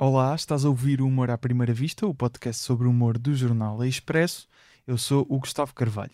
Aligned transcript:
Olá, 0.00 0.32
estás 0.32 0.64
a 0.64 0.68
ouvir 0.68 1.02
o 1.02 1.08
Humor 1.08 1.28
à 1.28 1.36
Primeira 1.36 1.74
Vista, 1.74 2.06
o 2.06 2.14
podcast 2.14 2.62
sobre 2.62 2.86
o 2.86 2.90
humor 2.90 3.18
do 3.18 3.34
jornal 3.34 3.84
Expresso. 3.84 4.46
Eu 4.86 4.96
sou 4.96 5.26
o 5.28 5.40
Gustavo 5.40 5.74
Carvalho. 5.74 6.12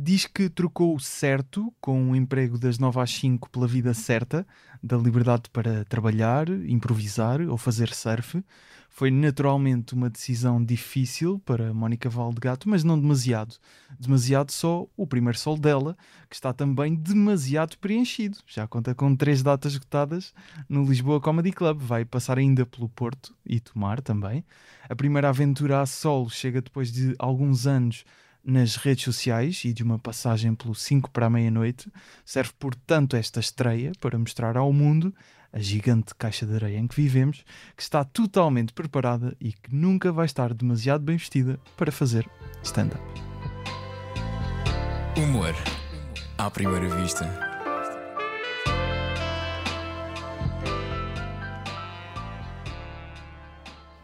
Diz 0.00 0.26
que 0.26 0.48
trocou 0.48 0.94
o 0.94 1.00
certo 1.00 1.74
com 1.80 2.12
o 2.12 2.14
emprego 2.14 2.56
das 2.56 2.78
9 2.78 3.00
às 3.00 3.10
5 3.10 3.50
pela 3.50 3.66
vida 3.66 3.92
certa, 3.92 4.46
da 4.80 4.96
liberdade 4.96 5.50
para 5.52 5.84
trabalhar, 5.86 6.48
improvisar 6.48 7.40
ou 7.40 7.58
fazer 7.58 7.92
surf. 7.92 8.40
Foi 8.88 9.10
naturalmente 9.10 9.94
uma 9.94 10.08
decisão 10.08 10.64
difícil 10.64 11.40
para 11.44 11.74
Mónica 11.74 12.08
Valdegato, 12.08 12.68
mas 12.68 12.84
não 12.84 12.96
demasiado. 12.96 13.56
Demasiado 13.98 14.52
só 14.52 14.86
o 14.96 15.04
primeiro 15.04 15.36
sol 15.36 15.58
dela, 15.58 15.96
que 16.30 16.36
está 16.36 16.52
também 16.52 16.94
demasiado 16.94 17.76
preenchido. 17.78 18.38
Já 18.46 18.68
conta 18.68 18.94
com 18.94 19.16
três 19.16 19.42
datas 19.42 19.72
esgotadas 19.72 20.32
no 20.68 20.84
Lisboa 20.84 21.20
Comedy 21.20 21.50
Club. 21.50 21.80
Vai 21.80 22.04
passar 22.04 22.38
ainda 22.38 22.64
pelo 22.64 22.88
Porto 22.88 23.34
e 23.44 23.58
Tomar 23.58 24.00
também. 24.00 24.44
A 24.88 24.94
primeira 24.94 25.28
aventura 25.28 25.80
a 25.80 25.86
solo 25.86 26.30
chega 26.30 26.62
depois 26.62 26.92
de 26.92 27.16
alguns 27.18 27.66
anos 27.66 28.04
nas 28.48 28.76
redes 28.76 29.04
sociais 29.04 29.62
e 29.66 29.74
de 29.74 29.82
uma 29.82 29.98
passagem 29.98 30.54
pelo 30.54 30.74
5 30.74 31.10
para 31.10 31.26
a 31.26 31.30
meia-noite, 31.30 31.92
serve 32.24 32.50
portanto 32.58 33.14
esta 33.14 33.40
estreia 33.40 33.92
para 34.00 34.18
mostrar 34.18 34.56
ao 34.56 34.72
mundo 34.72 35.14
a 35.52 35.58
gigante 35.58 36.14
caixa 36.14 36.46
de 36.46 36.54
areia 36.54 36.78
em 36.78 36.86
que 36.86 36.96
vivemos, 36.96 37.44
que 37.76 37.82
está 37.82 38.02
totalmente 38.04 38.72
preparada 38.72 39.36
e 39.38 39.52
que 39.52 39.74
nunca 39.74 40.10
vai 40.10 40.24
estar 40.24 40.54
demasiado 40.54 41.04
bem 41.04 41.18
vestida 41.18 41.60
para 41.76 41.92
fazer 41.92 42.26
stand-up. 42.62 43.02
Humor 45.14 45.54
à 46.38 46.50
primeira 46.50 46.88
vista. 47.02 47.28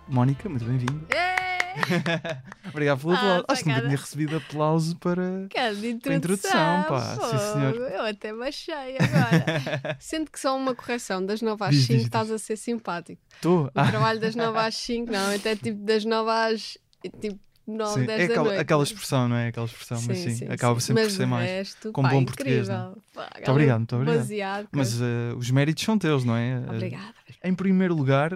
Mónica, 0.07 0.51
muito 0.51 0.67
bem-vinda. 0.67 1.34
É, 1.75 2.39
Obrigado 2.69 3.01
pelo 3.01 3.13
Ah, 3.13 3.17
aplauso. 3.17 3.45
Acho 3.49 3.63
que 3.63 3.69
nunca 3.69 3.81
tinha 3.83 3.97
recebido 3.97 4.37
aplauso 4.37 4.97
para. 4.97 5.47
cara 5.53 5.75
de 5.75 5.95
Para 5.97 6.13
a 6.13 6.17
introdução, 6.17 6.81
introdução, 6.81 6.85
pá. 6.89 7.15
Sim, 7.15 7.39
fogo. 7.39 7.53
senhor. 7.53 7.91
Eu 7.93 8.03
até 8.05 8.35
baixei 8.35 8.97
agora. 8.99 9.97
Sendo 10.01 10.31
que 10.31 10.39
só 10.41 10.57
uma 10.57 10.75
correção, 10.75 11.25
das 11.25 11.41
9 11.43 11.65
às 11.65 11.71
Diz, 11.75 11.87
5 11.87 11.93
diz, 11.95 12.05
estás 12.05 12.31
a 12.31 12.39
ser 12.39 12.57
simpático. 12.57 13.21
Estou. 13.35 13.67
O 13.67 13.71
trabalho 13.71 14.21
das 14.21 14.35
9 14.35 14.59
às 14.59 14.75
5, 14.77 15.11
não, 15.13 15.35
até 15.35 15.57
tipo 15.57 15.85
das 15.85 16.05
9 16.05 16.31
às 16.31 16.79
tipo 17.21 17.39
9, 17.67 18.01
sim. 18.01 18.07
10 18.07 18.21
É 18.21 18.25
aquela, 18.25 18.61
aquela 18.61 18.83
expressão, 18.83 19.29
não 19.29 19.37
é? 19.37 19.49
Aquela 19.49 19.65
expressão, 19.67 20.03
mas 20.07 20.19
sim, 20.19 20.47
acaba 20.51 20.79
sempre 20.81 21.03
Mas 21.03 21.13
por 21.13 21.17
ser 21.19 21.27
mais. 21.27 21.49
Resto, 21.49 21.93
com 21.93 22.03
pá, 22.03 22.09
bom 22.11 22.25
português, 22.25 22.69
não 22.69 22.75
é? 22.75 22.79
incrível. 22.81 23.03
Pá, 23.15 23.31
Muito 23.35 23.51
obrigado, 23.51 23.79
muito 23.79 23.97
obrigado. 23.97 24.19
Baseado, 24.19 24.69
Mas 24.73 25.01
eh, 25.01 25.35
os 25.37 25.51
méritos 25.51 25.83
são 25.83 25.97
teus, 25.99 26.25
não 26.25 26.37
é? 26.37 26.59
Obrigada. 26.69 27.15
Em 27.45 27.55
primeiro 27.55 27.95
lugar, 27.95 28.33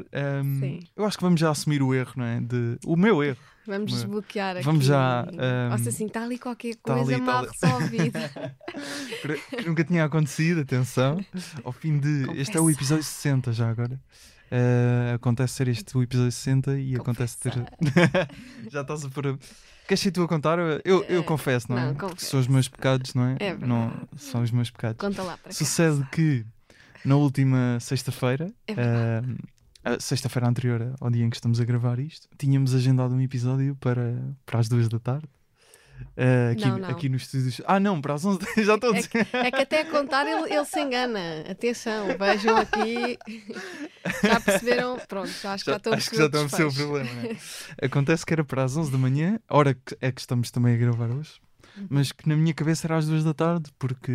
Sim. 0.61 0.81
eu 0.95 1.05
acho 1.07 1.17
que 1.17 1.25
vamos 1.25 1.41
já 1.41 1.51
assumir 1.51 1.83
o 1.83 1.95
erro, 1.95 2.13
não 2.17 2.25
é? 2.27 2.41
De, 2.41 2.79
o 2.85 2.95
meu 2.95 3.23
erro. 3.25 3.39
Vamos 3.67 3.93
desbloquear 3.93 4.57
aqui. 4.57 4.65
vamos 4.65 4.85
já, 4.87 5.23
ahm, 5.23 5.69
Nossa, 5.71 5.89
assim, 5.91 6.07
está 6.07 6.23
ali 6.25 6.39
qualquer 6.39 6.75
tá 6.77 6.95
coisa 6.95 7.15
ali, 7.15 7.21
tá 7.25 7.33
mal 7.33 7.47
resolvida. 7.47 8.31
que 9.51 9.69
nunca 9.69 9.85
tinha 9.85 10.05
acontecido, 10.05 10.61
atenção. 10.61 11.23
Ao 11.65 11.73
fim 11.73 11.99
de. 11.99 12.25
Este 12.41 12.57
é 12.57 12.61
o 12.61 12.65
Confessa. 12.65 12.79
episódio 12.81 13.05
60 13.05 13.53
já 13.53 13.69
agora. 13.69 14.01
Eh, 14.51 15.13
acontece 15.15 15.53
ser 15.55 15.69
este 15.69 15.97
o 15.99 16.03
episódio 16.03 16.33
60 16.33 16.79
e 16.79 16.97
acontece 16.97 17.39
ter. 17.39 17.53
já 18.73 18.81
estás 18.81 19.05
a 19.05 19.11
pôr. 19.11 19.27
a- 19.29 19.39
Queres 19.87 20.01
ser 20.01 20.11
tu 20.13 20.23
a 20.23 20.29
contar? 20.29 20.59
Eu, 20.59 21.03
eu 21.05 21.21
Eh, 21.21 21.23
confesso, 21.23 21.67
não 21.71 21.79
é? 21.79 21.87
não, 21.87 21.95
confesso. 21.95 22.27
São 22.31 22.41
os 22.41 22.47
meus 22.47 22.69
pecados, 22.69 23.13
não 23.15 23.25
é? 23.25 23.33
É 23.41 23.51
verdade. 23.51 23.67
não, 23.67 23.93
são 24.17 24.43
os 24.43 24.51
meus 24.51 24.71
pecados. 24.71 24.97
Conta 24.99 25.23
lá 25.23 25.37
para 25.37 25.49
cá. 25.51 25.55
Sucede 25.55 26.07
que 26.13 26.45
na 27.05 27.17
última 27.17 27.79
sexta-feira, 27.81 28.53
É 28.67 29.23
a 29.85 29.99
sexta-feira 30.01 30.49
anterior 30.49 30.95
ao 31.01 31.11
dia 31.11 31.25
em 31.25 31.31
que 31.31 31.37
estamos 31.37 31.61
a 31.61 31.65
gravar 31.65 31.99
isto, 31.99 32.29
tínhamos 32.37 32.75
agendado 32.75 33.15
um 33.15 33.21
episódio 33.21 33.75
para, 33.77 34.19
para 34.45 34.59
as 34.59 34.69
duas 34.69 34.89
da 34.89 34.99
tarde. 34.99 35.27
Eh, 36.17 36.51
aqui, 36.53 36.69
Não, 36.69 36.79
não. 36.79 36.91
aqui 36.91 37.09
nos 37.09 37.23
estúdios. 37.23 37.61
Ah, 37.67 37.81
não, 37.81 38.01
para 38.01 38.15
as 38.15 38.25
11 38.25 38.39
já 38.65 38.75
estou 38.77 38.93
a 38.93 38.97
É 38.97 39.01
dizer. 39.01 39.27
É 39.33 39.51
que 39.51 39.63
até 39.63 39.81
a 39.81 39.91
contar 39.91 40.27
ele, 40.27 40.53
ele 40.53 40.65
se 40.65 40.81
engana. 40.81 41.19
Atenção, 41.51 42.07
vejam 42.19 42.57
aqui. 42.57 43.19
Já 44.23 44.41
perceberam? 44.41 44.99
Pronto, 45.09 45.29
já 45.29 45.55
acho 45.55 45.65
que 45.65 45.71
já 45.73 45.77
estão 45.77 45.93
acho 45.93 46.11
que 46.11 46.17
já 46.17 46.27
estão 46.27 46.41
a 46.43 46.49
perceber 46.49 46.71
perceber 46.71 46.85
o 46.85 46.87
problema. 47.05 47.23
não 47.23 47.31
é? 47.31 47.37
Acontece 47.87 48.25
que 48.27 48.33
era 48.33 48.45
para 48.45 48.63
as 48.63 48.77
11 48.77 48.93
da 48.93 48.99
manhã, 48.99 49.41
hora 49.49 49.75
que 49.75 49.97
é 50.01 50.13
que 50.13 50.21
estamos 50.21 50.51
também 50.53 50.75
a 50.75 50.77
gravar 50.77 51.11
hoje. 51.11 51.41
Mas 51.89 52.13
que 52.13 52.29
na 52.29 52.37
minha 52.37 52.53
cabeça 52.55 52.87
era 52.87 52.97
às 52.97 53.07
2 53.07 53.25
da 53.25 53.35
tarde, 53.35 53.71
porque 53.79 54.13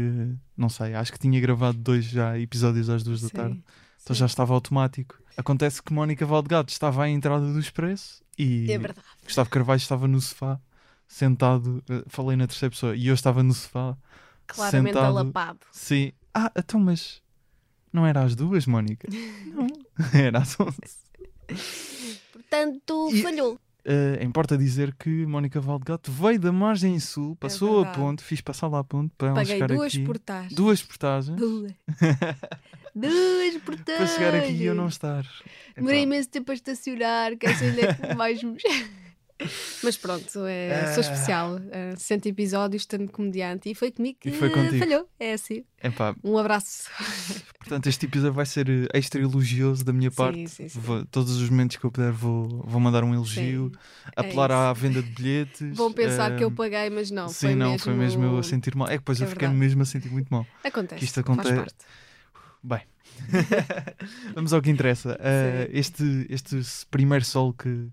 não 0.57 0.69
sei, 0.69 0.93
acho 0.93 1.11
que 1.11 1.19
tinha 1.19 1.39
gravado 1.39 1.77
dois 1.77 2.05
já 2.05 2.37
episódios 2.39 2.89
às 2.89 3.03
2 3.03 3.21
da 3.21 3.27
Sim, 3.29 3.33
tarde. 3.35 3.63
Então 4.01 4.15
sim. 4.15 4.19
já 4.19 4.25
estava 4.25 4.53
automático. 4.53 5.17
Acontece 5.37 5.81
que 5.81 5.93
Mónica 5.93 6.25
Valdegato 6.25 6.71
estava 6.71 7.03
à 7.03 7.09
entrada 7.09 7.51
do 7.51 7.59
Expresso 7.59 8.21
e 8.37 8.71
É. 8.71 8.79
Gustavo 9.23 9.49
Carvalho 9.49 9.77
estava 9.77 10.07
no 10.07 10.19
sofá, 10.21 10.59
sentado. 11.07 11.83
eh, 11.89 12.03
Falei 12.07 12.35
na 12.37 12.45
terceira 12.47 12.71
pessoa 12.71 12.95
e 12.95 13.07
eu 13.07 13.13
estava 13.13 13.41
no 13.43 13.53
sofá. 13.53 13.97
Claramente 14.45 14.93
sentado. 14.93 15.05
alapado. 15.17 15.59
Sim. 15.71 16.11
Ah, 16.33 16.51
então, 16.57 16.79
mas 16.79 17.21
não 17.93 18.05
era 18.05 18.23
às 18.23 18.35
duas, 18.35 18.65
Mónica? 18.67 19.07
não, 19.55 19.67
era 20.13 20.39
às 20.39 20.59
11. 20.59 20.73
Portanto, 22.31 23.09
E- 23.11 23.21
falhou. 23.21 23.59
Eh, 23.85 24.19
importa 24.23 24.57
dizer 24.57 24.95
que 24.95 25.25
Mónica 25.25 25.59
Valdegato 25.59 26.09
veio 26.09 26.39
da 26.39 26.53
margem 26.53 26.97
sul, 27.01 27.35
passou 27.35 27.69
a 27.69 27.81
É 27.81 27.83
verdade. 27.83 27.97
ponte, 27.97 28.23
fiz 28.23 28.39
passar 28.39 28.67
lá 28.67 28.79
a 28.79 28.83
ponte 28.83 29.11
para 29.17 29.33
Paguei 29.33 29.53
chegar 29.55 29.67
duas 29.67 29.93
aqui. 29.93 30.05
portagens. 30.05 30.53
Duas 30.53 30.81
portagens 30.81 31.37
Duas. 31.37 31.73
duas 32.95 33.57
portagens. 33.63 33.97
para 33.97 34.07
chegar 34.07 34.35
aqui 34.35 34.53
e 34.53 34.63
eu 34.65 34.73
não 34.75 34.87
estar. 34.87 35.25
Demorei 35.75 35.99
Epá, 35.99 36.03
imenso 36.07 36.29
tempo 36.29 36.51
a 36.51 36.53
estacionar, 36.53 37.35
que 37.37 37.45
é 37.45 37.53
que 37.53 38.15
mais. 38.15 38.39
Mas 39.83 39.97
pronto, 39.97 40.45
é, 40.45 40.93
sou 40.93 41.03
Ah. 41.03 41.13
especial. 41.13 41.55
Uh, 41.55 41.97
60 41.97 42.29
episódios, 42.29 42.85
tanto 42.85 43.11
comediante. 43.11 43.69
E 43.69 43.75
foi 43.75 43.91
comigo 43.91 44.17
que 44.19 44.31
foi 44.31 44.49
falhou. 44.79 45.07
É 45.19 45.33
assim. 45.33 45.63
epá, 45.83 46.15
Um 46.23 46.37
abraço. 46.37 46.89
portanto, 47.59 47.87
este 47.87 48.05
episódio 48.05 48.33
vai 48.33 48.45
ser 48.45 48.69
eh, 48.69 48.87
extra 48.93 49.21
elogioso 49.21 49.83
da 49.83 49.91
minha 49.93 50.09
Sim, 50.09 50.15
parte. 50.15 50.47
sim, 50.47 50.67
sim. 50.69 50.79
Vou- 50.79 51.05
todos 51.05 51.35
os 51.41 51.49
momentos 51.49 51.77
que 51.77 51.85
eu 51.85 51.91
puder 51.91 52.11
vou, 52.11 52.47
vou 52.65 52.79
mandar 52.79 53.03
um 53.03 53.13
elogio, 53.13 53.71
é 54.15 54.21
apelar 54.21 54.49
isso. 54.49 54.59
à 54.59 54.73
venda 54.73 55.01
de 55.01 55.09
bilhetes. 55.11 55.75
Vão 55.75 55.91
pensar 55.91 56.35
que 56.37 56.43
eu 56.43 56.49
eh, 56.49 56.53
paguei, 56.55 56.89
mas 56.89 57.11
não. 57.11 57.27
Sim, 57.29 57.47
foi 57.47 57.55
não, 57.55 57.71
mesmo... 57.71 57.83
foi 57.85 57.93
mesmo 57.93 58.23
eu 58.23 58.37
a 58.37 58.43
sentir 58.43 58.75
mal. 58.75 58.87
É 58.87 58.91
que 58.91 58.97
depois 58.99 59.19
É 59.21 59.25
eu 59.25 59.27
fiquei 59.29 59.47
mesmo 59.47 59.81
a 59.81 59.85
sentir 59.85 60.09
muito 60.09 60.27
mal. 60.29 60.45
Acontece. 60.63 60.99
que 60.99 61.05
isto 61.05 61.19
acontece- 61.19 61.49
Faz 61.55 61.59
parte. 61.59 61.85
Bem, 62.65 62.81
vamos 64.33 64.53
ao 64.53 64.61
que 64.61 64.69
interessa. 64.69 65.13
Uh, 65.19 65.69
este, 65.71 66.25
este 66.29 66.61
primeiro 66.89 67.25
sol 67.25 67.53
que. 67.53 67.87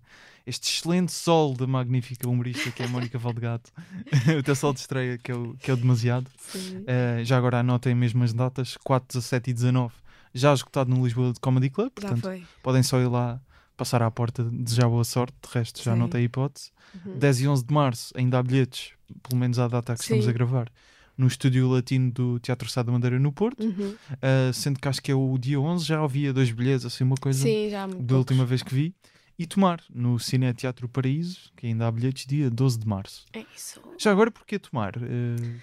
Este 0.46 0.68
excelente 0.68 1.12
sol 1.12 1.54
da 1.54 1.66
magnífica 1.66 2.28
humorista 2.28 2.70
que 2.70 2.82
é 2.82 2.86
a 2.86 2.88
Mónica 2.88 3.18
Valdegato, 3.18 3.70
o 4.38 4.42
teu 4.42 4.54
sol 4.56 4.72
de 4.72 4.80
estreia 4.80 5.18
que 5.18 5.30
é 5.30 5.34
o, 5.34 5.54
que 5.54 5.70
é 5.70 5.74
o 5.74 5.76
demasiado. 5.76 6.26
Uh, 6.54 7.24
já 7.24 7.36
agora 7.36 7.60
anotem 7.60 7.94
mesmo 7.94 8.24
as 8.24 8.32
datas: 8.32 8.76
4, 8.82 9.18
17 9.18 9.50
e 9.50 9.52
19, 9.54 9.94
já 10.34 10.52
esgotado 10.52 10.90
no 10.90 11.04
Lisboa 11.04 11.32
Comedy 11.40 11.70
Club. 11.70 11.90
Portanto, 11.90 12.28
podem 12.62 12.82
só 12.82 13.00
ir 13.00 13.08
lá 13.08 13.40
passar 13.76 14.02
à 14.02 14.10
porta, 14.10 14.44
desejar 14.44 14.88
boa 14.88 15.04
sorte. 15.04 15.34
De 15.42 15.58
resto, 15.58 15.82
já 15.82 15.96
não 15.96 16.08
tem 16.08 16.24
hipótese. 16.24 16.70
Uhum. 17.04 17.18
10 17.18 17.40
e 17.40 17.48
11 17.48 17.64
de 17.64 17.74
março 17.74 18.12
ainda 18.16 18.38
há 18.38 18.42
bilhetes, 18.42 18.92
pelo 19.22 19.40
menos 19.40 19.58
à 19.58 19.68
data 19.68 19.94
que 19.94 20.02
estamos 20.02 20.24
Sim. 20.24 20.30
a 20.30 20.32
gravar, 20.34 20.68
no 21.16 21.26
estúdio 21.26 21.68
latino 21.68 22.10
do 22.10 22.38
Teatro 22.40 22.68
Sá 22.68 22.82
da 22.82 22.90
Madeira 22.92 23.18
no 23.18 23.32
Porto. 23.32 23.62
Uhum. 23.62 23.94
Uh, 24.12 24.52
sendo 24.52 24.78
que 24.78 24.88
acho 24.88 25.00
que 25.00 25.10
é 25.10 25.14
o 25.14 25.38
dia 25.38 25.60
11, 25.60 25.84
já 25.84 26.02
havia 26.02 26.32
dois 26.32 26.50
bilhetes, 26.50 26.84
assim, 26.84 27.04
uma 27.04 27.16
coisa 27.16 27.42
Sim, 27.42 27.70
já 27.70 27.86
da 27.86 27.94
poucos. 27.94 28.16
última 28.16 28.44
vez 28.44 28.62
que 28.62 28.74
vi. 28.74 28.94
E 29.40 29.46
Tomar, 29.46 29.80
no 29.88 30.18
Cine 30.18 30.52
Teatro 30.52 30.86
Paraíso, 30.86 31.50
que 31.56 31.66
ainda 31.66 31.86
há 31.86 31.90
bilhetes, 31.90 32.26
dia 32.26 32.50
12 32.50 32.78
de 32.78 32.86
março. 32.86 33.24
É 33.32 33.42
isso. 33.56 33.80
Já 33.98 34.10
agora, 34.10 34.30
porquê 34.30 34.58
Tomar? 34.58 34.98
Uh, 34.98 35.58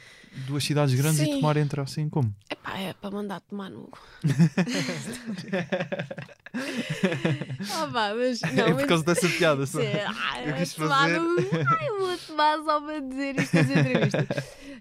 duas 0.48 0.64
cidades 0.64 0.96
grandes 0.96 1.20
e 1.20 1.26
Sim. 1.26 1.34
Tomar 1.36 1.58
entra 1.58 1.84
assim 1.84 2.10
como? 2.10 2.36
Epá, 2.50 2.76
é 2.80 2.94
para 2.94 3.12
mandar 3.12 3.40
tomar 3.42 3.70
no. 3.70 3.88
Ah, 7.72 7.88
pá, 7.94 8.14
mas. 8.16 8.42
Não, 8.42 8.64
é 8.64 8.68
por 8.70 8.76
mas- 8.78 8.86
causa 8.86 9.04
dessa 9.04 9.30
piada. 9.30 9.66
só. 9.68 9.80
Sim, 9.80 9.88
ah, 10.08 10.42
Eu 10.44 10.56
quis 10.56 10.74
fazer. 10.74 11.20
no- 11.20 11.36
Ai, 11.40 11.88
eu 11.90 12.00
vou 12.00 12.18
tomar 12.18 12.58
só 12.64 12.82
para 12.82 13.00
dizer 13.00 13.40
isto 13.40 13.56
nas 13.56 13.70
entrevistas. 13.70 14.28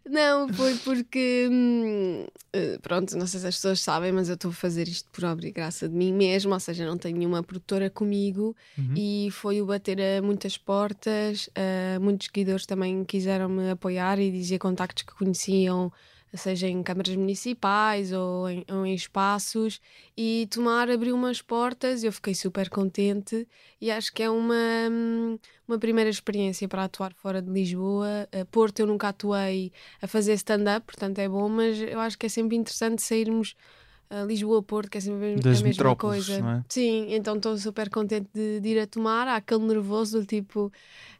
Não, 0.08 0.48
foi 0.54 0.74
porque. 0.76 1.48
hum, 1.50 2.26
eh, 2.52 2.78
pronto, 2.80 3.16
não 3.18 3.26
sei 3.26 3.40
se 3.40 3.46
as 3.46 3.56
pessoas 3.56 3.80
sabem, 3.80 4.12
mas 4.12 4.28
eu 4.28 4.36
estou 4.36 4.50
a 4.50 4.54
fazer 4.54 4.88
isto 4.88 5.08
por 5.10 5.24
obra 5.24 5.46
e 5.46 5.50
graça 5.52 5.86
de 5.88 5.94
mim 5.94 6.12
mesmo, 6.14 6.54
ou 6.54 6.60
seja, 6.60 6.86
não 6.86 6.96
tenho 6.96 7.18
nenhuma 7.18 7.42
produtora 7.42 7.90
comigo 7.90 8.56
Uhum. 8.88 8.94
e 8.96 9.28
foi 9.30 9.60
o 9.60 9.66
bater 9.66 9.98
a 10.00 10.22
muitas 10.22 10.56
portas. 10.56 11.48
eh, 11.54 11.98
muitos 12.00 12.26
seguidores 12.26 12.66
também 12.66 13.04
quiseram 13.04 13.48
me 13.48 13.70
apoiar 13.70 14.18
e 14.18 14.30
dizer 14.30 14.58
contactos 14.58 15.02
que 15.02 15.14
conheciam, 15.14 15.92
seja 16.34 16.68
em 16.68 16.82
câmaras 16.82 17.16
municipais 17.16 18.12
ou 18.12 18.48
em, 18.48 18.64
ou 18.70 18.84
em 18.84 18.94
espaços, 18.94 19.80
e 20.16 20.46
Tomar 20.50 20.90
abriu 20.90 21.14
umas 21.14 21.40
portas. 21.40 22.04
Eu 22.04 22.12
fiquei 22.12 22.34
super 22.34 22.68
contente 22.68 23.46
e 23.80 23.90
acho 23.90 24.12
que 24.12 24.22
é 24.22 24.30
uma, 24.30 24.54
uma 25.66 25.78
primeira 25.78 26.10
experiência 26.10 26.68
para 26.68 26.84
atuar 26.84 27.12
fora 27.14 27.40
de 27.42 27.50
Lisboa. 27.50 28.28
Eh, 28.32 28.44
Porto, 28.44 28.80
eu 28.80 28.86
nunca 28.86 29.08
atuei 29.08 29.72
a 30.00 30.06
fazer 30.06 30.34
stand-up, 30.34 30.86
portanto 30.86 31.18
é 31.18 31.28
bom, 31.28 31.48
mas 31.48 31.80
eu 31.80 32.00
acho 32.00 32.18
que 32.18 32.26
é 32.26 32.28
sempre 32.28 32.56
interessante 32.56 33.02
sairmos 33.02 33.52
uh, 33.52 33.85
Lisboa-Porto, 34.26 34.90
que 34.90 34.98
é 34.98 35.00
sempre 35.00 35.16
a 35.16 35.20
mesma- 35.20 35.42
Das 35.42 35.60
a 35.60 35.64
mesma 35.64 35.96
coisa. 35.96 36.32
é? 36.34 36.64
Sim, 36.68 37.06
então 37.14 37.36
estou 37.36 37.56
super 37.58 37.90
contente 37.90 38.28
de, 38.32 38.60
de 38.60 38.68
ir 38.68 38.78
a 38.80 38.86
tomar. 38.86 39.26
Há 39.28 39.36
aquele 39.36 39.64
nervoso 39.66 40.20
do 40.20 40.26
tipo, 40.26 40.72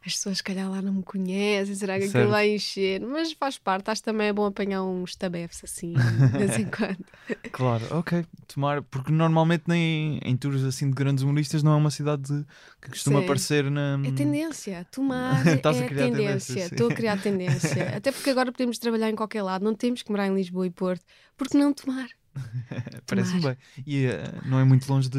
as 0.05 0.13
pessoas 0.13 0.37
se 0.37 0.43
calhar 0.43 0.69
lá 0.69 0.81
não 0.81 0.93
me 0.93 1.03
conhecem, 1.03 1.75
será 1.75 1.95
que 1.95 2.03
Certo. 2.03 2.15
aquilo 2.17 2.31
vai 2.31 2.55
encher? 2.55 3.01
Mas 3.01 3.31
faz 3.33 3.57
parte, 3.57 3.89
acho 3.89 4.01
que 4.01 4.05
também 4.05 4.27
é 4.27 4.33
bom 4.33 4.45
apanhar 4.45 4.83
uns 4.83 5.15
tabefes 5.15 5.61
assim, 5.63 5.93
de 6.31 6.37
vez 6.37 6.57
em 6.57 6.65
quando. 6.65 7.03
Claro, 7.51 7.85
ok. 7.91 8.25
Tomar, 8.47 8.81
porque 8.83 9.11
normalmente 9.11 9.63
nem 9.67 10.19
em 10.23 10.37
tours 10.37 10.63
assim 10.63 10.89
de 10.89 10.95
grandes 10.95 11.23
humoristas 11.23 11.61
não 11.63 11.73
é 11.73 11.75
uma 11.75 11.91
cidade 11.91 12.45
que 12.81 12.89
costuma 12.89 13.19
Sim. 13.19 13.25
aparecer 13.25 13.69
na. 13.69 13.99
É 14.05 14.11
tendência, 14.11 14.85
tomar 14.91 15.45
Estás 15.47 15.81
a 15.81 15.85
é 15.85 15.87
criar 15.87 16.05
tendência. 16.11 16.59
Estou 16.65 16.89
a 16.89 16.93
criar 16.93 17.21
tendência. 17.21 17.95
Até 17.97 18.11
porque 18.11 18.29
agora 18.29 18.51
podemos 18.51 18.77
trabalhar 18.77 19.09
em 19.09 19.15
qualquer 19.15 19.41
lado, 19.41 19.63
não 19.63 19.75
temos 19.75 20.01
que 20.03 20.11
morar 20.11 20.27
em 20.27 20.35
Lisboa 20.35 20.65
e 20.65 20.69
Porto. 20.71 21.03
Porque 21.35 21.57
não 21.57 21.73
tomar? 21.73 22.07
Parece-me 23.07 23.41
bem. 23.41 23.57
E 23.85 24.05
eh, 24.05 24.23
não 24.45 24.59
é 24.59 24.63
muito 24.63 24.87
longe 24.91 25.09
de, 25.09 25.17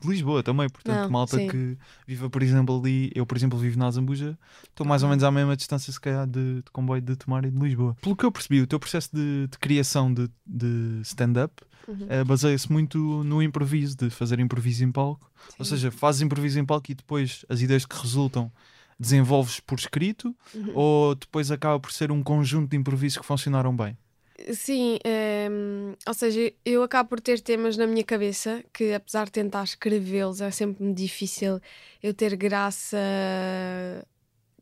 de 0.00 0.08
Lisboa 0.08 0.42
também, 0.42 0.68
portanto, 0.68 1.02
Não, 1.02 1.10
malta 1.10 1.38
sim. 1.38 1.46
que 1.46 1.76
viva, 2.06 2.28
por 2.30 2.42
exemplo, 2.42 2.78
ali. 2.78 3.10
Eu, 3.14 3.26
por 3.26 3.36
exemplo, 3.36 3.58
vivo 3.58 3.78
na 3.78 3.86
Azambuja, 3.86 4.38
estou 4.64 4.86
mais 4.86 5.02
ou 5.02 5.06
Uhum. 5.06 5.10
menos 5.12 5.24
à 5.24 5.30
mesma 5.30 5.56
distância, 5.56 5.92
se 5.92 6.00
calhar, 6.00 6.26
de, 6.26 6.56
de 6.62 6.70
comboio 6.72 7.00
de 7.02 7.16
Tomar 7.16 7.44
e 7.44 7.50
de 7.50 7.58
Lisboa. 7.58 7.96
Pelo 8.00 8.16
que 8.16 8.24
eu 8.24 8.32
percebi, 8.32 8.60
o 8.60 8.66
teu 8.66 8.78
processo 8.80 9.10
de, 9.14 9.46
de 9.48 9.58
criação 9.58 10.12
de, 10.12 10.28
de 10.46 11.00
stand-up 11.02 11.52
Uhum. 11.86 12.06
eh, 12.08 12.24
baseia-se 12.24 12.72
muito 12.72 13.22
no 13.24 13.42
improviso, 13.42 13.94
de 13.96 14.08
fazer 14.08 14.40
improviso 14.40 14.82
em 14.84 14.90
palco. 14.90 15.30
Ou 15.58 15.64
Sim. 15.64 15.72
seja, 15.72 15.90
fazes 15.90 16.22
improviso 16.22 16.58
em 16.58 16.64
palco 16.64 16.90
e 16.90 16.94
depois 16.94 17.44
as 17.48 17.60
ideias 17.60 17.84
que 17.84 17.94
resultam 18.00 18.50
desenvolves 18.98 19.60
por 19.60 19.78
escrito 19.78 20.34
Uhum. 20.54 20.70
ou 20.74 21.14
depois 21.14 21.50
acaba 21.50 21.78
por 21.80 21.92
ser 21.92 22.10
um 22.12 22.22
conjunto 22.22 22.70
de 22.70 22.76
improvisos 22.76 23.18
que 23.18 23.26
funcionaram 23.26 23.76
bem? 23.76 23.98
Sim, 24.52 24.98
ehm, 25.04 25.94
ou 26.06 26.12
seja, 26.14 26.52
eu 26.64 26.82
acabo 26.82 27.10
por 27.10 27.20
ter 27.20 27.40
temas 27.40 27.76
na 27.76 27.86
minha 27.86 28.02
cabeça 28.02 28.64
que, 28.72 28.92
apesar 28.92 29.26
de 29.26 29.32
tentar 29.32 29.62
escrevê-los, 29.62 30.40
é 30.40 30.50
sempre 30.50 30.92
difícil 30.92 31.60
eu 32.02 32.12
ter 32.12 32.34
graça. 32.36 32.96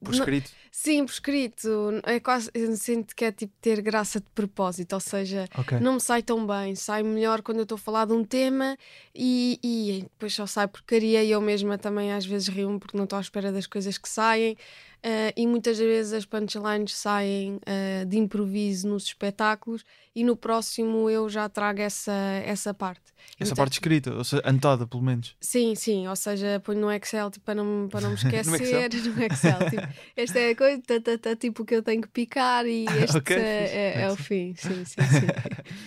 Por 0.04 0.10
Não- 0.14 0.18
escrito? 0.18 0.50
Sim, 0.70 1.04
por 1.06 1.12
escrito. 1.12 1.68
É 2.04 2.18
quase, 2.18 2.50
eu 2.54 2.74
sinto 2.76 3.14
que 3.14 3.24
é 3.24 3.30
tipo 3.30 3.52
ter 3.60 3.80
graça 3.80 4.18
de 4.20 4.26
propósito, 4.34 4.94
ou 4.94 5.00
seja, 5.00 5.46
Ok. 5.56 5.78
não 5.80 5.94
me 5.94 6.00
sai 6.00 6.22
tão 6.22 6.44
bem. 6.46 6.74
Sai 6.74 7.02
melhor 7.04 7.40
quando 7.40 7.58
eu 7.58 7.62
estou 7.62 7.76
a 7.76 7.78
falar 7.78 8.06
de 8.06 8.12
um 8.12 8.24
tema 8.24 8.76
e, 9.14 9.60
e 9.62 10.02
depois 10.02 10.34
só 10.34 10.44
sai 10.46 10.66
porcaria 10.66 11.22
e 11.22 11.30
eu 11.30 11.40
mesma 11.40 11.78
também 11.78 12.12
às 12.12 12.26
vezes 12.26 12.48
rio-me 12.48 12.80
porque 12.80 12.96
não 12.96 13.04
estou 13.04 13.16
à 13.16 13.20
espera 13.22 13.52
das 13.52 13.66
coisas 13.66 13.96
que 13.96 14.08
saem. 14.08 14.56
Ah, 15.04 15.32
e 15.36 15.46
muitas 15.46 15.78
vezes 15.78 16.12
as 16.12 16.24
punchlines 16.24 16.94
saem 16.94 17.58
ah, 17.66 18.04
de 18.04 18.16
improviso 18.18 18.86
nos 18.88 19.04
espetáculos 19.04 19.84
e 20.14 20.22
no 20.22 20.36
próximo 20.36 21.08
eu 21.10 21.28
já 21.28 21.48
trago 21.48 21.80
essa, 21.80 22.12
essa 22.44 22.72
parte. 22.74 23.00
Essa 23.38 23.52
Então- 23.52 23.56
parte 23.56 23.72
escrita, 23.74 24.12
ou 24.14 24.24
seja, 24.24 24.42
anotada 24.44 24.86
pelo 24.86 25.02
menos. 25.02 25.34
Sim, 25.40 25.74
sim, 25.74 26.06
ou 26.08 26.14
seja, 26.16 26.60
ponho 26.64 26.80
no 26.80 26.92
Excel 26.92 27.30
tipo, 27.30 27.44
para, 27.46 27.54
não, 27.54 27.88
para 27.88 28.00
não 28.02 28.10
me 28.10 28.16
No 28.22 28.56
esquecer. 28.56 28.90
no 29.16 29.22
Excel, 29.24 29.70
tipo, 29.70 29.88
esta 30.16 30.38
é 30.38 30.50
a 30.50 30.56
coisa, 30.56 30.82
tá, 30.86 31.00
tá, 31.00 31.18
tá, 31.18 31.36
tipo 31.36 31.64
que 31.64 31.74
eu 31.74 31.82
tenho 31.82 32.02
que 32.02 32.08
picar 32.08 32.66
e 32.66 32.84
este 33.02 33.16
Ok, 33.18 33.34
é, 33.36 33.94
é- 33.96 34.02
é 34.02 34.10
o 34.10 34.16
fim. 34.16 34.54
Sim, 34.56 34.84
sim, 34.84 35.02
sim. 35.02 35.26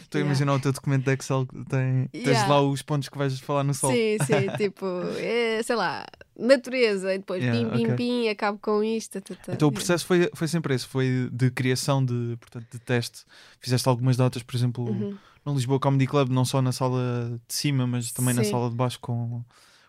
Estou 0.01 0.19
a 0.19 0.21
Yeah. 0.21 0.25
imaginar 0.25 0.53
o 0.56 0.59
teu 0.59 0.71
documento 0.71 1.03
de 1.06 1.11
Excel 1.13 1.45
que 1.45 1.63
tem, 1.69 2.07
tens 2.11 2.25
Yeah. 2.27 2.47
lá 2.47 2.61
os 2.61 2.81
pontos 2.81 3.09
que 3.09 3.18
vais 3.18 3.39
falar 3.39 3.63
no 3.63 3.73
sol. 3.73 3.91
Sim, 3.91 4.18
sim, 4.25 4.57
tipo, 4.57 4.85
é, 5.19 5.61
sei 5.61 5.75
lá, 5.75 6.06
natureza, 6.38 7.13
e 7.13 7.18
depois 7.19 7.44
Yeah, 7.44 7.69
pim, 7.69 7.85
pim, 7.88 7.95
pim, 7.95 8.29
acabo 8.29 8.57
com 8.61 8.83
isto. 8.83 9.05
Tá, 9.10 9.22
tá, 9.22 9.36
Então 9.54 9.68
o 9.68 9.72
yeah. 9.72 9.75
processo 9.75 10.06
foi, 10.06 10.30
foi 10.34 10.48
sempre 10.48 10.74
esse, 10.75 10.86
foi 10.86 11.30
de 11.31 11.50
criação 11.52 12.04
de, 12.04 12.38
portanto, 12.40 12.66
de 12.72 12.80
teste. 12.80 13.24
Fizeste 13.60 13.88
algumas 13.88 14.18
datas, 14.18 14.44
por 14.44 14.56
exemplo, 14.56 14.86
Uhum. 14.86 15.18
no 15.46 15.54
Lisboa 15.54 15.80
Comedy 15.80 16.07
Club, 16.07 16.30
não 16.30 16.46
só 16.46 16.62
na 16.62 16.72
sala 16.72 17.40
de 17.48 17.54
cima, 17.56 17.86
mas 17.88 18.12
também 18.12 18.34
na 18.34 18.44
Sim. 18.44 18.52
sala 18.52 18.69
de 18.69 18.75
baixo 18.75 19.00
com, 19.00 19.44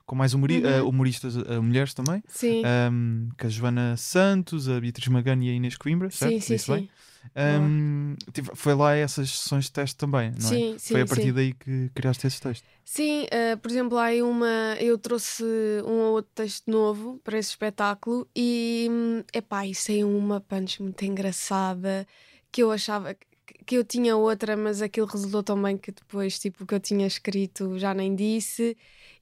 com 0.05 0.15
mais 0.17 0.35
humori 0.35 0.63
Uhum. 0.63 0.67
eh, 0.69 0.83
humoristas, 0.83 1.37
eh, 1.37 1.59
mulheres 1.61 1.95
também. 1.95 2.23
Sim, 2.29 2.63
Um, 2.93 3.29
com 3.39 3.47
a 3.47 3.51
Joana 3.51 3.97
Santos, 3.97 4.69
a 4.69 4.81
Beatriz 4.81 5.09
Magana 5.09 5.45
e 5.45 5.51
a 5.51 5.53
Inês 5.53 5.77
Coimbra, 5.77 6.11
certo? 6.11 6.35
sim, 6.35 6.41
sim, 6.41 6.55
Disse 6.57 6.71
bem? 6.71 6.91
Sim. 7.35 7.43
Um, 7.43 8.17
tive- 8.33 8.51
foi 8.55 8.75
lá 8.75 8.95
essas 8.95 9.31
sessões 9.31 9.65
de 9.67 9.73
teste 9.73 9.97
também, 9.97 10.31
não 10.31 10.37
é? 10.37 10.41
Sim, 10.41 10.77
sim, 10.79 10.93
foi 10.93 11.01
a 11.03 11.07
partir 11.07 11.23
sim. 11.25 11.33
daí 11.33 11.53
que 11.55 11.91
criaste 11.95 12.27
esse 12.27 12.41
texto. 12.41 12.65
Sim, 12.85 13.27
eh, 13.31 13.57
por 13.57 13.71
exemplo, 13.71 13.99
há 13.99 14.11
uma. 14.25 14.77
Eu 14.81 14.97
trouxe 14.97 15.43
um 15.85 15.91
ou 15.93 16.13
outro 16.15 16.31
texto 16.35 16.71
novo 16.71 17.21
para 17.25 17.37
esse 17.39 17.51
espetáculo 17.51 18.29
e, 18.35 18.87
hum, 18.91 19.25
epá, 19.35 19.67
isso 19.67 19.91
é 19.91 20.05
uma 20.05 20.41
punch 20.41 20.81
muito 20.83 21.05
engraçada 21.05 22.07
que 22.53 22.63
eu 22.63 22.71
achava 22.71 23.15
que- 23.15 23.27
que 23.65 23.77
eu 23.77 23.85
tinha 23.85 24.17
outra, 24.17 24.57
mas 24.57 24.81
aquilo 24.83 25.07
resultou 25.07 25.43
tão 25.43 25.61
bem 25.61 25.77
que 25.77 25.91
depois, 25.91 26.39
tipo, 26.39 26.63
o 26.65 26.67
que 26.67 26.75
eu 26.75 26.81
tinha 26.81 27.07
escrito 27.07 27.79
já 27.79 27.93
nem 27.93 28.15
disse. 28.15 28.77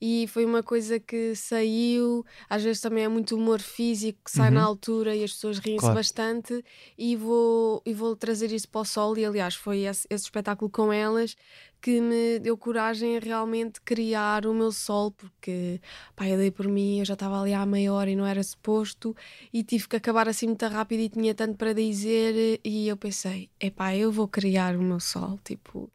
E 0.07 0.27
foi 0.27 0.45
uma 0.45 0.63
coisa 0.63 1.01
que 1.01 1.35
saiu, 1.35 2.27
às 2.47 2.63
vezes 2.63 2.83
também 2.83 3.05
é 3.05 3.09
muito 3.09 3.35
humor 3.35 3.59
físico 3.59 4.19
que 4.23 4.31
sai 4.31 4.49
Uhum. 4.51 4.57
na 4.57 4.63
altura 4.63 5.17
e 5.17 5.25
as 5.25 5.33
pessoas 5.33 5.59
riem-se 5.59 5.81
Claro. 5.81 5.95
bastante. 5.95 6.63
E 6.99 7.17
vou, 7.17 7.81
e 7.87 7.95
vou 7.95 8.15
trazer 8.15 8.53
isso 8.53 8.69
para 8.69 8.83
o 8.83 8.85
sol. 8.85 9.17
E 9.17 9.25
aliás 9.25 9.55
foi 9.55 9.79
esse, 9.85 10.07
esse 10.11 10.25
espetáculo 10.25 10.71
com 10.71 10.93
elas 10.93 11.35
que 11.81 12.03
me 12.03 12.39
deu 12.39 12.55
coragem 12.59 13.17
a 13.17 13.21
realmente 13.21 13.81
criar 13.81 14.45
o 14.45 14.53
meu 14.53 14.73
sol, 14.73 15.11
porque 15.11 15.81
pá, 16.15 16.29
eu 16.29 16.37
dei 16.37 16.51
por 16.51 16.69
mim, 16.69 16.99
eu 16.99 17.05
já 17.07 17.15
estava 17.15 17.41
ali 17.41 17.55
há 17.55 17.65
meia 17.65 17.91
hora 17.93 18.11
e 18.11 18.17
não 18.17 18.27
era 18.27 18.43
suposto, 18.43 19.15
e 19.53 19.63
tive 19.63 19.89
que 19.89 19.97
acabar 19.97 20.29
assim 20.29 20.47
muito 20.49 20.67
rápido 20.67 21.01
e 21.01 21.09
tinha 21.09 21.35
tanto 21.35 21.57
para 21.57 21.73
dizer, 21.75 22.61
e 22.65 22.89
eu 22.89 22.97
pensei, 22.97 23.49
epá, 23.61 23.95
eu 23.97 24.11
vou 24.13 24.27
criar 24.29 24.77
o 24.77 24.83
meu 24.83 24.99
sol, 25.01 25.39
tipo, 25.45 25.91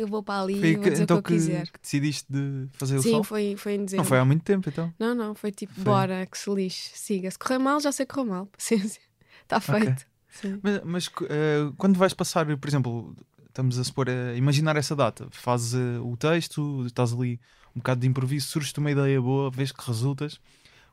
eu 0.00 0.06
vou 0.08 0.22
para 0.22 0.42
ali 0.42 0.54
e 0.54 0.76
vou 0.76 0.84
dizer 0.90 1.02
então 1.02 1.18
o 1.18 1.22
que 1.22 1.32
eu 1.32 1.36
quiser. 1.36 1.66
que 1.70 1.80
decidiste 1.80 2.26
de 2.30 2.66
fazer 2.72 2.96
o 2.96 3.02
Sim, 3.02 3.10
sol? 3.10 3.24
foi, 3.24 3.54
foi 3.56 3.74
em 3.74 3.84
dezembro. 3.84 4.04
Não 4.04 4.08
foi 4.08 4.18
há 4.18 4.24
muito 4.24 4.42
tempo 4.42 4.68
então. 4.68 4.92
Não, 4.98 5.14
não, 5.14 5.34
foi 5.34 5.52
tipo, 5.52 5.72
Foi. 5.74 5.84
bora, 5.84 6.26
que 6.26 6.36
se 6.38 6.50
lixe, 6.52 6.90
siga. 6.94 7.30
Se 7.30 7.38
correr 7.38 7.58
mal, 7.58 7.80
já 7.80 7.92
sei 7.92 8.06
que 8.06 8.14
correu 8.14 8.30
mal, 8.30 8.46
paciência. 8.56 9.00
Está 9.42 9.60
feito. 9.60 10.06
Sim. 10.28 10.60
Mas, 10.62 10.80
mas, 10.84 11.10
eh, 11.28 11.72
quando 11.76 11.96
vais 11.98 12.14
passar, 12.14 12.46
por 12.56 12.68
exemplo, 12.68 13.14
estamos 13.48 13.78
a 13.78 13.84
supor, 13.84 14.08
a 14.08 14.34
imaginar 14.36 14.76
essa 14.76 14.94
data, 14.94 15.26
fazes 15.30 15.74
eh, 15.74 15.98
o 16.00 16.16
texto, 16.16 16.86
estás 16.86 17.12
ali 17.12 17.40
um 17.74 17.80
bocado 17.80 18.00
de 18.00 18.06
improviso, 18.06 18.46
surge-te 18.48 18.78
uma 18.78 18.90
ideia 18.90 19.20
boa, 19.20 19.50
vês 19.50 19.72
que 19.72 19.86
resultas. 19.86 20.40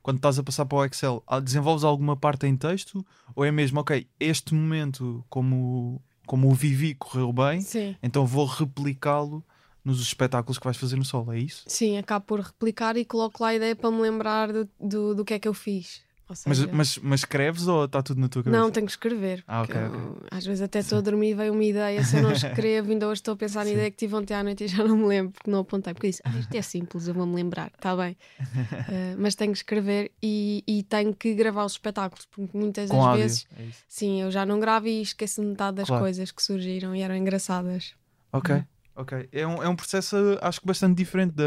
Quando 0.01 0.18
estás 0.18 0.39
a 0.39 0.44
passar 0.44 0.65
para 0.65 0.77
o 0.77 0.86
Excel, 0.86 1.24
desenvolves 1.44 1.83
alguma 1.83 2.15
parte 2.15 2.48
em 2.48 2.56
texto? 2.56 3.06
Ou 3.36 3.44
é 3.44 3.51
mesmo, 3.51 3.80
ok, 3.80 4.07
este 4.19 4.54
momento, 4.54 5.24
como, 5.30 6.01
como 6.27 6.50
o 6.50 6.53
vivi, 6.53 6.94
correu 6.94 7.33
bem, 7.33 7.62
Sim. 7.62 7.95
então 8.03 8.25
vou 8.25 8.45
replicá-lo 8.45 9.44
nos 9.83 10.01
espetáculos 10.01 10.59
que 10.59 10.65
vais 10.65 10.75
fazer 10.75 10.97
no 10.97 11.06
solo, 11.06 11.31
é 11.31 11.39
isso? 11.39 11.63
Sim, 11.65 11.97
acabo 11.97 12.25
por 12.25 12.41
replicar 12.41 12.97
e 12.97 13.06
coloco 13.06 13.41
lá 13.41 13.50
a 13.50 13.56
ideia 13.56 13.75
para 13.75 13.89
me 13.89 14.01
lembrar 14.01 14.51
do, 14.51 14.69
do, 14.79 15.15
do 15.15 15.25
que 15.25 15.33
é 15.33 15.39
que 15.39 15.47
eu 15.47 15.54
fiz. 15.54 16.01
Ou 16.29 16.35
Mas, 16.45 16.57
seja, 16.57 16.69
mas, 16.73 16.97
mas 16.97 17.19
escreves 17.21 17.67
ou 17.67 17.85
está 17.85 18.01
tudo 18.03 18.19
na 18.19 18.27
tua 18.27 18.43
cabeça? 18.43 18.61
Não, 18.61 18.69
tenho 18.69 18.85
que 18.85 18.91
escrever. 18.91 19.43
Ah, 19.47 19.63
porque 19.65 19.77
ok, 19.77 19.87
eu, 19.97 20.17
Às 20.29 20.45
vezes 20.45 20.61
até 20.61 20.79
estou 20.79 20.97
a 20.97 21.01
dormir 21.01 21.29
e 21.29 21.33
veio 21.33 21.53
uma 21.53 21.63
ideia. 21.63 22.03
Se 22.03 22.17
eu 22.17 22.21
não 22.23 22.31
escrevo, 22.33 22.91
ainda 22.91 23.07
hoje 23.07 23.19
estou 23.21 23.33
a 23.33 23.37
pensar 23.37 23.63
na 23.63 23.71
ideia 23.71 23.89
que 23.89 23.95
tive 23.97 24.13
ontem 24.13 24.33
à 24.33 24.43
noite 24.43 24.65
e 24.65 24.67
já 24.67 24.83
não 24.83 24.97
me 24.97 25.05
lembro, 25.05 25.31
porque 25.31 25.49
não 25.49 25.59
apontei. 25.59 25.93
Porque 25.93 26.07
disse, 26.07 26.21
ah, 26.25 26.37
isto 26.37 26.53
é 26.53 26.61
simples, 26.61 27.07
eu 27.07 27.13
vou-me 27.13 27.33
lembrar, 27.35 27.71
está 27.73 27.95
bem. 27.95 28.17
Eh, 28.89 29.15
mas 29.17 29.35
tenho 29.35 29.51
que 29.51 29.57
escrever 29.57 30.11
e, 30.21 30.63
e 30.67 30.83
tenho 30.83 31.13
que 31.13 31.33
gravar 31.33 31.65
os 31.65 31.73
espetáculos, 31.73 32.25
porque 32.25 32.57
muitas 32.57 32.89
Com 32.89 32.97
das 32.97 33.05
áudio, 33.05 33.21
vezes, 33.23 33.47
é 33.57 33.63
sim, 33.87 34.21
eu 34.21 34.31
já 34.31 34.45
não 34.45 34.59
gravo 34.59 34.87
e 34.87 35.01
esqueço 35.01 35.41
metade 35.43 35.77
das 35.77 35.87
Claro. 35.87 36.03
coisas 36.03 36.31
que 36.31 36.41
surgiram 36.41 36.95
e 36.95 37.01
eram 37.01 37.15
engraçadas. 37.15 37.93
Ok, 38.31 38.55
Uhum. 38.55 38.63
Ok. 38.97 39.30
É 39.31 39.45
um, 39.47 39.63
é 39.63 39.69
um 39.69 39.75
processo, 39.75 40.16
acho 40.42 40.59
que 40.59 40.68
bastante 40.68 40.97
diferente 40.97 41.33
da, 41.33 41.44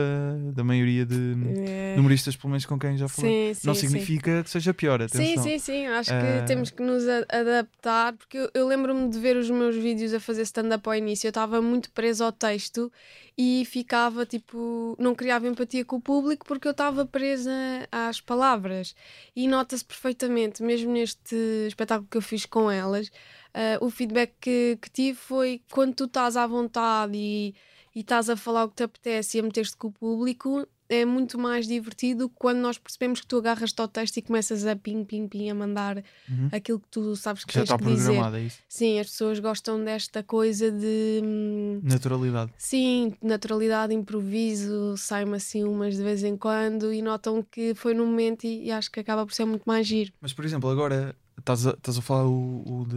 da 0.54 0.64
maioria 0.64 1.04
de, 1.04 1.34
Eh, 1.56 1.94
de 1.94 2.00
humoristas, 2.00 2.36
pelo 2.36 2.50
menos 2.50 2.64
com 2.64 2.78
quem 2.78 2.96
já 2.96 3.08
falei. 3.08 3.52
sim, 3.54 3.60
sim, 3.60 3.66
Não 3.66 3.74
sim. 3.74 3.80
significa 3.88 4.42
que 4.42 4.50
seja 4.50 4.72
pior, 4.72 5.02
atenção. 5.02 5.24
Sim, 5.24 5.36
sim, 5.42 5.58
sim. 5.58 5.86
Acho 5.86 6.12
Ah. 6.12 6.20
que 6.40 6.46
temos 6.46 6.70
que 6.70 6.82
nos 6.82 7.04
adaptar, 7.28 8.12
porque 8.14 8.36
eu, 8.38 8.50
eu 8.54 8.66
lembro-me 8.66 9.08
de 9.08 9.18
ver 9.18 9.36
os 9.36 9.50
meus 9.50 9.74
vídeos 9.76 10.14
a 10.14 10.20
fazer 10.20 10.42
stand-up 10.42 10.86
ao 10.88 10.94
início. 10.94 11.26
Eu 11.26 11.30
estava 11.30 11.60
muito 11.60 11.90
presa 11.90 12.24
ao 12.24 12.32
texto 12.32 12.90
e 13.36 13.64
ficava 13.66 14.24
tipo. 14.26 14.96
Não 14.98 15.14
criava 15.14 15.46
empatia 15.48 15.84
com 15.84 15.96
o 15.96 16.00
público 16.00 16.44
porque 16.46 16.66
eu 16.68 16.72
estava 16.72 17.04
presa 17.06 17.50
às 17.90 18.20
palavras. 18.20 18.94
E 19.34 19.46
nota-se 19.48 19.84
perfeitamente, 19.84 20.62
mesmo 20.62 20.92
neste 20.92 21.34
espetáculo 21.66 22.08
que 22.10 22.16
eu 22.16 22.22
fiz 22.22 22.46
com 22.46 22.70
elas, 22.70 23.10
ah, 23.54 23.78
o 23.84 23.90
feedback 23.90 24.32
que, 24.40 24.78
que 24.80 24.90
tive 24.90 25.18
foi 25.18 25.62
quando 25.70 25.94
tu 25.94 26.04
estás 26.04 26.36
à 26.36 26.46
vontade 26.46 27.16
e, 27.16 27.54
e 27.94 28.00
estás 28.00 28.28
a 28.30 28.36
falar 28.36 28.64
o 28.64 28.68
que 28.68 28.76
te 28.76 28.82
apetece 28.84 29.36
e 29.36 29.40
a 29.40 29.42
meter-te 29.42 29.76
com 29.76 29.88
o 29.88 29.92
público. 29.92 30.66
É 30.92 31.04
muito 31.04 31.38
mais 31.38 31.68
divertido 31.68 32.28
quando 32.30 32.58
nós 32.58 32.76
percebemos 32.76 33.20
que 33.20 33.26
tu 33.28 33.38
agarras-te 33.38 33.80
ao 33.80 33.86
texto 33.86 34.16
e 34.16 34.22
começas 34.22 34.66
a 34.66 34.74
pim, 34.74 35.04
pim, 35.04 35.28
pim, 35.28 35.48
a 35.48 35.54
mandar 35.54 36.02
Uhum. 36.28 36.48
aquilo 36.50 36.80
que 36.80 36.88
tu 36.88 37.14
sabes 37.14 37.44
que, 37.44 37.52
Que 37.52 37.60
já 37.60 37.60
tens 37.60 37.70
está 37.74 37.78
que 37.78 37.84
dizer. 37.94 38.16
é 38.34 38.40
isso? 38.44 38.58
Sim, 38.68 38.98
as 38.98 39.06
pessoas 39.08 39.38
gostam 39.38 39.84
desta 39.84 40.20
coisa 40.24 40.68
de. 40.72 41.20
hum, 41.22 41.80
Naturalidade. 41.84 42.50
Sim, 42.58 43.14
naturalidade, 43.22 43.94
improviso, 43.94 44.96
sai-me 44.96 45.36
assim 45.36 45.62
umas 45.62 45.96
de 45.96 46.02
vez 46.02 46.24
em 46.24 46.36
quando 46.36 46.92
e 46.92 47.00
notam 47.02 47.40
que 47.40 47.72
foi 47.76 47.94
no 47.94 48.04
momento 48.04 48.42
e, 48.44 48.64
e 48.64 48.72
acho 48.72 48.90
que 48.90 48.98
acaba 48.98 49.24
por 49.24 49.32
ser 49.32 49.44
muito 49.44 49.62
mais 49.66 49.86
giro. 49.86 50.12
Mas, 50.20 50.32
por 50.32 50.44
exemplo, 50.44 50.68
agora 50.68 51.14
estás 51.40 51.66
a, 51.66 51.70
estás 51.70 51.98
a 51.98 52.02
falar 52.02 52.24
o, 52.26 52.62
o 52.66 52.84
de, 52.86 52.96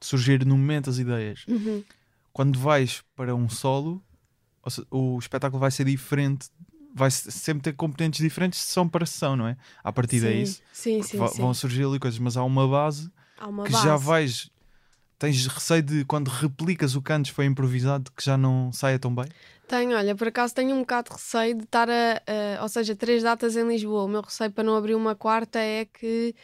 de 0.00 0.06
surgir 0.06 0.44
no 0.44 0.56
momento 0.56 0.90
as 0.90 0.98
ideias. 0.98 1.44
Uhum. 1.48 1.82
Quando 2.32 2.58
vais 2.58 3.02
para 3.14 3.34
um 3.34 3.48
solo, 3.48 4.02
o 4.90 5.18
espetáculo 5.18 5.60
vai 5.60 5.70
ser 5.70 5.84
diferente, 5.84 6.48
vai 6.94 7.10
se- 7.10 7.30
sempre 7.30 7.62
ter 7.62 7.72
componentes 7.74 8.20
diferentes 8.20 8.58
de 8.58 8.66
sessão 8.66 8.88
para 8.88 9.06
sessão, 9.06 9.36
não 9.36 9.46
é? 9.46 9.56
A 9.82 9.92
partir 9.92 10.20
daí 10.20 10.42
isso, 10.42 10.62
sim, 10.72 11.00
sim, 11.02 11.26
sim. 11.28 11.40
vão 11.42 11.54
surgir 11.54 11.84
ali 11.84 11.98
coisas, 11.98 12.18
mas 12.18 12.36
há 12.36 12.42
uma 12.44 12.66
base 12.66 13.10
Há 13.38 13.48
uma 13.48 13.64
que 13.64 13.72
base. 13.72 13.84
já 13.84 13.96
vais. 13.96 14.50
Tens 15.16 15.46
receio 15.46 15.82
de 15.82 16.04
quando 16.04 16.28
replicas 16.28 16.96
o 16.96 17.00
que 17.02 17.12
antes 17.12 17.30
foi 17.30 17.46
improvisado 17.46 18.10
que 18.16 18.24
já 18.24 18.36
não 18.36 18.72
saia 18.72 18.98
tão 18.98 19.14
bem? 19.14 19.26
Tenho, 19.68 19.96
olha, 19.96 20.14
por 20.14 20.28
acaso 20.28 20.54
tenho 20.54 20.74
um 20.74 20.80
bocado 20.80 21.08
de 21.10 21.14
receio 21.16 21.56
de 21.56 21.64
estar 21.64 21.88
a, 21.88 22.20
a- 22.58 22.62
Ou 22.62 22.68
seja, 22.68 22.94
três 22.96 23.22
datas 23.22 23.56
em 23.56 23.66
Lisboa. 23.66 24.04
O 24.04 24.08
meu 24.08 24.20
receio 24.20 24.50
para 24.50 24.64
não 24.64 24.76
abrir 24.76 24.94
uma 24.94 25.14
quarta 25.14 25.58
é 25.58 25.84
que 25.84 26.34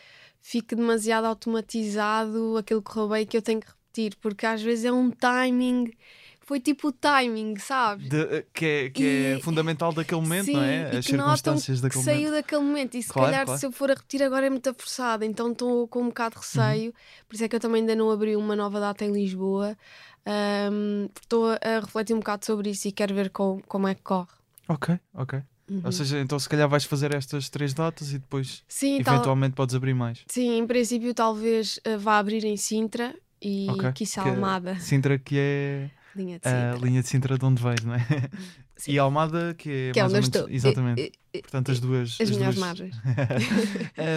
fique 0.42 0.74
demasiado 0.74 1.24
automatizado 1.26 2.56
aquilo 2.56 2.82
que 2.82 2.92
roubei 2.92 3.26
que 3.26 3.36
eu 3.36 3.42
tenho 3.42 3.60
que 3.60 3.66
repetir, 3.68 4.16
porque 4.20 4.46
às 4.46 4.62
vezes 4.62 4.84
é 4.84 4.92
um 4.92 5.10
timing. 5.10 5.92
Foi 6.40 6.58
tipo 6.58 6.88
o 6.88 6.92
timing, 6.92 7.56
sabes? 7.58 8.08
De- 8.08 8.42
que 8.52 8.66
é, 8.66 8.90
que 8.90 9.04
é 9.04 9.38
E- 9.38 9.42
fundamental 9.42 9.92
daquele 9.92 10.20
momento, 10.20 10.46
Sim, 10.46 10.54
não 10.54 10.62
é? 10.62 10.96
As 10.98 11.04
circunstâncias 11.06 11.78
que 11.78 11.82
daquele 11.82 12.04
saiu 12.04 12.22
momento. 12.22 12.32
daquele 12.32 12.60
momento 12.62 12.96
e 12.96 13.02
se 13.02 13.12
Claro, 13.12 13.28
calhar 13.28 13.44
claro. 13.46 13.60
se 13.60 13.66
eu 13.66 13.72
for 13.72 13.90
a 13.90 13.94
repetir 13.94 14.22
agora 14.22 14.46
é 14.46 14.50
muito 14.50 14.74
forçado, 14.74 15.24
então 15.24 15.52
estou 15.52 15.86
com 15.86 16.02
um 16.02 16.08
bocado 16.08 16.34
de 16.34 16.40
receio, 16.40 16.92
por 17.28 17.34
isso 17.34 17.44
é 17.44 17.48
que 17.48 17.54
eu 17.56 17.60
também 17.60 17.82
ainda 17.82 17.94
não 17.94 18.10
abri 18.10 18.34
uma 18.36 18.56
nova 18.56 18.80
data 18.80 19.04
em 19.04 19.12
Lisboa. 19.12 19.76
Estou 21.22 21.50
a 21.52 21.80
refletir 21.80 22.14
um 22.14 22.18
bocado 22.20 22.44
sobre 22.44 22.70
isso 22.70 22.88
e 22.88 22.92
quero 22.92 23.14
ver 23.14 23.30
com, 23.30 23.60
como 23.68 23.86
é 23.88 23.94
que 23.94 24.02
corre. 24.02 24.28
Ok, 24.68 24.90
ok. 25.12 25.34
Uhum. 25.70 25.82
Ou 25.84 25.92
seja, 25.92 26.18
então 26.18 26.36
se 26.36 26.48
calhar 26.48 26.68
vais 26.68 26.84
fazer 26.84 27.14
estas 27.14 27.48
três 27.48 27.72
datas 27.72 28.10
e 28.12 28.18
depois 28.18 28.64
Sim, 28.66 29.00
tal- 29.04 29.14
eventualmente 29.14 29.54
podes 29.54 29.72
abrir 29.74 29.94
mais. 29.94 30.24
sim, 30.26 30.58
em 30.58 30.66
princípio 30.66 31.14
talvez 31.14 31.78
eh, 31.84 31.96
vá 31.96 32.18
abrir 32.18 32.44
em 32.44 32.56
Sintra 32.56 33.14
e 33.40 33.68
Ok, 33.70 33.92
quiçá 33.92 34.22
que 34.24 34.28
é- 34.28 34.32
Almada, 34.32 34.78
Sintra 34.80 35.16
que 35.16 35.36
é 35.38 35.90
linha 36.16 36.40
de 36.40 36.48
a 36.48 36.72
Sintra. 36.72 36.86
linha 36.88 37.02
de 37.02 37.08
Sintra 37.08 37.38
de 37.38 37.44
onde 37.44 37.62
vais, 37.62 37.84
não 37.84 37.94
é? 37.94 38.00
Sim. 38.76 38.92
E 38.92 38.98
Almada 38.98 39.54
que 39.56 39.70
é, 39.70 39.92
que 39.92 40.00
é 40.00 40.02
mais 40.02 40.12
onde 40.12 40.14
ou 40.14 40.18
eu 40.18 40.22
menos, 40.22 40.26
estou. 40.36 40.48
Exatamente. 40.50 41.00
Eh, 41.02 41.12
eh, 41.34 41.40
Portanto, 41.42 41.70
as 41.70 41.78
duas. 41.80 42.18
As 42.20 42.30
melhores 42.30 42.54
duas... 42.56 42.66
margens. 42.66 42.96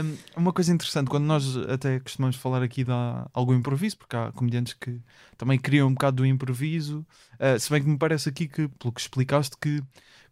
Um, 0.04 0.18
uma 0.42 0.54
coisa 0.54 0.74
interessante, 0.74 1.10
quando 1.10 1.26
nós 1.26 1.56
até 1.70 2.00
costumamos 2.00 2.36
falar 2.38 2.64
aqui 2.64 2.84
de 2.84 2.92
algum 3.34 3.54
improviso, 3.54 3.98
porque 3.98 4.16
há 4.16 4.32
comediantes 4.32 4.74
que 4.74 5.00
também 5.38 5.60
criam 5.60 5.88
um 5.88 5.94
bocado 5.94 6.18
do 6.18 6.26
improviso, 6.26 7.06
uh, 7.40 7.60
se 7.60 7.70
bem 7.70 7.84
que 7.84 7.90
me 7.90 7.98
parece 7.98 8.30
aqui 8.30 8.48
que, 8.48 8.68
pelo 8.68 8.94
que 8.94 9.02
explicaste, 9.02 9.58
que, 9.60 9.84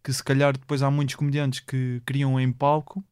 que 0.04 0.12
se 0.14 0.24
calhar 0.24 0.54
depois 0.58 0.82
há 0.82 0.90
muitos 0.92 1.16
comediantes 1.16 1.60
que 1.62 2.02
criam 2.06 2.40
em 2.40 2.52
palco 2.52 3.04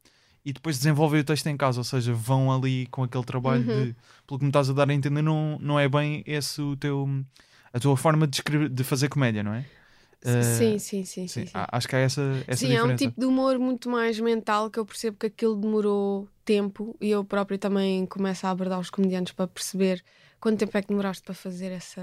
e 0.46 0.54
depois 0.54 0.78
desenvolvem 0.78 1.22
o 1.22 1.24
texto 1.24 1.48
em 1.48 1.58
casa, 1.58 1.80
ou 1.80 1.84
seja, 1.84 2.14
vão 2.14 2.52
ali 2.52 2.88
com 2.88 3.04
aquele 3.04 3.24
trabalho 3.26 3.64
Uhum. 3.64 3.66
de, 3.66 3.96
pelo 4.28 4.40
que 4.40 4.46
me 4.46 4.50
estás 4.50 4.70
a 4.70 4.74
dar 4.74 4.90
a 4.90 4.94
entender, 4.94 5.22
não, 5.22 5.58
não 5.60 5.80
é 5.80 5.88
bem 5.90 6.24
esse 6.26 6.62
o 6.62 6.76
teu, 6.78 7.08
a 7.74 7.80
tua 7.80 7.96
forma 7.98 8.26
de, 8.28 8.38
escrever, 8.38 8.70
de 8.70 8.84
fazer 8.84 9.10
comédia, 9.10 9.44
não 9.44 9.54
é? 9.54 9.66
Uh, 10.26 10.44
sim, 10.44 10.80
sim, 10.80 11.06
sim, 11.06 11.28
sim. 11.28 11.28
sim, 11.28 11.46
sim. 11.46 11.66
acho 11.72 11.88
que 11.88 11.96
há 11.96 12.00
essa, 12.00 12.22
essa 12.48 12.68
Sim, 12.68 12.68
é 12.74 12.76
diferença. 12.76 12.94
um 12.94 12.96
tipo 13.10 13.20
de 13.20 13.26
humor 13.26 13.58
muito 13.60 13.90
mais 13.90 14.20
mental 14.20 14.70
que 14.70 14.80
eu 14.80 14.86
percebo 14.86 15.18
que 15.18 15.28
aquilo 15.28 15.56
demorou 15.56 16.28
tempo 16.50 16.96
e 17.00 17.12
eu 17.12 17.24
próprio 17.24 17.60
também 17.60 18.08
começo 18.08 18.48
a 18.48 18.50
abordar 18.50 18.80
os 18.80 18.90
comediantes 18.90 19.34
para 19.34 19.48
perceber 19.48 20.04
quanto 20.40 20.58
tempo 20.58 20.76
é 20.76 20.82
que 20.82 20.88
demoraste 20.88 21.22
para 21.24 21.36
fazer 21.36 21.72
essa. 21.72 22.02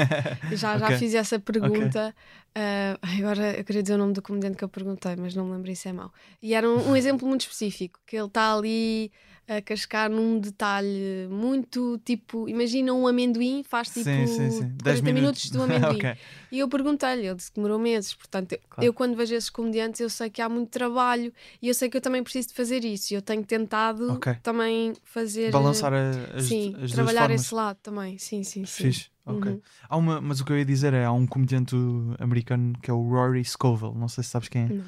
já, 0.56 0.78
já 0.78 0.98
fiz 0.98 1.14
essa 1.14 1.38
pergunta. 1.38 2.14
Ah, 2.54 2.96
agora 3.18 3.58
eu 3.58 3.64
queria 3.64 3.82
dizer 3.82 3.94
o 3.96 3.98
nome 3.98 4.14
do 4.14 4.22
comediante 4.22 4.56
que 4.56 4.64
eu 4.64 4.68
perguntei, 4.68 5.14
mas 5.16 5.34
não 5.34 5.44
me 5.44 5.52
lembro 5.52 5.70
isso 5.70 5.88
é 5.88 5.92
mau. 5.92 6.10
E 6.40 6.54
era 6.54 6.66
um, 6.68 6.90
um 6.92 6.96
exemplo 6.96 7.28
muito 7.28 7.42
específico, 7.42 8.00
que 8.06 8.16
ele 8.16 8.26
está 8.28 8.54
ali 8.54 9.12
a 9.48 9.60
cascar 9.60 10.08
num 10.08 10.38
detalhe 10.38 11.26
muito 11.28 12.00
tipo, 12.04 12.48
imagina 12.48 12.94
um 12.94 13.08
amendoim, 13.08 13.64
faz 13.64 13.88
tipo 13.88 14.04
sim, 14.04 14.26
sim, 14.26 14.50
sim. 14.50 14.58
40 14.58 14.84
10 14.84 15.00
minutos 15.00 15.50
do 15.50 15.60
amendoim. 15.64 15.96
Ok. 15.96 16.14
E 16.52 16.58
eu 16.60 16.68
perguntei-lhe, 16.68 17.26
ele 17.26 17.34
disse 17.34 17.50
que 17.50 17.56
demorou 17.56 17.78
meses. 17.78 18.14
Portanto, 18.14 18.52
eu, 18.52 18.58
Claro. 18.70 18.86
eu 18.86 18.94
quando 18.94 19.16
vejo 19.16 19.34
esses 19.34 19.50
comediantes, 19.50 20.00
eu 20.00 20.08
sei 20.08 20.30
que 20.30 20.40
há 20.40 20.48
muito 20.48 20.70
trabalho 20.70 21.32
e 21.60 21.66
eu 21.68 21.74
sei 21.74 21.90
que 21.90 21.96
eu 21.96 22.00
também 22.00 22.22
preciso 22.22 22.48
de 22.48 22.54
fazer 22.54 22.84
isso. 22.84 23.12
E 23.12 23.16
eu 23.16 23.20
tenho 23.22 23.42
tentado 23.82 24.12
Ok. 24.12 24.36
também 24.42 24.92
fazer. 25.04 25.50
Balançar 25.50 25.92
as, 25.92 26.44
sim, 26.44 26.76
as 26.80 26.92
trabalhar 26.92 27.30
esse 27.30 27.54
lado 27.54 27.78
também. 27.82 28.18
Sim, 28.18 28.44
sim, 28.44 28.64
sim. 28.64 28.84
Fixe. 28.84 29.10
Uhum. 29.24 29.60
Há 29.88 29.96
uma, 29.96 30.20
mas 30.20 30.40
o 30.40 30.44
que 30.44 30.52
eu 30.52 30.58
ia 30.58 30.64
dizer 30.64 30.92
é: 30.94 31.04
há 31.04 31.12
um 31.12 31.26
comediante 31.26 31.76
americano 32.18 32.76
que 32.82 32.90
é 32.90 32.94
o 32.94 33.08
Rory 33.08 33.44
Scovel, 33.44 33.94
não 33.94 34.08
sei 34.08 34.24
se 34.24 34.30
sabes 34.30 34.48
quem 34.48 34.62
é, 34.62 34.68
Não. 34.68 34.84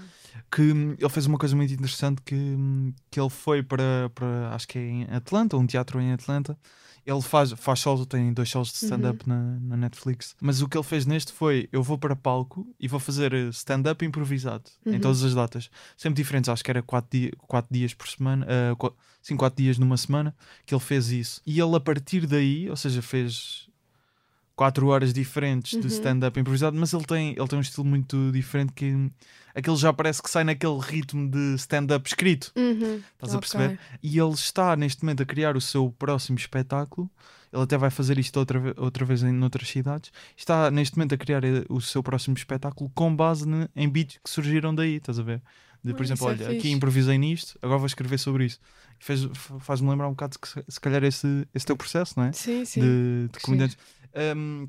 que 0.51 0.63
hum, 0.63 0.97
ele 0.99 1.09
fez 1.09 1.27
uma 1.27 1.39
coisa 1.39 1.55
muito 1.55 1.73
interessante 1.73 2.21
que, 2.23 2.35
hum, 2.35 2.93
que 3.11 3.21
ele 3.21 3.31
foi 3.31 3.63
para, 3.63 4.11
para, 4.13 4.53
acho 4.53 4.67
que 4.67 4.77
é 4.79 4.83
em 4.83 5.05
Atlanta, 5.05 5.57
um 5.57 5.67
teatro 5.67 6.01
em 6.01 6.13
Atlanta. 6.13 6.59
Ele 7.07 7.21
faz, 7.21 7.53
faz 7.53 7.79
shows, 7.81 8.07
tem 8.07 8.33
dois 8.33 8.49
shows 8.49 8.69
de 8.73 8.77
stand-up 8.77 9.29
Uhum. 9.29 9.35
na, 9.35 9.61
na 9.61 9.77
Netflix. 9.77 10.35
Mas 10.41 10.63
o 10.63 10.69
que 10.69 10.77
ele 10.77 10.85
fez 10.85 11.05
neste 11.05 11.33
foi: 11.33 11.69
eu 11.71 11.83
vou 11.83 11.99
para 11.99 12.17
palco 12.17 12.67
e 12.81 12.89
vou 12.89 12.99
fazer 12.99 13.33
eh, 13.35 13.49
stand-up 13.51 14.05
improvisado 14.05 14.65
em 14.87 14.93
Uhum. 14.95 15.01
todas 15.01 15.23
as 15.23 15.35
datas, 15.35 15.71
sempre 15.97 16.23
diferentes. 16.23 16.49
Acho 16.49 16.65
que 16.65 16.71
era 16.71 16.83
quatro, 16.83 17.11
dia, 17.19 17.33
quatro 17.39 17.73
dias 17.73 17.93
por 17.93 18.09
semana, 18.09 18.47
ah, 18.49 18.75
qua- 18.77 18.93
sim, 19.21 19.37
quatro 19.37 19.63
dias 19.63 19.77
numa 19.79 19.97
semana 19.97 20.35
que 20.65 20.75
ele 20.75 20.81
fez 20.83 21.11
isso. 21.11 21.43
E 21.47 21.61
ele, 21.61 21.77
a 21.77 21.81
partir 21.81 22.27
daí, 22.27 22.71
ou 22.71 22.77
seja, 22.77 23.03
fez 23.03 23.64
quatro 24.57 24.87
horas 24.89 25.13
diferentes 25.13 25.73
de 25.73 25.87
Uhum. 25.87 25.93
stand-up 25.93 26.39
improvisado, 26.39 26.77
mas 26.77 26.93
ele 26.93 27.05
tem, 27.05 27.31
ele 27.37 27.49
tem 27.49 27.59
um 27.59 27.63
estilo 27.63 27.85
muito 27.85 28.31
diferente 28.33 28.73
que 28.73 29.11
aquele 29.55 29.77
já 29.77 29.93
parece 29.93 30.23
que 30.23 30.31
sai 30.31 30.45
naquele 30.45 30.79
ritmo 30.81 31.29
de 31.29 31.55
stand-up 31.57 32.09
escrito. 32.09 32.53
Uhum. 32.57 33.03
Estás 33.15 33.35
a 33.35 33.39
Ok. 33.39 33.41
perceber? 33.51 33.79
E 34.03 34.19
ele 34.19 34.33
está 34.35 34.77
neste 34.77 35.03
momento 35.03 35.23
a 35.23 35.27
criar 35.27 35.57
o 35.57 35.61
seu 35.61 35.91
próximo 35.99 36.39
espetáculo. 36.39 37.11
Ele 37.53 37.63
até 37.63 37.77
vai 37.79 37.91
fazer 37.91 38.19
isto 38.19 38.37
outra, 38.37 38.61
outra 38.77 39.05
vez 39.05 39.23
em 39.23 39.41
outras 39.43 39.69
cidades. 39.69 40.11
Está 40.37 40.71
neste 40.71 40.97
momento 40.97 41.15
a 41.15 41.19
criar 41.19 41.45
eh, 41.45 41.65
o 41.69 41.81
seu 41.81 42.03
próximo 42.03 42.37
espetáculo 42.37 42.91
com 42.95 43.15
base 43.15 43.47
ne- 43.49 43.69
em 43.77 43.89
beats 43.89 44.19
que 44.23 44.29
surgiram 44.31 44.75
daí. 44.75 44.97
Estás 44.97 45.19
a 45.21 45.23
ver? 45.23 45.41
De, 45.83 45.93
por 45.95 46.03
exemplo, 46.05 46.27
é 46.29 46.31
olha, 46.31 46.47
aqui 46.47 46.55
fixe. 46.63 46.71
improvisei 46.71 47.19
nisto, 47.19 47.59
agora 47.63 47.79
vou 47.79 47.87
escrever 47.87 48.19
sobre 48.19 48.47
isso. 48.47 48.59
Faz-me 49.61 49.89
lembrar 49.91 50.09
um 50.09 50.13
bocado 50.13 50.39
que 50.39 50.49
se, 50.49 50.81
calhar 50.81 51.05
esse, 51.05 51.47
esse 51.55 51.67
teu 51.67 51.77
processo, 51.77 52.15
não 52.17 52.25
é? 52.27 52.33
Sim, 52.33 52.65
sim. 52.65 52.81
De, 52.81 53.29
de 53.33 53.39
comediantes. 53.41 53.77
Um, 54.35 54.69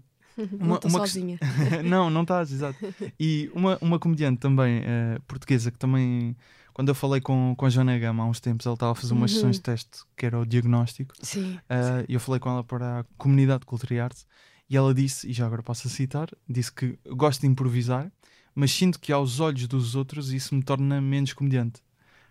não 0.59 0.65
uma- 0.67 0.75
estou 0.75 0.89
uma 0.89 0.99
sozinha. 0.99 1.39
não, 1.85 2.09
não 2.09 2.23
estás, 2.23 2.51
exato. 2.51 2.77
E 3.19 3.49
uma, 3.53 3.77
uma 3.81 3.97
comediante 3.99 4.39
também 4.39 4.81
eh, 4.83 5.17
portuguesa 5.27 5.71
que 5.71 5.77
também, 5.77 6.35
quando 6.73 6.89
eu 6.89 6.95
falei 6.95 7.21
com, 7.21 7.53
com 7.57 7.65
a 7.65 7.69
Joana 7.69 7.97
Gama 7.97 8.23
há 8.23 8.25
uns 8.27 8.39
tempos, 8.39 8.65
ela 8.65 8.73
estava 8.73 8.91
a 8.91 8.95
fazer 8.95 9.13
umas 9.13 9.31
Uhum. 9.31 9.35
sessões 9.35 9.55
de 9.57 9.61
teste 9.61 9.99
que 10.17 10.25
era 10.25 10.37
o 10.39 10.45
diagnóstico. 10.45 11.13
Sim. 11.21 11.57
eh, 11.69 12.05
E 12.09 12.13
eu 12.15 12.19
falei 12.19 12.39
com 12.39 12.49
ela 12.49 12.63
para 12.63 12.99
a 13.01 13.03
comunidade 13.17 13.61
de 13.61 13.65
Cultura 13.65 13.93
e 13.93 13.99
Arte 13.99 14.25
e 14.69 14.75
ela 14.75 14.93
disse, 14.93 15.29
e 15.29 15.31
já 15.33 15.45
agora 15.45 15.61
posso 15.63 15.87
citar, 15.89 16.27
disse 16.49 16.71
que 16.73 16.97
gosto 17.07 17.41
de 17.41 17.47
improvisar, 17.47 18.11
mas 18.53 18.71
sinto 18.71 18.99
que 18.99 19.13
aos 19.13 19.39
olhos 19.39 19.67
dos 19.67 19.95
outros 19.95 20.33
isso 20.33 20.53
me 20.55 20.63
torna 20.63 20.99
menos 20.99 21.31
comediante. 21.33 21.81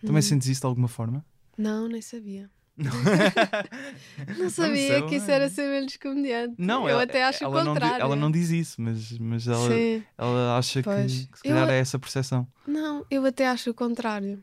Também 0.00 0.16
Uhum. 0.16 0.22
sentes 0.22 0.48
isso 0.48 0.60
de 0.62 0.66
alguma 0.66 0.88
forma? 0.88 1.24
Não, 1.56 1.88
nem 1.88 2.02
sabia. 2.02 2.50
Não, 2.76 2.90
Não 4.38 4.50
sabia 4.50 4.98
sei 4.98 5.02
que 5.06 5.14
isso 5.16 5.30
era 5.30 5.48
ser 5.48 5.68
menos 5.70 5.96
comediante. 5.96 6.54
Não, 6.58 6.84
eu 6.84 6.94
ela, 6.94 7.02
até 7.04 7.24
acho 7.24 7.44
ela 7.44 7.60
o 7.60 7.64
não, 7.64 7.74
contrário. 7.74 8.02
ela 8.02 8.16
não 8.16 8.30
diz 8.30 8.50
isso, 8.50 8.80
mas, 8.82 9.16
mas 9.18 9.46
ela, 9.46 9.68
Sim. 9.68 10.02
ela 10.18 10.58
acha 10.58 10.82
que, 10.82 10.88
Pois. 10.88 11.26
que 11.26 11.38
se 11.38 11.44
calhar 11.44 11.68
Eu- 11.68 11.72
é 11.72 11.78
essa 11.78 11.98
percepção. 11.98 12.46
Não, 12.66 13.06
eu 13.10 13.24
até 13.24 13.46
acho 13.48 13.70
o 13.70 13.74
contrário. 13.74 14.42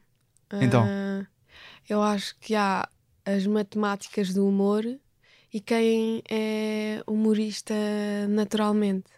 Então? 0.62 0.84
Ah, 0.86 1.26
eu 1.90 2.02
acho 2.02 2.36
que 2.40 2.56
há 2.56 2.88
as 3.26 3.46
matemáticas 3.46 4.34
do 4.34 4.48
humor 4.48 4.86
e 5.54 5.60
quem 5.60 6.24
é 6.30 7.04
humorista 7.06 7.74
naturalmente. 8.30 9.12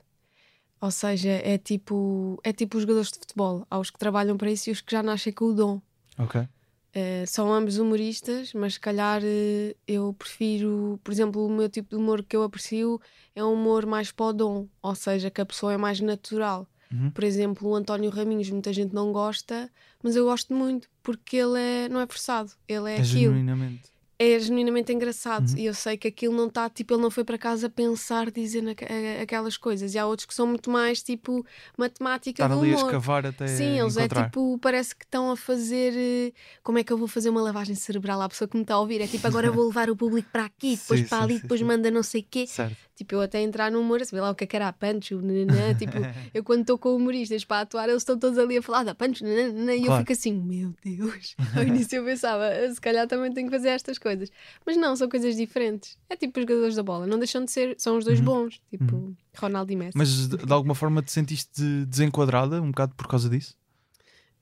Ou 0.82 0.92
seja, 0.92 1.30
é 1.30 1.58
tipo, 1.58 2.40
é 2.44 2.52
tipo 2.52 2.78
os 2.78 2.82
jogadores 2.84 3.12
de 3.12 3.20
futebol. 3.20 3.66
Há 3.70 3.80
os 3.80 3.90
que 3.90 3.98
trabalham 4.00 4.36
para 4.38 4.52
isso 4.52 4.70
e 4.70 4.74
os 4.74 4.82
que 4.82 4.92
já 4.92 5.02
nascem 5.04 5.32
com 5.32 5.46
o 5.46 5.54
dom. 5.54 5.82
Ok. 6.18 6.46
Eh, 6.96 7.26
são 7.26 7.52
ambos 7.52 7.78
humoristas, 7.80 8.54
mas 8.54 8.76
se 8.76 8.80
calhar 8.80 9.20
eh, 9.24 9.76
eu 9.88 10.14
prefiro, 10.14 11.00
por 11.04 11.12
exemplo, 11.12 11.44
o 11.46 11.50
meu 11.50 11.68
tipo 11.68 11.90
de 11.90 11.96
humor 11.96 12.24
que 12.24 12.36
eu 12.36 12.44
aprecio 12.44 13.02
é 13.36 13.44
um 13.44 13.54
humor 13.54 13.86
mais 13.88 14.12
para 14.12 14.28
o 14.28 14.34
dom, 14.34 14.68
ou 14.82 14.94
seja, 14.94 15.32
que 15.32 15.42
a 15.42 15.46
pessoa 15.46 15.74
é 15.74 15.78
mais 15.78 16.00
natural. 16.00 16.68
Uhum. 16.92 17.10
Por 17.10 17.24
exemplo, 17.24 17.68
o 17.70 17.76
António 17.76 18.12
Raminhos, 18.12 18.50
muita 18.52 18.72
gente 18.72 18.94
não 18.94 19.12
gosta, 19.12 19.72
mas 20.04 20.16
eu 20.16 20.26
gosto 20.26 20.54
muito 20.54 20.88
porque 21.02 21.38
ele 21.38 21.60
é, 21.60 21.90
não 21.90 22.00
é 22.00 22.06
forçado, 22.06 22.52
ele 22.68 22.92
é, 22.92 22.98
É 22.98 23.02
aquilo. 23.02 23.06
genuinamente. 23.34 23.93
É 24.20 24.40
genuinamente 24.40 24.94
engraçado 24.94 25.50
Uhum. 25.50 25.58
e 25.58 25.66
eu 25.66 25.74
sei 25.74 25.98
que 25.98 26.08
aquilo 26.08 26.36
não 26.36 26.48
está, 26.48 26.70
tipo, 26.70 26.94
ele 26.94 27.02
não 27.02 27.10
foi 27.10 27.24
para 27.24 27.38
casa 27.38 27.68
pensar, 27.70 28.30
dizer 28.32 28.64
a- 28.70 29.22
aquelas 29.24 29.58
coisas. 29.58 29.94
E 29.96 29.98
há 30.00 30.06
outros 30.06 30.26
que 30.28 30.34
são 30.34 30.46
muito 30.48 30.70
mais, 30.70 31.02
tipo, 31.02 31.44
matemática 31.78 32.44
Estar 32.44 32.56
do 32.56 32.62
ali 32.62 32.72
a 32.72 32.76
humor. 32.76 32.86
escavar 32.86 33.26
até 33.26 33.48
Sim, 33.48 33.80
eles 33.80 33.98
encontrar. 33.98 34.22
é 34.22 34.26
tipo, 34.26 34.58
parece 34.60 34.96
que 34.96 35.04
estão 35.04 35.32
a 35.32 35.36
fazer. 35.36 35.94
eh, 35.96 36.32
Como 36.62 36.78
é 36.78 36.84
que 36.84 36.94
eu 36.94 36.98
vou 36.98 37.08
fazer 37.08 37.30
uma 37.30 37.42
lavagem 37.42 37.76
cerebral 37.76 38.22
à 38.22 38.30
pessoa 38.30 38.48
que 38.48 38.56
me 38.56 38.62
está 38.64 38.76
a 38.76 38.80
ouvir? 38.80 39.02
É 39.02 39.08
tipo, 39.08 39.26
agora 39.28 39.48
eu 39.48 39.54
vou 39.54 39.66
levar 39.68 39.90
o 39.90 39.96
público 39.96 40.30
para 40.32 40.46
aqui, 40.46 40.76
depois 40.78 41.00
Sim, 41.02 41.08
para 41.08 41.18
sim, 41.18 41.24
ali, 41.26 41.34
sim, 41.36 41.42
depois 41.42 41.62
manda 41.64 41.90
não 41.92 42.04
sei 42.04 42.22
o 42.22 42.26
quê. 42.30 42.46
Certo. 42.48 42.78
Tipo, 42.96 43.16
eu 43.16 43.22
até 43.22 43.42
entrar 43.42 43.72
no 43.72 43.80
humor, 43.82 44.06
saber 44.06 44.22
lá 44.22 44.30
o 44.30 44.36
que 44.36 44.44
é 44.44 44.48
que 44.48 44.56
era 44.56 44.68
a 44.68 44.74
punch, 44.74 45.16
o 45.16 45.22
nananã, 45.22 45.74
tipo, 45.76 45.98
eu 46.34 46.44
quando 46.44 46.62
estou 46.62 46.78
com 46.78 46.96
humoristas 46.96 47.44
para 47.44 47.62
atuar, 47.62 47.90
eles 47.90 48.02
estão 48.04 48.18
todos 48.20 48.38
ali 48.38 48.58
a 48.58 48.62
falar 48.62 48.84
da 48.84 48.96
nananã, 49.22 49.74
e 49.74 49.80
eu 49.80 49.86
Claro. 49.86 50.02
fico 50.02 50.14
assim, 50.14 50.34
meu 50.34 50.74
Deus. 50.84 51.36
Ao 51.58 51.64
início 51.64 51.98
eu 51.98 52.06
pensava, 52.06 52.44
"Ah, 52.48 52.72
se 52.74 52.80
calhar 52.80 53.08
também 53.08 53.32
tenho 53.34 53.48
que 53.50 53.56
fazer 53.56 53.70
estas 53.70 53.98
coisas. 53.98 54.30
Mas 54.66 54.78
não, 54.78 54.96
são 54.96 55.10
coisas 55.10 55.36
diferentes. 55.36 55.98
É 56.10 56.16
tipo 56.16 56.40
os 56.40 56.44
jogadores 56.46 56.76
da 56.76 56.84
bola, 56.84 57.08
não 57.08 57.18
deixam 57.18 57.44
de 57.44 57.52
ser, 57.52 57.76
são 57.80 57.98
os 57.98 58.06
dois 58.06 58.20
Uhum. 58.20 58.26
bons, 58.26 58.62
tipo 58.70 59.16
Ronaldo 59.36 59.72
e 59.72 59.76
Messi. 59.76 59.98
Mas 59.98 60.28
de, 60.30 60.38
de 60.38 60.54
alguma 60.54 60.76
forma 60.76 61.02
te 61.02 61.12
sentiste 61.12 61.86
desenquadrada 61.88 62.62
um 62.62 62.68
bocado 62.70 62.94
por 62.96 63.08
causa 63.08 63.28
disso? 63.30 63.56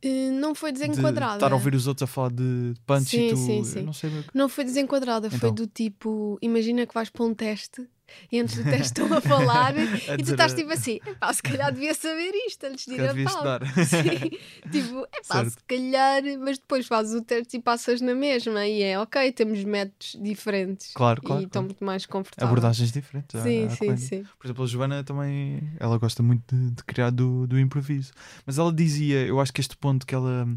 Eh, 0.04 0.32
não 0.32 0.56
foi 0.56 0.72
De 0.72 0.80
desenquadrada. 0.80 1.36
estar 1.36 1.52
a 1.52 1.56
ouvir 1.56 1.76
os 1.76 1.86
outros 1.88 2.04
a 2.04 2.08
falar 2.12 2.32
de 2.32 2.74
punch 2.88 3.06
Sim, 3.16 3.28
e 3.28 3.30
tu. 3.30 3.38
sim, 3.38 3.58
eu 3.60 3.64
sim. 3.64 3.84
Não 3.84 3.94
sei. 3.94 4.12
Não 4.34 4.50
foi 4.50 4.64
desenquadrada, 4.64 5.30
foi 5.30 5.38
Então. 5.38 5.54
do 5.54 5.68
tipo: 5.68 6.38
imagina 6.42 6.88
que 6.88 6.94
vais 6.94 7.10
para 7.10 7.24
um 7.24 7.34
teste 7.36 7.88
e 8.32 8.40
antes 8.40 8.56
do 8.56 8.64
teste 8.64 8.82
estão 9.02 9.14
a 9.14 9.22
falar 9.22 9.74
A 10.08 10.16
e 10.16 10.24
tu 10.24 10.32
estás 10.32 10.54
tipo 10.54 10.72
assim: 10.72 11.00
epá, 11.06 11.34
se 11.34 11.42
calhar 11.44 11.72
devia 11.72 11.94
saber 11.94 12.32
isto 12.48 12.66
antes 12.66 12.86
de 12.86 12.94
ir 12.94 13.02
a 13.02 13.14
tal. 13.14 13.60
Sim, 13.86 14.30
tipo, 14.72 15.00
epá, 15.14 15.36
Certo. 15.44 15.50
se 15.52 15.58
calhar, 15.68 16.22
mas 16.40 16.58
depois 16.58 16.88
fazes 16.88 17.14
o 17.14 17.22
teste 17.22 17.58
e 17.58 17.62
passas 17.62 18.02
na 18.02 18.14
mesma 18.16 18.66
e 18.68 18.82
é 18.84 19.00
ok, 19.00 19.32
temos 19.32 19.64
métodos 19.64 20.18
diferentes 20.22 20.94
Claro, 20.94 21.22
claro, 21.22 21.42
e 21.42 21.46
estão 21.46 21.62
claro. 21.62 21.66
muito 21.68 21.84
mais 21.86 22.06
confortáveis. 22.06 22.52
Abordagens 22.52 22.92
diferentes. 22.92 23.36
à- 23.36 23.44
Sim, 23.44 23.66
à 23.66 23.70
sim, 23.70 23.78
comédia. 23.78 24.08
sim. 24.08 24.26
Por 24.40 24.48
exemplo, 24.48 24.64
a 24.64 24.68
Joana 24.68 25.04
também 25.04 25.72
ela 25.80 25.98
gosta 25.98 26.22
muito 26.24 26.56
de, 26.56 26.72
de 26.72 26.84
criar 26.84 27.10
do, 27.12 27.48
do 27.48 27.60
improviso. 27.60 28.12
Mas 28.46 28.58
ela 28.58 28.72
dizia, 28.74 29.26
eu 29.26 29.40
acho 29.40 29.54
que 29.54 29.62
este 29.62 29.76
ponto 29.78 30.06
que 30.06 30.14
ela, 30.16 30.48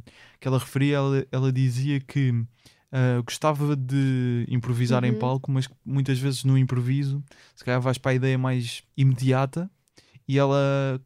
que 0.40 0.49
ela 0.49 0.58
referia, 0.58 0.96
ela, 0.96 1.26
ela 1.30 1.52
dizia 1.52 2.00
que 2.00 2.44
ah, 2.94 3.20
gostava 3.22 3.74
de 3.76 4.46
improvisar 4.48 5.02
em 5.04 5.12
Uhum. 5.12 5.18
palco, 5.18 5.50
mas 5.50 5.66
que 5.66 5.74
muitas 5.84 6.16
vezes 6.18 6.44
no 6.44 6.56
improviso, 6.56 7.20
se 7.56 7.64
calhar 7.64 7.80
vais 7.80 7.98
para 7.98 8.12
a 8.12 8.14
ideia 8.14 8.38
mais 8.38 8.82
imediata. 8.96 9.68
E 10.26 10.38
ela 10.38 10.56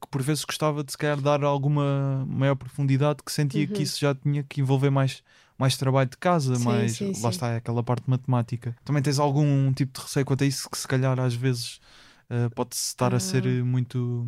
que 0.00 0.06
por 0.08 0.22
vezes 0.22 0.44
gostava 0.44 0.84
de 0.84 0.92
se 0.92 0.98
calhar 0.98 1.20
dar 1.20 1.42
alguma 1.42 2.24
maior 2.28 2.54
profundidade, 2.54 3.18
que 3.24 3.32
sentia 3.32 3.66
que 3.66 3.78
Uhum. 3.78 3.82
isso 3.82 3.98
já 3.98 4.14
tinha 4.14 4.44
que 4.44 4.60
envolver 4.60 4.90
mais, 4.90 5.24
mais 5.58 5.76
trabalho 5.76 6.08
de 6.08 6.16
casa, 6.18 6.54
Sim, 6.54 6.64
mais 6.64 6.96
sim, 6.98 7.06
lá 7.06 7.14
sim. 7.14 7.28
está 7.30 7.56
aquela 7.56 7.82
parte 7.82 8.08
matemática. 8.08 8.76
Também 8.84 9.02
tens 9.02 9.18
algum 9.18 9.72
tipo 9.72 9.98
de 9.98 10.04
receio 10.04 10.24
quanto 10.24 10.44
a 10.44 10.46
isso 10.46 10.70
que 10.70 10.78
se 10.78 10.86
calhar 10.86 11.18
às 11.18 11.34
vezes 11.34 11.80
uh, 12.30 12.48
pode-se 12.54 12.88
estar 12.90 13.12
a 13.12 13.18
ser 13.18 13.44
Ah. 13.44 13.62
uh, 13.62 13.66
muito. 13.66 14.24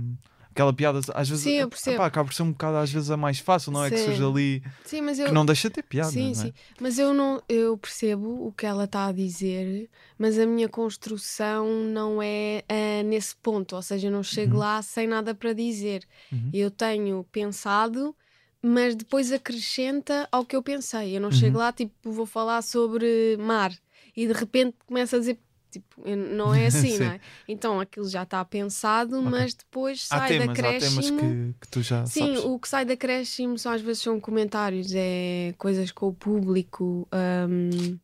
Aquela 0.51 0.73
piada, 0.73 1.01
às 1.15 1.29
vezes 1.29 1.45
Sim, 1.45 1.55
eu 1.55 1.67
uh, 1.67 1.71
percebo. 1.71 1.95
epá, 1.97 2.07
acaba 2.07 2.29
por 2.29 2.35
ser 2.35 2.43
um 2.43 2.53
bocado 2.53 2.77
às 2.79 2.91
vezes 2.91 3.11
a 3.11 3.17
mais 3.17 3.39
fácil, 3.39 3.71
não 3.73 3.85
é? 3.85 3.91
Que 3.91 3.99
surge 3.99 4.23
ali 4.23 4.63
Sim, 4.85 5.01
mas 5.03 5.19
eu, 5.19 5.27
que 5.29 5.33
não 5.33 5.47
deixa 5.47 5.69
de 5.69 5.75
ter 5.75 5.83
piada. 5.85 6.11
Sim, 6.11 6.33
não 6.35 6.43
é? 6.43 6.45
sim. 6.47 6.53
Mas 6.81 6.99
eu 6.99 7.15
não 7.15 7.41
eu 7.49 7.79
percebo 7.79 8.47
o 8.47 8.53
que 8.53 8.67
ela 8.67 8.85
está 8.85 9.07
a 9.07 9.13
dizer, 9.13 9.89
mas 10.19 10.39
a 10.39 10.47
minha 10.47 10.69
construção 10.69 11.67
não 11.85 12.21
é 12.23 12.65
ah, 12.69 13.03
nesse 13.05 13.37
ponto, 13.37 13.77
ou 13.77 13.83
seja, 13.83 14.09
eu 14.09 14.13
não 14.13 14.23
chego 14.23 14.55
Uhum. 14.55 14.59
lá 14.59 14.83
sem 14.83 15.07
nada 15.07 15.35
para 15.35 15.53
dizer. 15.53 16.05
Uhum. 16.33 16.51
Eu 16.53 16.71
tenho 16.71 17.25
pensado, 17.31 18.15
mas 18.61 18.95
depois 18.97 19.31
acrescenta 19.33 20.29
ao 20.33 20.45
que 20.45 20.57
eu 20.57 20.63
pensei. 20.63 21.17
Eu 21.17 21.21
não 21.21 21.31
chego 21.31 21.57
Uhum. 21.59 21.63
lá, 21.63 21.73
tipo, 21.73 21.93
vou 22.11 22.27
falar 22.27 22.61
sobre 22.63 23.37
mar 23.39 23.73
e 24.17 24.27
de 24.27 24.33
repente 24.33 24.77
começo 24.87 25.15
a 25.17 25.19
dizer. 25.21 25.39
Tipo, 25.71 26.03
não 26.17 26.53
é 26.55 26.67
assim, 26.69 26.91
Sim. 26.93 26.99
não 26.99 27.07
é? 27.07 27.21
Então 27.49 27.81
aquilo 27.81 28.09
já 28.09 28.23
está 28.25 28.45
pensado, 28.45 29.21
mas 29.23 29.55
depois 29.55 30.07
Há 30.11 30.19
sai 30.19 30.39
da 30.39 30.55
temas, 30.55 30.59
há 30.59 30.79
temas 30.79 31.11
que, 31.11 31.55
que 31.61 31.69
tu 31.69 31.83
já 31.83 32.05
Sim, 32.07 32.31
sabes. 32.33 32.45
o 32.45 32.59
que 32.59 32.69
sai 32.69 32.85
da 32.85 32.95
acréscimo 32.95 33.59
são 33.59 33.73
às 33.73 33.81
vezes 33.81 34.03
são 34.03 34.19
comentários, 34.21 34.93
é 34.95 35.55
coisas 35.59 35.91
com 35.93 36.09
o 36.09 36.13
público. 36.15 37.09
hum, 37.49 37.99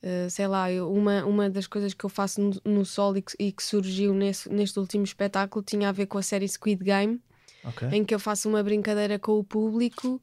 eh, 0.00 0.28
sei 0.30 0.46
lá, 0.46 0.70
eu- 0.70 0.92
uma, 0.92 1.24
uma 1.24 1.50
das 1.50 1.66
coisas 1.66 1.92
que 1.92 2.04
eu 2.04 2.08
faço 2.10 2.40
no, 2.40 2.60
no 2.64 2.84
Sol 2.84 3.16
e 3.16 3.22
que, 3.22 3.32
e 3.38 3.50
que 3.52 3.62
surgiu 3.62 4.14
nesse, 4.14 4.48
neste 4.48 4.78
último 4.78 5.02
espetáculo 5.04 5.64
tinha 5.64 5.88
a 5.88 5.92
ver 5.92 6.06
com 6.06 6.18
a 6.18 6.22
série 6.22 6.46
Squid 6.48 6.84
Game, 6.84 7.20
Ok. 7.64 7.88
em 7.90 8.04
que 8.04 8.14
eu 8.14 8.20
faço 8.20 8.48
uma 8.48 8.62
brincadeira 8.62 9.18
com 9.18 9.32
o 9.38 9.42
público. 9.44 10.22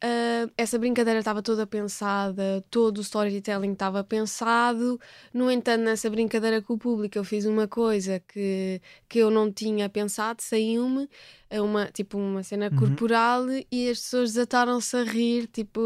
Ah, 0.00 0.48
essa 0.56 0.78
brincadeira 0.78 1.18
estava 1.18 1.42
toda 1.42 1.66
pensada, 1.66 2.64
todo 2.70 2.98
o 2.98 3.00
storytelling 3.00 3.72
estava 3.72 4.04
pensado. 4.04 5.00
No 5.34 5.50
entanto, 5.50 5.82
nessa 5.82 6.08
brincadeira 6.08 6.62
com 6.62 6.74
o 6.74 6.78
público, 6.78 7.18
eu 7.18 7.24
fiz 7.24 7.44
uma 7.46 7.66
coisa 7.66 8.20
que, 8.20 8.80
que 9.08 9.18
eu 9.18 9.28
não 9.28 9.50
tinha 9.52 9.88
pensado, 9.88 10.40
saiu-me, 10.40 11.08
é 11.50 11.60
uma, 11.60 11.86
tipo 11.90 12.16
uma 12.16 12.44
cena 12.44 12.66
Uhum. 12.70 12.76
corporal, 12.76 13.46
e 13.72 13.90
as 13.90 13.98
pessoas 14.00 14.34
desataram-se 14.34 14.96
a 14.96 15.02
rir, 15.02 15.48
tipo, 15.48 15.80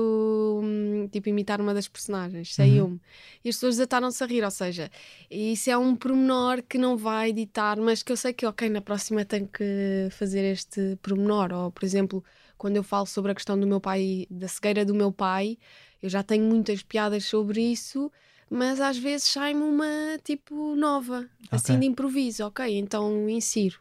hum, 0.62 1.08
tipo 1.10 1.30
imitar 1.30 1.58
uma 1.60 1.72
das 1.72 1.88
personagens, 1.88 2.54
saiu-me. 2.54 3.00
E 3.42 3.48
as 3.48 3.56
pessoas 3.56 3.76
desataram-se 3.76 4.22
a 4.22 4.26
rir, 4.26 4.44
ou 4.44 4.50
seja, 4.50 4.90
isso 5.30 5.70
é 5.70 5.78
um 5.78 5.96
pormenor 5.96 6.62
que 6.62 6.76
não 6.76 6.98
vai 6.98 7.30
editar, 7.30 7.80
mas 7.80 8.02
que 8.02 8.12
eu 8.12 8.16
sei 8.18 8.34
que, 8.34 8.44
ok, 8.44 8.68
na 8.68 8.82
próxima 8.82 9.24
tenho 9.24 9.48
que 9.48 10.08
fazer 10.10 10.44
este 10.52 10.98
pormenor. 11.00 11.50
Ou, 11.52 11.70
por 11.70 11.82
exemplo, 11.84 12.22
quando 12.62 12.76
eu 12.76 12.84
falo 12.84 13.06
sobre 13.06 13.32
a 13.32 13.34
questão 13.34 13.58
do 13.58 13.66
meu 13.66 13.80
pai, 13.80 14.24
da 14.30 14.46
cegueira 14.46 14.84
do 14.84 14.94
meu 14.94 15.10
pai, 15.10 15.58
eu 16.00 16.08
já 16.08 16.22
tenho 16.22 16.44
muitas 16.44 16.80
piadas 16.80 17.24
sobre 17.24 17.60
isso, 17.60 18.08
mas 18.48 18.80
às 18.80 18.96
vezes 18.96 19.26
sai-me 19.26 19.62
uma 19.62 20.16
tipo 20.22 20.76
nova, 20.76 21.28
assim 21.50 21.72
Ok. 21.72 21.80
de 21.80 21.86
improviso, 21.86 22.44
ok, 22.46 22.78
então 22.78 23.28
insiro. 23.28 23.80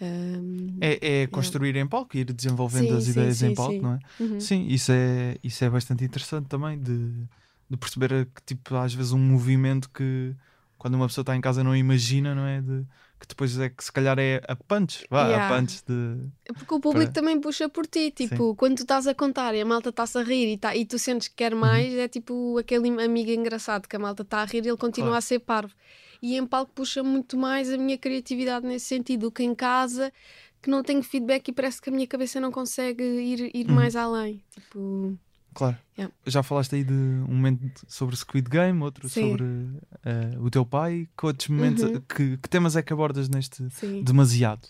Hum, 0.00 0.80
É, 0.80 1.22
é 1.22 1.26
construir 1.28 1.76
em 1.76 1.86
palco, 1.86 2.16
ir 2.16 2.32
desenvolvendo 2.32 2.92
Sim, 2.92 2.98
as 2.98 3.04
sim, 3.04 3.10
ideias 3.12 3.40
em 3.42 3.50
sim, 3.50 3.54
palco, 3.54 3.72
sim. 3.72 3.86
não 3.86 3.94
é? 3.94 3.98
uhum. 4.18 4.38
Sim, 4.38 4.66
isso 4.66 4.90
é, 4.92 5.38
isso 5.44 5.64
é 5.64 5.70
bastante 5.70 6.04
interessante 6.04 6.48
também 6.48 6.76
de, 6.80 7.24
de 7.70 7.76
perceber 7.76 8.26
que 8.34 8.42
tipo, 8.44 8.74
às 8.76 8.92
vezes 8.92 9.12
um 9.12 9.18
movimento 9.18 9.88
que 9.90 10.34
quando 10.76 10.94
uma 10.94 11.06
pessoa 11.06 11.22
está 11.22 11.36
em 11.36 11.40
casa 11.40 11.62
não 11.62 11.76
imagina, 11.76 12.34
não 12.34 12.44
é? 12.46 12.60
De, 12.60 12.84
que 13.22 13.28
depois 13.28 13.56
é 13.58 13.68
que 13.70 13.82
se 13.84 13.92
calhar 13.92 14.18
é 14.18 14.42
a 14.48 14.56
punch, 14.56 15.06
vá, 15.08 15.28
Yeah. 15.28 15.46
a 15.54 15.58
punch 15.60 15.82
de. 15.86 16.28
Porque 16.54 16.74
o 16.74 16.80
público 16.80 17.12
Para- 17.12 17.20
também 17.22 17.40
puxa 17.40 17.68
por 17.68 17.86
ti, 17.86 18.10
tipo, 18.10 18.54
quando 18.56 18.76
tu 18.78 18.82
estás 18.82 19.06
a 19.06 19.14
contar 19.14 19.54
e 19.54 19.60
a 19.60 19.64
malta 19.64 19.90
está-se 19.90 20.18
a 20.18 20.22
rir 20.22 20.52
e, 20.52 20.58
tá, 20.58 20.74
e 20.76 20.84
tu 20.84 20.98
sentes 20.98 21.28
que 21.28 21.32
Uhum. 21.44 21.50
quer 21.50 21.54
mais, 21.54 21.94
é 21.94 22.08
tipo 22.08 22.58
aquele 22.58 22.88
amigo 23.02 23.30
engraçado 23.30 23.86
que 23.86 23.94
a 23.94 23.98
malta 23.98 24.22
está 24.22 24.38
a 24.42 24.44
rir 24.44 24.64
e 24.64 24.68
ele 24.68 24.76
continua 24.76 25.10
Claro. 25.10 25.18
a 25.18 25.20
ser 25.22 25.38
parvo. 25.38 25.72
E 26.20 26.36
em 26.36 26.44
palco 26.46 26.72
puxa 26.74 27.02
muito 27.02 27.36
mais 27.36 27.72
a 27.72 27.78
minha 27.78 27.96
criatividade 27.96 28.66
nesse 28.66 28.86
sentido, 28.86 29.22
do 29.22 29.30
que 29.32 29.42
em 29.44 29.54
casa, 29.54 30.12
que 30.60 30.68
não 30.70 30.82
tenho 30.82 31.02
feedback 31.02 31.48
e 31.48 31.52
parece 31.52 31.80
que 31.80 31.90
a 31.90 31.92
minha 31.92 32.06
cabeça 32.06 32.40
não 32.40 32.50
consegue 32.52 33.02
ir, 33.02 33.50
ir 33.56 33.68
Uhum. 33.68 33.74
mais 33.74 33.96
além. 33.96 34.42
Tipo, 34.50 35.16
Claro. 35.54 35.76
Yeah. 35.98 36.14
Já 36.26 36.42
falaste 36.42 36.74
aí 36.74 36.84
de 36.84 36.92
um 36.92 37.34
momento 37.34 37.84
sobre 37.86 38.16
Squid 38.16 38.48
Game, 38.48 38.82
outro 38.82 39.08
Sim. 39.08 39.30
sobre 39.30 39.44
eh, 40.04 40.36
o 40.38 40.50
teu 40.50 40.64
pai. 40.64 41.06
Que 41.16 41.26
outros 41.26 41.48
momentos, 41.48 41.82
Uhum. 41.84 42.00
que, 42.00 42.36
que 42.38 42.48
temas 42.48 42.76
é 42.76 42.82
que 42.82 42.92
abordas 42.92 43.28
neste 43.28 43.68
sim. 43.70 44.02
demasiado? 44.02 44.66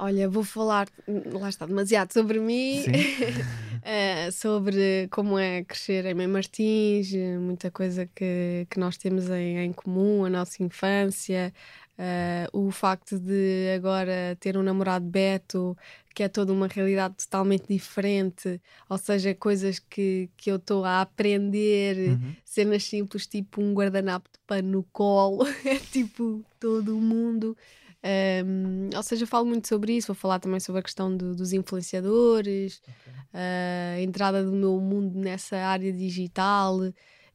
Olha, 0.00 0.28
vou 0.28 0.44
falar, 0.44 0.86
lá 1.32 1.48
está, 1.48 1.66
demasiado 1.66 2.12
sobre 2.12 2.38
mim, 2.38 2.84
eh, 3.82 4.30
sobre 4.30 5.08
como 5.10 5.36
é 5.38 5.64
crescer 5.64 6.06
em 6.06 6.14
Mãe 6.14 6.26
Martins, 6.28 7.12
muita 7.40 7.68
coisa 7.70 8.08
que, 8.14 8.64
que 8.70 8.78
nós 8.78 8.96
temos 8.96 9.28
em, 9.28 9.58
em 9.58 9.72
comum, 9.72 10.24
a 10.24 10.30
nossa 10.30 10.62
infância, 10.62 11.52
eh, 11.98 12.46
o 12.52 12.70
facto 12.70 13.18
de 13.18 13.74
agora 13.76 14.36
ter 14.40 14.56
um 14.56 14.62
namorado 14.62 15.04
Beto, 15.04 15.76
que 16.14 16.22
é 16.22 16.28
toda 16.28 16.52
uma 16.52 16.66
realidade 16.68 17.14
totalmente 17.16 17.66
diferente, 17.68 18.60
ou 18.88 18.96
seja, 18.98 19.34
coisas 19.34 19.78
que, 19.78 20.30
que 20.36 20.50
eu 20.50 20.56
estou 20.56 20.84
a 20.84 21.00
aprender, 21.00 21.96
Uhum. 22.12 22.32
cenas 22.44 22.84
simples, 22.84 23.26
tipo 23.26 23.60
um 23.60 23.74
guardanapo 23.74 24.28
de 24.32 24.38
pano 24.46 24.68
no 24.70 24.82
colo, 24.92 25.44
é 25.66 25.76
tipo 25.76 26.44
todo 26.60 26.96
o 26.96 27.00
mundo. 27.00 27.56
Um, 28.44 28.90
ou 28.96 29.02
seja, 29.02 29.26
falo 29.26 29.46
muito 29.46 29.66
sobre 29.68 29.96
isso. 29.96 30.06
Vou 30.08 30.14
falar 30.14 30.38
também 30.38 30.60
sobre 30.60 30.78
a 30.80 30.82
questão 30.82 31.14
do- 31.16 31.34
dos 31.34 31.52
influenciadores, 31.52 32.80
a 33.32 34.00
entrada 34.00 34.42
do 34.44 34.52
meu 34.52 34.80
mundo 34.80 35.18
nessa 35.18 35.56
área 35.56 35.92
digital, 35.92 36.78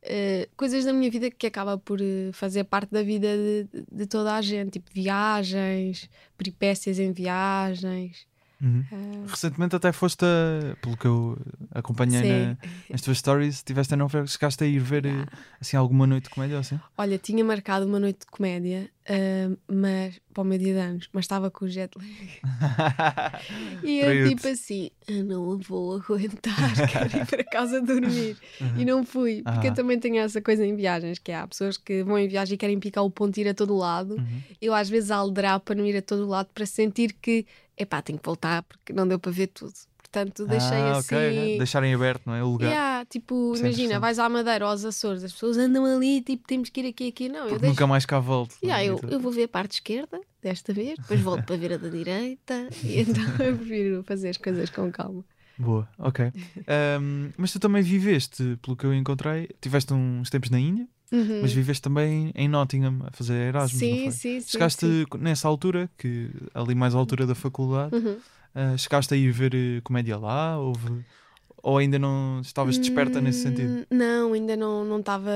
uh, 0.04 0.50
coisas 0.56 0.86
da 0.86 0.94
minha 0.94 1.10
vida 1.10 1.30
que 1.32 1.48
acaba 1.48 1.78
por 1.78 2.00
uh, 2.02 2.32
fazer 2.34 2.64
parte 2.66 2.92
da 2.92 3.02
vida 3.04 3.28
de, 3.36 3.68
de 3.92 4.06
toda 4.06 4.36
a 4.36 4.42
gente, 4.42 4.72
tipo 4.74 4.90
viagens, 4.94 6.10
peripécias 6.38 7.00
em 7.00 7.12
viagens. 7.12 8.26
Uhum. 8.62 8.86
Uh, 8.92 9.26
Recentemente 9.28 9.76
até 9.76 9.92
foste, 9.92 10.24
a- 10.24 10.76
pelo 10.82 10.96
que 10.96 11.06
eu 11.06 11.38
acompanhei 11.72 12.22
na- 12.28 12.58
nas 12.90 13.02
tuas 13.02 13.18
stories, 13.18 13.62
tiveste 13.64 13.94
a 13.94 13.98
não 13.98 14.08
ver, 14.08 14.28
chegaste 14.28 14.64
a 14.64 14.68
ir 14.68 14.80
ver 14.80 15.06
eh, 15.08 15.10
Yeah. 15.10 15.32
assim 15.60 15.76
alguma 15.78 16.08
noite 16.08 16.26
de 16.26 16.30
comédia 16.30 16.56
ou 16.56 16.62
assim? 16.62 16.80
Olha, 16.98 17.18
tinha 17.18 17.44
marcado 17.44 17.86
uma 17.86 18.00
noite 18.00 18.20
de 18.22 18.26
comédia, 18.28 18.90
uh, 19.10 19.58
mas 19.68 20.20
para 20.34 20.42
o 20.42 20.46
meu 20.46 20.58
dia 20.58 20.74
de 20.74 20.80
anos, 20.80 21.10
mas 21.14 21.26
estava 21.26 21.50
com 21.52 21.66
o 21.66 21.70
jet 21.70 21.92
lag. 21.98 22.40
E 23.84 24.00
eu 24.00 24.06
Traiu-te. 24.06 24.36
tipo 24.36 24.48
assim, 24.48 24.90
eu 25.08 25.24
não 25.24 25.58
vou 25.58 25.98
aguentar, 25.98 26.54
quero 26.92 27.18
ir 27.18 27.26
para 27.26 27.44
casa 27.44 27.82
dormir. 27.82 28.38
E 28.78 28.86
não 28.86 29.04
fui, 29.06 29.42
porque 29.44 29.68
Ah. 29.68 29.70
eu 29.70 29.74
também 29.74 30.00
tenho 30.00 30.18
essa 30.20 30.42
coisa 30.42 30.66
em 30.66 30.76
viagens, 30.76 31.20
que 31.20 31.32
há 31.32 31.46
pessoas 31.48 31.78
que 31.78 32.04
vão 32.04 32.18
em 32.18 32.28
viagem 32.28 32.56
e 32.56 32.58
querem 32.58 32.80
picar 32.80 33.04
o 33.04 33.12
ponto 33.12 33.38
e 33.38 33.42
ir 33.42 33.50
a 33.50 33.54
todo 33.54 33.76
lado. 33.76 34.16
Uhum. 34.16 34.42
Eu 34.62 34.74
às 34.74 34.90
vezes 34.90 35.12
alderar 35.12 35.60
para 35.60 35.76
não 35.76 35.86
ir 35.86 35.98
a 35.98 36.02
todo 36.02 36.28
lado 36.28 36.50
para 36.54 36.66
sentir 36.66 37.14
que, 37.22 37.46
epá, 37.78 38.02
tenho 38.02 38.18
que 38.20 38.26
voltar 38.26 38.64
porque 38.64 38.94
não 38.94 39.08
deu 39.08 39.20
para 39.20 39.32
ver 39.32 39.48
tudo. 39.48 39.74
Portanto, 40.14 40.46
deixei 40.46 40.78
ah, 40.78 40.98
assim. 40.98 41.16
ok. 41.16 41.58
Deixarem 41.58 41.92
aberto, 41.92 42.22
não 42.28 42.36
é? 42.36 42.44
O 42.44 42.50
lugar. 42.52 42.68
Yeah, 42.70 43.06
tipo, 43.06 43.56
imagina, 43.58 44.00
vais 44.00 44.20
à 44.20 44.30
Madeira 44.30 44.64
ou 44.64 44.70
aos 44.72 44.86
Açores, 44.86 45.24
as 45.24 45.34
pessoas 45.34 45.58
andam 45.58 45.84
ali, 45.86 46.22
tipo, 46.22 46.46
temos 46.48 46.70
que 46.70 46.82
ir 46.82 46.90
aqui, 46.90 47.08
aqui. 47.08 47.30
Não, 47.30 47.40
eu 47.40 47.44
Porque 47.46 47.62
deixo. 47.62 47.74
nunca 47.74 47.88
mais 47.88 48.06
cá 48.06 48.20
volto. 48.20 48.54
é? 48.62 48.68
Yeah, 48.68 48.86
eu, 48.86 48.96
Então- 48.98 49.10
eu 49.10 49.20
vou 49.20 49.32
ver 49.32 49.46
a 49.46 49.48
parte 49.48 49.72
esquerda 49.74 50.22
desta 50.40 50.72
vez, 50.72 51.00
depois 51.00 51.20
volto 51.20 51.44
para 51.46 51.58
ver 51.58 51.74
a 51.74 51.78
da 51.78 51.90
direita, 51.90 52.70
e 52.86 53.00
então 53.02 53.24
eu 53.44 53.58
prefiro 53.58 54.04
fazer 54.04 54.30
as 54.30 54.38
coisas 54.38 54.70
com 54.70 54.92
calma. 54.92 55.26
Boa, 55.58 55.90
ok. 55.98 56.32
Ahm, 56.68 57.32
mas 57.36 57.52
tu 57.52 57.60
também 57.60 57.82
viveste, 57.82 58.58
pelo 58.62 58.78
que 58.78 58.86
eu 58.86 58.94
encontrei, 58.94 59.50
tiveste 59.60 59.94
uns 59.94 60.30
tempos 60.30 60.52
na 60.52 60.60
Índia, 60.60 60.88
Uhum. 61.12 61.42
Mas 61.44 61.54
viveste 61.54 61.80
também 61.80 62.32
em 62.34 62.48
Nottingham 62.48 63.04
a 63.06 63.12
fazer 63.12 63.36
Erasmus, 63.36 63.78
sim, 63.80 64.10
sim, 64.10 64.40
sim. 64.42 64.48
Chegaste 64.50 64.84
sim. 64.88 65.06
nessa 65.20 65.48
altura, 65.48 65.88
que 65.96 66.32
ali 66.56 66.74
mais 66.74 66.96
à 66.96 66.98
altura 66.98 67.28
da 67.28 67.36
faculdade, 67.36 67.96
Uhum. 67.96 68.18
Ah, 68.56 68.78
chegaste 68.78 69.14
a 69.14 69.18
ir 69.18 69.32
ver 69.32 69.54
eh, 69.56 69.82
comédia 69.84 70.18
lá? 70.18 70.58
Houve... 70.60 71.04
Ou 71.66 71.78
ainda 71.78 71.98
não 71.98 72.42
estavas 72.42 72.78
desperta 72.78 73.22
nesse 73.22 73.42
sentido? 73.44 73.70
Hum, 73.72 73.86
Não, 73.90 74.34
ainda 74.34 74.56
não 74.58 74.84
não 74.84 75.00
estava 75.00 75.32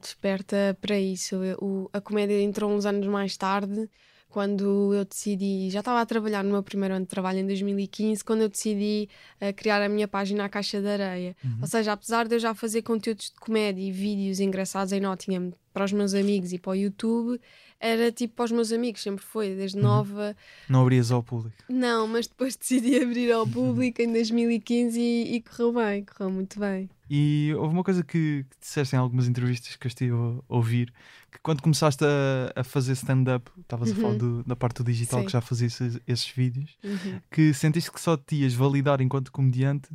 desperta 0.00 0.76
para 0.80 0.98
isso. 0.98 1.34
Eu- 1.42 1.58
o- 1.60 1.90
a 1.92 2.00
comédia 2.00 2.40
entrou 2.40 2.70
uns 2.70 2.86
anos 2.86 3.06
mais 3.08 3.36
tarde, 3.36 3.88
quando 4.28 4.92
eu 4.94 5.04
decidi. 5.04 5.70
Já 5.70 5.80
estava 5.80 6.00
a 6.00 6.06
trabalhar 6.06 6.44
no 6.44 6.50
meu 6.50 6.62
primeiro 6.62 6.94
ano 6.94 7.04
de 7.04 7.10
trabalho 7.10 7.38
em 7.38 7.46
2015, 7.46 8.22
quando 8.24 8.42
eu 8.42 8.48
decidi 8.48 9.08
eh, 9.40 9.52
criar 9.52 9.82
a 9.82 9.88
minha 9.88 10.06
página 10.06 10.44
à 10.44 10.48
Caixa 10.48 10.80
de 10.80 10.86
Areia. 10.88 11.34
Uhum. 11.44 11.58
Ou 11.62 11.66
seja, 11.66 11.92
apesar 11.92 12.28
de 12.28 12.34
eu 12.34 12.38
já 12.38 12.54
fazer 12.54 12.82
conteúdos 12.82 13.30
de 13.30 13.40
comédia 13.40 13.82
e 13.82 13.90
vídeos 13.90 14.38
engraçados 14.40 14.92
em 14.92 15.00
Nottingham 15.00 15.52
para 15.72 15.84
os 15.84 15.92
meus 15.92 16.12
amigos 16.14 16.52
e 16.52 16.58
para 16.58 16.70
o 16.72 16.74
YouTube, 16.74 17.40
era 17.80 18.10
tipo 18.10 18.34
para 18.34 18.44
os 18.46 18.52
meus 18.52 18.72
amigos, 18.72 19.02
sempre 19.02 19.24
foi, 19.24 19.54
desde 19.54 19.76
Uhum. 19.78 19.84
nova. 19.84 20.36
Não 20.68 20.82
abrias 20.82 21.10
ao 21.12 21.22
público? 21.22 21.56
Não, 21.68 22.06
mas 22.08 22.26
depois 22.26 22.54
decidi 22.58 23.00
abrir 23.00 23.30
ao 23.32 23.46
público 23.48 24.02
em 24.02 24.12
2015 24.12 25.00
e, 25.00 25.36
e 25.36 25.40
correu 25.42 25.72
bem, 25.72 26.04
correu 26.04 26.30
muito 26.32 26.58
bem. 26.58 26.90
E 27.10 27.52
houve 27.56 27.72
uma 27.74 27.82
coisa 27.84 28.02
que, 28.04 28.44
que 28.50 28.56
disseste 28.60 28.94
em 28.94 28.98
algumas 28.98 29.26
entrevistas 29.28 29.76
que 29.76 29.86
eu 29.86 29.88
estive 29.88 30.12
a 30.14 30.40
ouvir, 30.48 30.92
que 31.32 31.38
quando 31.42 31.62
começaste 31.62 32.04
a, 32.04 32.60
a 32.60 32.64
fazer 32.64 32.92
stand-up, 32.92 33.50
estavas 33.60 33.90
a 33.92 33.94
falar 33.94 34.08
Uhum. 34.12 34.18
do- 34.18 34.44
da 34.44 34.54
parte 34.56 34.82
do 34.82 34.84
digital 34.84 35.20
Sim. 35.20 35.26
que 35.26 35.32
já 35.32 35.40
fazias 35.40 35.80
esses, 35.80 36.00
esses 36.06 36.28
vídeos, 36.30 36.76
Uhum. 36.84 37.20
que 37.30 37.54
sentiste 37.54 37.90
que 37.90 38.00
só 38.00 38.16
te 38.16 38.36
ias 38.36 38.52
validar 38.54 39.00
enquanto 39.00 39.32
comediante 39.32 39.88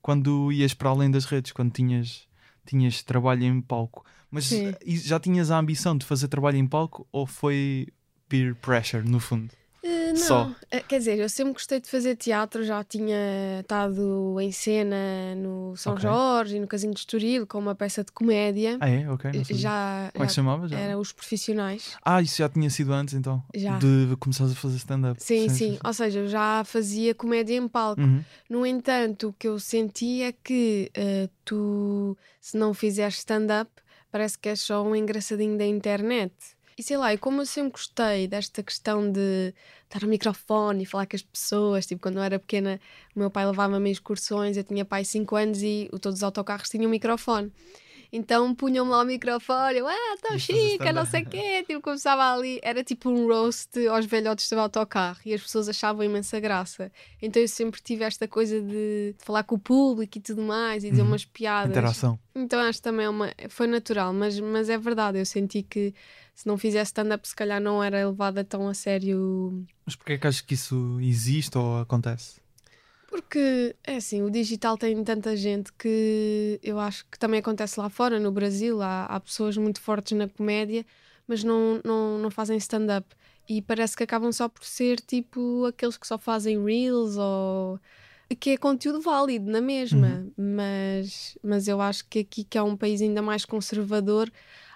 quando 0.00 0.50
ias 0.52 0.72
para 0.72 0.88
além 0.90 1.10
das 1.10 1.24
redes, 1.24 1.50
quando 1.52 1.72
tinhas, 1.72 2.28
tinhas 2.64 3.02
trabalho 3.02 3.42
em 3.44 3.60
palco. 3.60 4.04
Mas 4.30 4.44
Sim. 4.46 4.72
já 4.86 5.18
tinhas 5.18 5.50
a 5.50 5.58
ambição 5.58 5.96
de 5.96 6.06
fazer 6.06 6.28
trabalho 6.28 6.56
em 6.56 6.66
palco 6.66 7.06
ou 7.10 7.26
foi 7.26 7.88
peer 8.28 8.54
pressure, 8.54 9.08
no 9.08 9.18
fundo? 9.20 9.50
Não, 10.16 10.26
Só. 10.26 10.50
Eh, 10.70 10.80
quer 10.80 10.98
dizer, 10.98 11.18
eu 11.18 11.28
sempre 11.28 11.52
gostei 11.52 11.80
de 11.80 11.88
fazer 11.88 12.16
teatro, 12.16 12.64
já 12.64 12.82
tinha 12.82 13.60
estado 13.60 14.40
em 14.40 14.50
cena 14.50 15.34
no 15.36 15.76
São 15.76 15.92
Ok. 15.92 16.02
Jorge 16.02 16.56
e 16.56 16.60
no 16.60 16.66
Casino 16.66 16.94
de 16.94 17.00
Estoril 17.00 17.46
com 17.46 17.58
uma 17.58 17.74
peça 17.74 18.02
de 18.02 18.10
comédia. 18.12 18.78
Ah, 18.80 18.88
é? 18.88 19.08
Ok. 19.10 19.30
já 19.50 20.10
Como 20.12 20.24
é 20.24 20.26
que 20.26 20.32
se 20.32 20.36
chamava? 20.36 20.68
Já? 20.68 20.78
era 20.78 20.98
os 20.98 21.12
profissionais. 21.12 21.96
Ah, 22.04 22.20
isso 22.22 22.38
já 22.38 22.48
tinha 22.48 22.68
sido 22.70 22.92
antes 22.92 23.14
então? 23.14 23.42
Já. 23.54 23.78
De 23.78 24.16
começares 24.18 24.52
a 24.52 24.56
fazer 24.56 24.76
stand-up. 24.76 25.22
Sim, 25.22 25.48
sim, 25.48 25.78
Ou 25.84 25.92
seja, 25.92 26.20
eu 26.20 26.28
já 26.28 26.62
fazia 26.64 27.14
comédia 27.14 27.56
em 27.56 27.68
palco. 27.68 28.00
Uhum. 28.00 28.24
No 28.48 28.66
entanto, 28.66 29.28
o 29.28 29.32
que 29.32 29.48
eu 29.48 29.58
senti 29.58 30.22
é 30.22 30.32
que 30.32 30.90
eh, 30.94 31.28
tu, 31.44 32.16
se 32.40 32.56
não 32.56 32.72
fizeres 32.72 33.18
stand-up, 33.18 33.70
parece 34.10 34.38
que 34.38 34.48
és 34.48 34.60
só 34.60 34.82
um 34.82 34.94
engraçadinho 34.96 35.58
da 35.58 35.66
internet. 35.66 36.32
E 36.78 36.82
sei 36.82 36.98
lá, 36.98 37.14
e 37.14 37.16
como 37.18 37.40
eu 37.40 37.46
sempre 37.46 37.72
gostei 37.72 38.28
desta 38.28 38.62
questão 38.62 39.10
de 39.10 39.54
estar 39.84 40.02
no 40.02 40.08
microfone 40.08 40.82
e 40.82 40.86
falar 40.86 41.06
com 41.06 41.16
as 41.16 41.22
pessoas, 41.22 41.86
tipo, 41.86 42.02
quando 42.02 42.16
eu 42.18 42.22
era 42.22 42.38
pequena, 42.38 42.78
o 43.14 43.18
meu 43.18 43.30
pai 43.30 43.46
levava-me 43.46 43.88
em 43.88 43.92
excursões, 43.92 44.58
eu 44.58 44.64
tinha 44.64 44.84
pai 44.84 45.02
5 45.02 45.36
anos 45.36 45.62
e 45.62 45.88
todos 46.02 46.18
os 46.18 46.22
autocarros 46.22 46.68
tinham 46.68 46.86
um 46.86 46.90
microfone. 46.90 47.50
Então 48.12 48.54
punham-me 48.54 48.90
lá 48.90 49.02
o 49.02 49.04
microfone, 49.04 49.78
eu, 49.78 49.86
ah, 49.86 50.16
tão 50.20 50.32
fazer 50.32 50.52
chica, 50.70 50.92
não 50.92 51.04
sei 51.04 51.22
o 51.22 51.26
quê, 51.26 51.64
tipo, 51.66 51.80
começava 51.80 52.32
ali, 52.34 52.58
era 52.62 52.82
tipo 52.84 53.10
um 53.10 53.26
roast 53.26 53.86
aos 53.88 54.06
velhotes 54.06 54.48
do 54.48 54.58
autocarro 54.58 55.18
e 55.24 55.34
as 55.34 55.42
pessoas 55.42 55.68
achavam 55.68 56.04
imensa 56.04 56.38
graça. 56.40 56.90
Então 57.20 57.40
eu 57.42 57.48
sempre 57.48 57.80
tive 57.80 58.04
esta 58.04 58.26
coisa 58.28 58.60
de, 58.60 59.14
falar 59.18 59.42
com 59.44 59.56
o 59.56 59.58
público 59.58 60.18
e 60.18 60.20
tudo 60.20 60.42
mais 60.42 60.84
e 60.84 60.90
dizer 60.90 61.02
Uhum. 61.02 61.08
umas 61.08 61.24
piadas. 61.24 61.70
Interação. 61.70 62.18
Então 62.34 62.60
acho 62.60 62.82
também 62.82 63.06
é 63.06 63.08
uma, 63.08 63.32
foi 63.48 63.66
natural, 63.66 64.12
mas, 64.12 64.38
mas 64.38 64.68
é 64.68 64.76
verdade, 64.76 65.18
eu 65.18 65.24
senti 65.26 65.62
que 65.62 65.94
se 66.34 66.46
não 66.46 66.58
fizesse 66.58 66.90
stand-up, 66.90 67.26
se 67.26 67.34
calhar 67.34 67.60
não 67.60 67.82
era 67.82 68.06
levada 68.06 68.44
tão 68.44 68.68
a 68.68 68.74
sério. 68.74 69.64
Mas 69.86 69.96
porquê 69.96 70.12
é 70.12 70.18
que 70.18 70.26
achas 70.26 70.42
que 70.42 70.52
isso 70.52 70.98
existe 71.00 71.56
ou 71.56 71.78
acontece? 71.80 72.40
Porque, 73.16 73.74
é 73.82 73.96
assim, 73.96 74.20
o 74.20 74.30
digital 74.30 74.76
tem 74.76 75.02
tanta 75.02 75.34
gente 75.34 75.72
que 75.72 76.60
eu 76.62 76.78
acho 76.78 77.06
que 77.10 77.18
também 77.18 77.40
acontece 77.40 77.80
lá 77.80 77.88
fora, 77.88 78.20
no 78.20 78.30
Brasil. 78.30 78.82
Há, 78.82 79.06
há 79.06 79.18
pessoas 79.18 79.56
muito 79.56 79.80
fortes 79.80 80.12
na 80.12 80.28
comédia, 80.28 80.84
mas 81.26 81.42
não, 81.42 81.80
não, 81.82 82.18
não 82.18 82.30
fazem 82.30 82.58
stand-up. 82.58 83.08
E 83.48 83.62
parece 83.62 83.96
que 83.96 84.02
acabam 84.02 84.30
só 84.32 84.50
por 84.50 84.62
ser 84.64 85.00
tipo 85.00 85.64
aqueles 85.64 85.96
que 85.96 86.06
só 86.06 86.18
fazem 86.18 86.62
reels 86.62 87.16
ou. 87.16 87.80
que 88.38 88.50
é 88.50 88.56
conteúdo 88.58 89.00
válido 89.00 89.50
na 89.50 89.62
mesma. 89.62 90.26
Mas, 90.36 91.38
mas 91.42 91.68
eu 91.68 91.80
acho 91.80 92.04
que 92.10 92.18
aqui, 92.18 92.44
que 92.44 92.58
é 92.58 92.62
um 92.62 92.76
país 92.76 93.00
ainda 93.00 93.22
mais 93.22 93.46
conservador, 93.46 94.30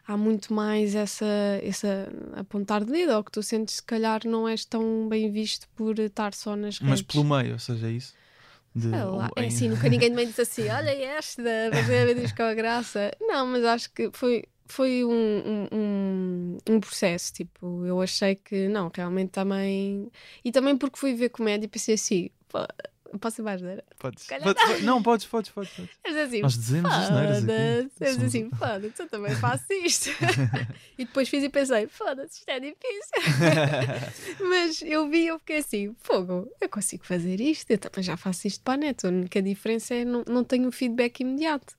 há 0.09 0.17
muito 0.17 0.55
mais 0.55 0.95
essa, 0.95 1.27
essa 1.63 2.11
apontar 2.37 2.87
de 2.87 2.91
dedo, 2.91 3.13
ou 3.13 3.23
que 3.23 3.33
tu 3.33 3.43
sentes 3.43 3.75
se 3.75 3.83
calhar 3.83 4.23
não 4.25 4.49
és 4.49 4.65
tão 4.65 5.07
bem 5.11 5.31
visto 5.31 5.69
por 5.77 5.99
estar 5.99 6.33
só 6.33 6.57
nas 6.57 6.79
redes. 6.79 6.89
Mas 6.89 7.03
pelo 7.03 7.25
meio, 7.25 7.53
ou 7.53 7.59
seja, 7.59 7.87
é 7.87 7.91
isso? 7.91 8.19
De, 8.75 8.89
ou 8.89 9.23
é 9.37 9.45
em- 9.45 9.47
assim, 9.49 9.69
nunca 9.69 9.89
ninguém 9.91 10.11
me 10.11 10.27
disse 10.27 10.41
assim: 10.43 10.69
olha 10.69 10.91
esta, 10.91 11.43
fazer 11.73 12.07
vídeos 12.07 12.33
com 12.33 12.43
a 12.43 12.55
graça. 12.55 13.11
Não, 13.21 13.47
mas 13.47 13.65
acho 13.65 13.93
que 13.93 14.11
foi, 14.13 14.45
foi 14.67 15.05
um, 15.05 15.69
um, 15.73 16.59
um, 16.69 16.81
processo. 16.81 17.33
Tipo, 17.33 17.85
eu 17.85 18.01
achei 18.01 18.37
que 18.37 18.69
não, 18.69 18.91
realmente 18.95 19.31
também. 19.31 20.11
E 20.45 20.53
também 20.53 20.77
porque 20.77 20.99
fui 20.99 21.15
ver 21.15 21.31
comédia 21.31 21.67
e 21.67 21.69
pensei 21.69 21.95
assim: 21.95 22.31
posso 23.19 23.37
ser 23.37 23.43
mais 23.43 23.61
neira? 23.61 23.85
Podes. 23.99 24.27
Pode- 24.27 24.83
não, 24.83 25.03
podes, 25.03 25.27
podes, 25.27 25.51
podes. 25.51 25.73
podes. 25.73 25.91
Mas 26.05 26.17
assim, 26.17 26.41
Nós 26.43 26.55
dizemos 26.55 26.93
asneiras 26.93 27.39
aqui. 27.45 27.91
Somos- 27.99 28.15
disse 28.19 28.25
assim: 28.27 28.51
foda-se, 28.57 29.03
eu 29.03 29.09
também 29.09 29.35
faço 29.37 29.73
isto. 29.73 30.11
e 30.99 31.05
depois 31.05 31.29
fiz 31.29 31.43
e 31.45 31.49
pensei: 31.49 31.87
foda-se, 31.89 32.39
isto 32.39 32.49
é 32.49 32.61
difícil. 32.61 34.39
Mas 34.49 34.83
eu 34.83 35.09
vi 35.09 35.25
e 35.25 35.27
eu 35.29 35.39
fiquei 35.39 35.59
assim: 35.59 35.95
fogo, 36.03 36.51
eu 36.61 36.69
consigo 36.69 37.05
fazer 37.05 37.41
isto, 37.41 37.71
eu 37.71 37.79
também 37.79 38.03
já 38.03 38.17
faço 38.17 38.47
isto 38.47 38.63
para 38.63 38.75
a 38.75 38.77
net. 38.77 39.05
A 39.07 39.09
única 39.09 39.43
diferença 39.43 39.95
é 39.95 40.05
não, 40.05 40.25
não 40.27 40.45
tenho 40.45 40.71
feedback 40.71 41.21
imediato. 41.21 41.75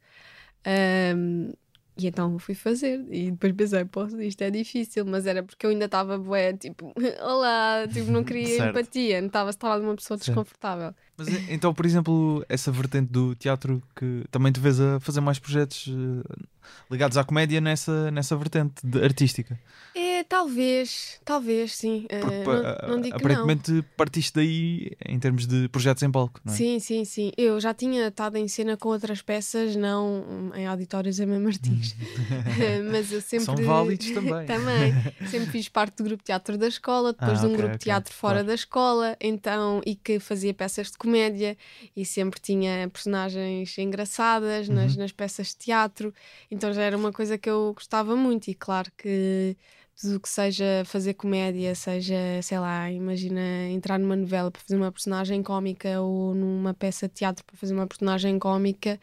Ahm, 0.65 1.51
e 1.97 2.07
então 2.07 2.39
fui 2.39 2.55
fazer. 2.55 3.03
E 3.09 3.31
depois 3.31 3.53
pensei: 3.53 3.85
posso, 3.85 4.19
isto 4.21 4.41
é 4.41 4.49
difícil, 4.49 5.05
mas 5.05 5.25
era 5.25 5.43
porque 5.43 5.65
eu 5.65 5.69
ainda 5.69 5.85
estava 5.85 6.17
bué, 6.17 6.53
tipo, 6.53 6.93
olá, 7.21 7.87
tipo, 7.91 8.09
não 8.11 8.23
queria 8.23 8.69
empatia, 8.69 9.19
não 9.21 9.27
estava 9.27 9.49
estava 9.49 9.83
uma 9.83 9.95
pessoa 9.95 10.17
Certo. 10.17 10.27
desconfortável. 10.29 10.93
Mas 11.17 11.27
e- 11.27 11.53
então, 11.53 11.73
por 11.73 11.85
exemplo, 11.85 12.43
essa 12.49 12.71
vertente 12.71 13.11
do 13.11 13.35
teatro 13.35 13.81
que 13.95 14.23
também 14.31 14.51
te 14.51 14.59
vês 14.59 14.79
a 14.79 14.99
fazer 14.99 15.21
mais 15.21 15.37
projetos 15.39 15.87
eh, 15.89 16.43
ligados 16.89 17.17
à 17.17 17.23
comédia 17.23 17.59
nessa, 17.61 18.09
nessa 18.11 18.35
vertente 18.35 18.85
de- 18.85 19.03
artística. 19.03 19.59
É, 19.95 20.10
talvez, 20.31 21.19
talvez, 21.25 21.75
sim. 21.75 22.05
Eh, 22.09 22.19
Porque 22.21 22.49
não, 22.87 22.95
não 22.95 23.01
digo 23.01 23.17
que 23.17 23.23
não. 23.25 23.33
aparentemente 23.33 23.85
partiste 23.97 24.33
daí 24.35 24.91
em 25.05 25.19
termos 25.19 25.45
de 25.45 25.67
projetos 25.67 26.01
em 26.03 26.09
palco, 26.09 26.39
não 26.45 26.53
é? 26.53 26.55
Sim, 26.55 26.79
sim, 26.79 27.03
sim. 27.03 27.31
Eu 27.37 27.59
já 27.59 27.73
tinha 27.73 28.07
estado 28.07 28.37
em 28.37 28.47
cena 28.47 28.77
com 28.77 28.87
outras 28.87 29.21
peças, 29.21 29.75
não 29.75 30.51
em 30.55 30.65
auditórios 30.65 31.19
em 31.19 31.25
Martins. 31.25 31.93
Mas 32.91 33.11
eu 33.11 33.19
sempre. 33.21 33.45
São 33.45 33.55
válidos 33.57 34.09
também. 34.15 34.45
também. 34.47 34.93
Sempre 35.29 35.51
fiz 35.51 35.67
parte 35.67 35.97
do 35.97 36.05
grupo 36.05 36.23
de 36.23 36.27
teatro 36.27 36.57
da 36.57 36.67
escola, 36.69 37.11
depois 37.11 37.37
Ah, 37.37 37.41
de 37.41 37.45
um 37.47 37.49
ok, 37.49 37.57
grupo 37.57 37.71
de 37.71 37.75
ok, 37.75 37.83
teatro 37.85 38.13
fora 38.13 38.33
claro. 38.35 38.47
da 38.47 38.53
escola, 38.55 39.17
então, 39.19 39.81
e 39.85 39.95
que 39.95 40.17
fazia 40.17 40.53
peças 40.53 40.91
de 40.91 40.97
comédia 40.97 41.57
e 41.93 42.05
sempre 42.05 42.39
tinha 42.39 42.89
personagens 42.89 43.77
engraçadas 43.77 44.69
nas, 44.69 44.93
Uhum. 44.93 44.99
nas 45.01 45.11
peças 45.11 45.47
de 45.47 45.57
teatro, 45.57 46.13
então 46.49 46.71
já 46.71 46.83
era 46.83 46.95
uma 46.95 47.11
coisa 47.11 47.37
que 47.37 47.49
eu 47.49 47.73
gostava 47.75 48.15
muito. 48.15 48.47
E 48.47 48.53
claro 48.55 48.89
que 48.97 49.57
tudo 49.99 50.15
o 50.15 50.19
que 50.19 50.29
seja 50.29 50.83
fazer 50.85 51.13
comédia, 51.13 51.73
seja, 51.75 52.15
sei 52.41 52.59
lá, 52.59 52.89
imagina 52.91 53.41
entrar 53.69 53.97
numa 53.99 54.15
novela 54.15 54.49
para 54.51 54.61
fazer 54.61 54.75
uma 54.77 54.91
personagem 54.91 55.41
cómica 55.43 55.99
ou 56.01 56.33
numa 56.33 56.73
peça 56.73 57.07
de 57.07 57.13
teatro 57.15 57.43
para 57.45 57.55
fazer 57.57 57.73
uma 57.73 57.85
personagem 57.87 58.37
cómica, 58.39 58.99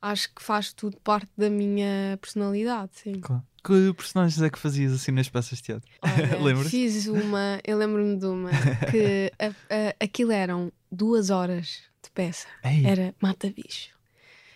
acho 0.00 0.32
que 0.34 0.42
faz 0.42 0.72
tudo 0.72 0.96
parte 0.98 1.28
da 1.36 1.50
minha 1.50 2.16
personalidade, 2.20 2.92
sim. 2.94 3.20
Claro. 3.20 3.42
Que 3.64 3.92
personagens 3.94 4.40
é 4.40 4.48
que 4.48 4.58
fazias 4.60 4.92
assim 4.92 5.10
nas 5.10 5.28
peças 5.28 5.58
de 5.58 5.64
teatro? 5.64 5.90
Lembras? 6.40 6.68
fiz 6.70 7.08
uma, 7.08 7.58
eu 7.66 7.76
lembro-me 7.76 8.16
de 8.16 8.26
uma 8.26 8.50
que 8.90 9.32
a- 9.40 9.46
a- 9.74 10.04
aquilo 10.04 10.30
eram 10.30 10.70
duas 10.92 11.30
horas 11.30 11.82
de 12.00 12.08
peça. 12.12 12.46
Ei, 12.62 12.86
Era 12.86 13.12
Mata 13.20 13.50
Bicho. 13.50 13.90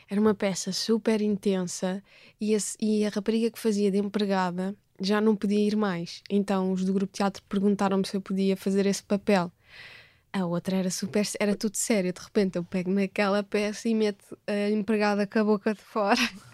Era 0.08 0.20
uma 0.20 0.32
peça 0.34 0.70
super 0.72 1.20
intensa 1.20 2.00
e 2.40 2.54
a, 2.54 2.58
e 2.80 3.04
a 3.04 3.08
rapariga 3.08 3.50
que 3.50 3.58
fazia 3.58 3.90
de 3.90 3.98
empregada 3.98 4.76
já 5.00 5.20
não 5.20 5.34
podia 5.34 5.58
ir 5.58 5.76
mais. 5.76 6.22
Então 6.28 6.72
os 6.72 6.84
do 6.84 6.92
grupo 6.92 7.12
de 7.12 7.18
teatro 7.18 7.42
perguntaram-me 7.48 8.06
se 8.06 8.16
eu 8.16 8.20
podia 8.20 8.56
fazer 8.56 8.86
esse 8.86 9.02
papel. 9.02 9.50
A 10.32 10.46
outra 10.46 10.76
era 10.76 10.90
super, 10.90 11.26
era 11.40 11.56
tudo 11.56 11.76
sério. 11.76 12.12
De 12.12 12.20
repente 12.20 12.56
eu 12.56 12.64
pego 12.64 12.90
naquela 12.90 13.42
peça 13.42 13.88
e 13.88 13.94
meto 13.94 14.38
a 14.46 14.70
empregada 14.70 15.26
com 15.26 15.38
a 15.38 15.44
boca 15.44 15.74
de 15.74 15.80
fora 15.80 16.20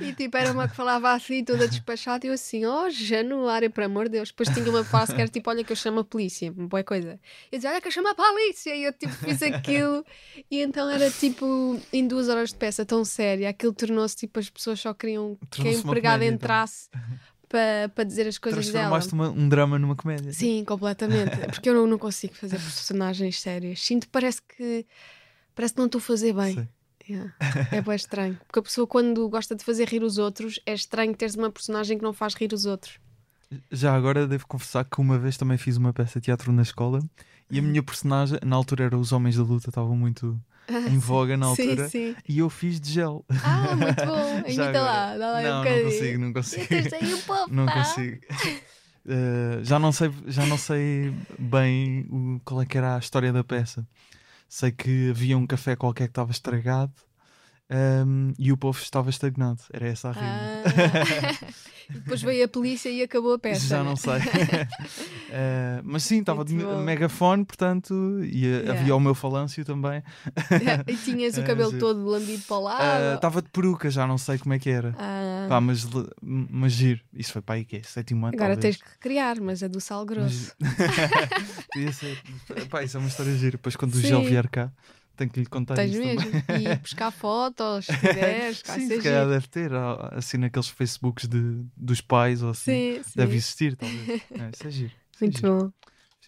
E 0.00 0.12
tipo, 0.12 0.36
era 0.36 0.52
uma 0.52 0.68
que 0.68 0.76
falava 0.76 1.12
assim, 1.12 1.44
toda 1.44 1.68
despachada, 1.68 2.26
e 2.26 2.28
eu 2.28 2.34
assim, 2.34 2.66
oh, 2.66 2.90
Januário, 2.90 3.70
por 3.70 3.84
amor 3.84 4.04
de 4.04 4.12
Deus. 4.12 4.30
Depois 4.30 4.48
tinha 4.48 4.68
uma 4.68 4.84
frase 4.84 5.14
que 5.14 5.20
era 5.20 5.30
tipo, 5.30 5.48
olha 5.50 5.64
que 5.64 5.72
eu 5.72 5.76
chamo 5.76 6.00
a 6.00 6.04
polícia, 6.04 6.52
uma 6.52 6.68
boa 6.68 6.84
coisa. 6.84 7.18
Eu 7.50 7.58
dizia, 7.58 7.70
olha 7.70 7.80
que 7.80 7.88
eu 7.88 7.92
chamo 7.92 8.08
a 8.08 8.14
polícia, 8.14 8.74
e 8.74 8.84
eu 8.84 8.92
tipo 8.92 9.12
fiz 9.12 9.42
aquilo. 9.42 10.04
E 10.50 10.60
então 10.60 10.88
era 10.88 11.10
tipo, 11.10 11.80
em 11.92 12.06
duas 12.06 12.28
horas 12.28 12.50
de 12.50 12.56
peça 12.56 12.84
tão 12.84 13.04
séria, 13.04 13.48
aquilo 13.48 13.72
tornou-se 13.72 14.16
tipo, 14.16 14.38
as 14.38 14.50
pessoas 14.50 14.80
só 14.80 14.92
queriam 14.92 15.38
que 15.50 15.68
a 15.68 15.72
empregada 15.72 16.24
comédia, 16.24 16.34
então. 16.34 16.46
para 17.48 17.88
pa 17.88 18.04
dizer 18.04 18.26
as 18.26 18.38
coisas 18.38 18.70
dela. 18.70 18.98
Transformaste 18.98 19.38
um 19.38 19.48
drama 19.48 19.78
numa 19.78 19.96
comédia. 19.96 20.32
Sim, 20.32 20.64
completamente. 20.64 21.32
É 21.42 21.46
Porque 21.46 21.68
eu 21.68 21.74
não, 21.74 21.86
não 21.86 21.98
consigo 21.98 22.34
fazer 22.34 22.56
personagens 22.56 23.40
sérias. 23.40 23.80
Sinto, 23.80 24.08
parece 24.08 24.40
que 24.42 24.86
parece 25.54 25.74
que 25.74 25.78
não 25.78 25.86
estou 25.86 25.98
a 25.98 26.02
fazer 26.02 26.32
bem. 26.32 26.68
Yeah. 27.08 27.34
É 27.70 27.82
bem 27.82 27.94
estranho. 27.94 28.38
Porque 28.46 28.58
a 28.58 28.62
pessoa, 28.62 28.86
quando 28.86 29.28
gosta 29.28 29.54
de 29.54 29.62
fazer 29.62 29.88
rir 29.88 30.02
os 30.02 30.16
outros, 30.16 30.58
é 30.64 30.72
estranho 30.72 31.14
teres 31.14 31.34
uma 31.34 31.50
personagem 31.50 31.98
que 31.98 32.04
não 32.04 32.14
faz 32.14 32.34
rir 32.34 32.52
os 32.52 32.64
outros. 32.64 32.98
Já 33.70 33.94
agora 33.94 34.26
devo 34.26 34.46
confessar 34.46 34.84
que 34.84 35.00
uma 35.00 35.18
vez 35.18 35.36
também 35.36 35.58
fiz 35.58 35.76
uma 35.76 35.92
peça 35.92 36.18
de 36.18 36.24
teatro 36.24 36.50
na 36.50 36.62
escola 36.62 37.00
e 37.50 37.58
a 37.58 37.62
minha 37.62 37.82
personagem, 37.82 38.38
na 38.44 38.56
altura 38.56 38.84
era 38.84 38.98
os 38.98 39.12
Homens 39.12 39.36
da 39.36 39.42
Luta, 39.42 39.68
estavam 39.68 39.96
muito 39.96 40.40
em 40.90 40.98
voga 40.98 41.36
na 41.36 41.46
altura 41.46 41.88
Sim, 41.88 42.14
sim. 42.14 42.16
e 42.28 42.38
eu 42.38 42.48
fiz 42.50 42.80
de 42.80 42.92
gel. 42.92 43.24
Ah, 43.42 43.74
muito 43.76 44.06
bom. 44.06 44.38
Imita 44.48 44.80
lá, 44.80 45.16
dá 45.16 45.30
lá 45.32 45.38
aí 45.38 45.44
um 45.44 45.48
não, 45.48 45.54
não 45.56 45.62
bocadinho. 45.64 45.84
consigo, 45.90 46.18
não 46.18 46.32
consigo. 46.32 46.66
Não 47.50 47.66
consigo. 47.66 48.20
Eh, 49.06 49.58
já, 49.62 49.78
não 49.78 49.92
sei, 49.92 50.10
já 50.26 50.46
não 50.46 50.56
sei 50.56 51.12
bem 51.38 52.06
o, 52.10 52.40
qual 52.44 52.62
é 52.62 52.66
que 52.66 52.78
era 52.78 52.96
a 52.96 52.98
história 52.98 53.32
da 53.32 53.44
peça. 53.44 53.86
Sei 54.48 54.72
que 54.72 55.10
havia 55.10 55.36
um 55.36 55.46
café 55.46 55.76
qualquer 55.76 56.04
que 56.04 56.10
estava 56.12 56.30
estragado 56.30 56.92
ehm, 57.70 58.32
e 58.38 58.52
o 58.52 58.56
povo 58.56 58.78
estava 58.80 59.10
estagnado. 59.10 59.60
Era 59.72 59.88
essa 59.88 60.08
a 60.10 60.12
rima. 60.12 60.26
Ah. 60.26 61.54
Depois 61.90 62.22
veio 62.22 62.46
a 62.46 62.48
polícia 62.48 62.88
e 62.88 63.02
acabou 63.02 63.34
a 63.34 63.38
peça. 63.38 63.66
Já 63.66 63.84
não 63.84 63.94
sei. 63.94 64.14
Eh, 65.30 65.80
mas 65.84 66.02
sim, 66.02 66.20
estava 66.20 66.42
de 66.42 66.56
bom. 66.56 66.80
megafone, 66.82 67.44
portanto, 67.44 67.92
e 68.24 68.44
Yeah. 68.44 68.72
havia 68.80 68.96
o 68.96 69.00
meu 69.00 69.14
falâncio 69.14 69.64
também. 69.66 70.02
e 70.86 70.96
tinhas 70.96 71.36
o 71.36 71.40
Ah, 71.42 71.44
cabelo 71.44 71.70
giro. 71.72 71.80
todo 71.80 72.04
lambido 72.06 72.42
para 72.44 72.56
o 72.56 72.60
lado. 72.60 73.14
Estava 73.16 73.42
de 73.42 73.50
peruca, 73.50 73.90
já 73.90 74.06
não 74.06 74.16
sei 74.16 74.38
como 74.38 74.54
é 74.54 74.58
que 74.58 74.70
era. 74.70 74.94
Ah. 74.98 75.46
Pá, 75.48 75.60
mas, 75.60 75.86
mas 76.22 76.72
giro. 76.72 77.00
Isso 77.12 77.32
foi 77.34 77.42
para 77.42 77.56
aí 77.56 77.64
que 77.66 77.76
é? 77.76 77.82
Sétimo 77.82 78.24
ano, 78.26 78.34
Agora 78.34 78.54
talvez. 78.54 78.76
tens 78.78 78.82
que 78.82 78.90
recriar, 78.94 79.36
mas 79.42 79.62
a 79.62 79.68
do 79.68 79.78
sal 79.80 80.06
grosso. 80.06 80.54
Mas... 81.76 82.00
Pá, 82.70 82.82
isso 82.82 82.96
é 82.96 83.00
uma 83.00 83.08
história 83.08 83.34
gira. 83.36 83.52
Depois, 83.52 83.76
quando 83.76 83.94
o 83.94 84.00
Gel 84.00 84.20
Sim. 84.22 84.26
vier 84.28 84.48
cá, 84.48 84.72
tenho 85.16 85.30
que 85.30 85.40
lhe 85.40 85.46
contar 85.46 85.74
Tens 85.74 85.92
isso 85.92 86.00
mesmo. 86.00 86.42
também. 86.42 86.72
E 86.72 86.76
buscar 86.76 87.10
fotos, 87.10 87.86
se 87.86 87.92
tiveres, 87.98 88.62
Sim, 88.64 88.88
se 88.88 89.00
calhar 89.02 89.28
deve 89.28 89.46
ter, 89.48 89.70
assim 90.12 90.36
naqueles 90.38 90.68
Facebooks 90.68 91.26
de, 91.28 91.64
dos 91.76 92.00
pais 92.00 92.42
ou 92.42 92.50
assim. 92.50 92.96
Sim, 92.96 93.02
sim. 93.02 93.12
Deve 93.16 93.36
existir, 93.36 93.76
talvez. 93.76 94.22
É, 94.32 94.50
isso 94.52 94.66
é 94.66 94.70
giro. 94.70 94.92
isso 95.12 95.24
é 95.24 95.24
Muito 95.24 95.36
giro. 95.40 95.58
bom. 95.64 95.72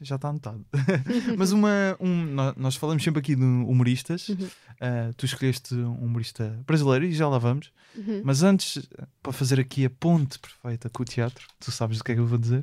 Já 0.03 0.16
está 0.16 0.29
anotado. 0.29 0.62
Mas 1.38 1.53
uma, 1.53 1.96
um, 1.99 2.27
nó- 2.27 2.53
nós 2.55 2.77
falamos 2.77 3.03
sempre 3.03 3.20
aqui 3.20 3.35
de 3.35 3.42
humoristas. 3.42 4.29
Uhum. 4.29 4.49
Ah, 4.79 5.11
tu 5.16 5.25
escolheste 5.25 5.75
um 5.75 5.94
humorista 6.05 6.62
brasileiro 6.66 7.07
e 7.07 7.12
já 7.14 7.27
lá 7.27 7.38
vamos. 7.38 7.72
Uhum. 7.96 8.20
Mas 8.22 8.42
antes, 8.42 8.87
para 9.22 9.33
fazer 9.33 9.59
aqui 9.59 9.87
a 9.87 9.90
ponte 9.90 10.38
perfeita 10.38 10.90
com 10.90 11.03
o 11.03 11.07
teatro, 11.07 11.46
tu 11.59 11.72
sabes 11.72 11.96
do 11.96 12.05
que 12.05 12.12
é 12.12 12.14
que 12.14 12.20
eu 12.20 12.27
vou 12.27 12.37
dizer. 12.37 12.62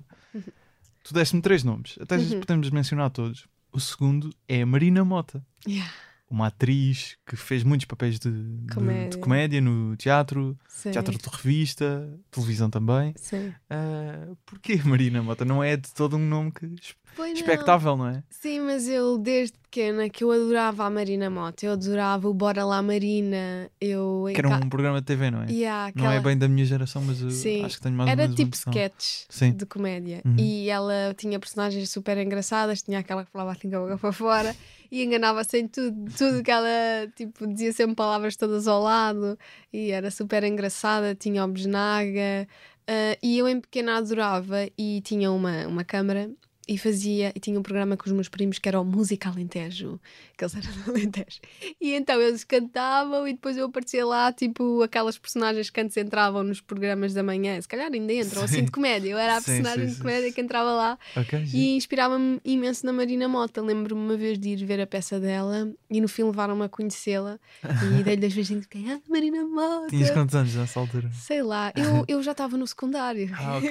Tu 1.04 1.12
deste-me 1.12 1.42
três 1.42 1.64
nomes, 1.64 1.96
até 2.00 2.18
Uhum. 2.18 2.40
podemos 2.40 2.70
mencionar 2.70 3.10
todos. 3.10 3.48
O 3.72 3.80
segundo 3.80 4.30
é 4.48 4.62
a 4.62 4.66
Marina 4.68 5.04
Mota, 5.04 5.44
Yeah, 5.68 5.92
uma 6.30 6.48
atriz 6.48 7.16
que 7.28 7.36
fez 7.36 7.64
muitos 7.64 7.86
papéis 7.86 8.18
de 8.18 8.32
de- 8.32 8.66
de 8.66 8.74
Comédia. 8.74 9.20
comédia, 9.20 9.62
no 9.62 9.96
teatro, 9.98 10.58
sim. 10.68 10.90
teatro 10.92 11.16
de 11.18 11.30
revista, 11.30 12.10
televisão 12.32 12.70
também. 12.70 13.14
Sim. 13.18 13.54
Ah, 13.70 14.28
porquê 14.46 14.78
Marina 14.84 15.22
Mota? 15.22 15.46
Não 15.46 15.64
é 15.64 15.78
de 15.78 15.94
todo 15.94 16.16
um 16.18 16.20
nome 16.28 16.52
que 16.52 16.68
Pois 17.16 17.32
não. 17.34 17.38
expectável, 17.40 17.96
não 17.96 18.08
é? 18.08 18.24
Sim, 18.32 18.62
mas 18.62 18.88
eu 18.88 19.20
desde 19.20 19.56
pequena 19.60 20.10
que 20.10 20.24
eu 20.24 20.32
adorava 20.32 20.86
a 20.86 20.90
Marina 20.90 21.30
Mota, 21.30 21.66
eu 21.68 21.74
adorava 21.74 22.28
o 22.28 22.34
Bora 22.34 22.66
lá 22.66 22.82
Marina, 22.82 23.70
eu 23.80 24.26
Que 24.34 24.40
era 24.40 24.50
um 24.50 24.70
programa 24.70 25.00
de 25.02 25.06
TV, 25.06 25.30
não 25.30 25.44
é? 25.44 25.52
Yeah, 25.52 25.92
Não 25.96 26.06
é 26.06 26.08
aquela- 26.18 26.22
bem 26.24 26.38
da 26.38 26.48
minha 26.48 26.66
geração, 26.66 27.04
mas 27.04 27.22
eu 27.22 27.30
Sim. 27.30 27.64
acho 27.64 27.76
que 27.78 27.82
tenho 27.84 27.96
mais 27.96 28.10
Era 28.10 28.28
tipo 28.28 28.56
sketches 28.56 29.28
Sim. 29.30 29.52
de 29.52 29.66
comédia. 29.68 30.22
Uhum. 30.26 30.36
E 30.40 30.70
ela 30.70 31.14
tinha 31.16 31.40
personagens 31.40 31.90
super 31.92 32.18
engraçadas, 32.18 32.82
tinha 32.82 32.98
aquela 33.00 33.24
que 33.24 33.32
falava 33.32 33.52
assim 33.52 33.70
com 33.70 33.78
a 33.78 33.80
boca 33.82 33.98
para 34.00 34.12
fora 34.12 34.56
e 34.94 35.04
enganava-se 35.04 35.58
em 35.58 35.68
tudo. 35.68 36.06
Tudo 36.16 36.44
que 36.44 36.52
ela 36.52 36.70
tipo, 37.16 37.48
dizia 37.48 37.74
sempre 37.74 37.96
palavras 37.96 38.36
todas 38.38 38.68
ao 38.68 38.80
lado 38.84 39.38
e 39.74 39.90
era 39.92 40.12
super 40.12 40.44
engraçada, 40.44 41.16
tinha 41.16 41.44
o 41.44 41.48
besnaga. 41.48 42.48
ah, 42.88 43.18
e 43.24 43.40
eu 43.40 43.48
em 43.50 43.60
pequena 43.60 43.98
adorava 43.98 44.68
e 44.78 45.02
tinha 45.02 45.32
uma, 45.32 45.68
uma 45.68 45.84
câmara 45.84 46.30
e 46.68 46.78
fazia, 46.78 47.32
e 47.36 47.40
tinha 47.40 47.60
um 47.60 47.64
programa 47.64 47.98
com 47.98 48.06
os 48.06 48.12
meus 48.12 48.30
primos 48.30 48.58
que 48.58 48.70
era 48.70 48.80
o 48.80 48.86
Música 48.86 49.30
Alentejo, 49.30 50.00
que 50.38 50.44
eles 50.44 50.56
eram 50.56 50.72
do 50.84 50.92
Alentejo. 50.92 51.40
E 51.82 51.94
então 51.94 52.22
eles 52.22 52.44
cantavam 52.44 53.28
e 53.28 53.34
depois 53.34 53.58
eu 53.58 53.66
aparecia 53.66 54.06
lá, 54.06 54.32
tipo 54.32 54.82
aquelas 54.82 55.18
personagens 55.18 55.70
que 55.70 55.82
antes 55.82 55.98
entravam 55.98 56.44
nos 56.44 56.62
programas 56.62 57.14
da 57.14 57.22
manhã, 57.22 57.60
se 57.62 57.68
calhar 57.68 57.92
ainda 57.92 58.14
entram, 58.14 58.44
assim 58.44 58.56
Sim. 58.60 58.66
de 58.66 58.72
comédia. 58.72 59.10
Eu 59.10 59.18
era 59.18 59.38
a 59.38 59.42
Sim, 59.42 59.46
personagem 59.58 59.88
sim, 59.90 59.94
de 59.96 60.00
comédia 60.00 60.32
que 60.32 60.40
entrava 60.42 60.72
lá 60.72 60.98
Ok, 61.18 61.46
giro. 61.46 61.58
e 61.58 61.76
inspirava-me 61.76 62.40
imenso 62.46 62.86
na 62.86 62.94
Marina 62.94 63.28
Mota. 63.28 63.62
Lembro-me 63.62 64.02
uma 64.02 64.16
vez 64.16 64.40
de 64.40 64.50
ir 64.50 64.66
ver 64.66 64.80
a 64.80 64.88
peça 64.88 65.20
dela 65.20 65.70
e 65.90 66.00
no 66.00 66.08
filme 66.08 66.32
levaram-me 66.32 66.64
a 66.64 66.70
conhecê-la 66.70 67.40
e 67.64 68.04
dei-lhe 68.04 68.22
dois 68.22 68.34
beijinhos 68.34 68.62
e 68.66 68.68
fiquei, 68.70 68.90
ah, 68.92 69.00
Marina 69.10 69.44
Mota. 69.44 69.88
Tinhas 69.90 70.12
quantos 70.12 70.34
anos 70.36 70.56
nessa 70.56 70.80
altura? 70.80 71.10
Sei 71.14 71.42
lá, 71.44 71.74
eu, 71.76 72.06
eu 72.18 72.24
já 72.24 72.32
estava 72.32 72.56
no 72.58 72.66
secundário. 72.66 73.30
Ah, 73.38 73.58
ok. 73.58 73.70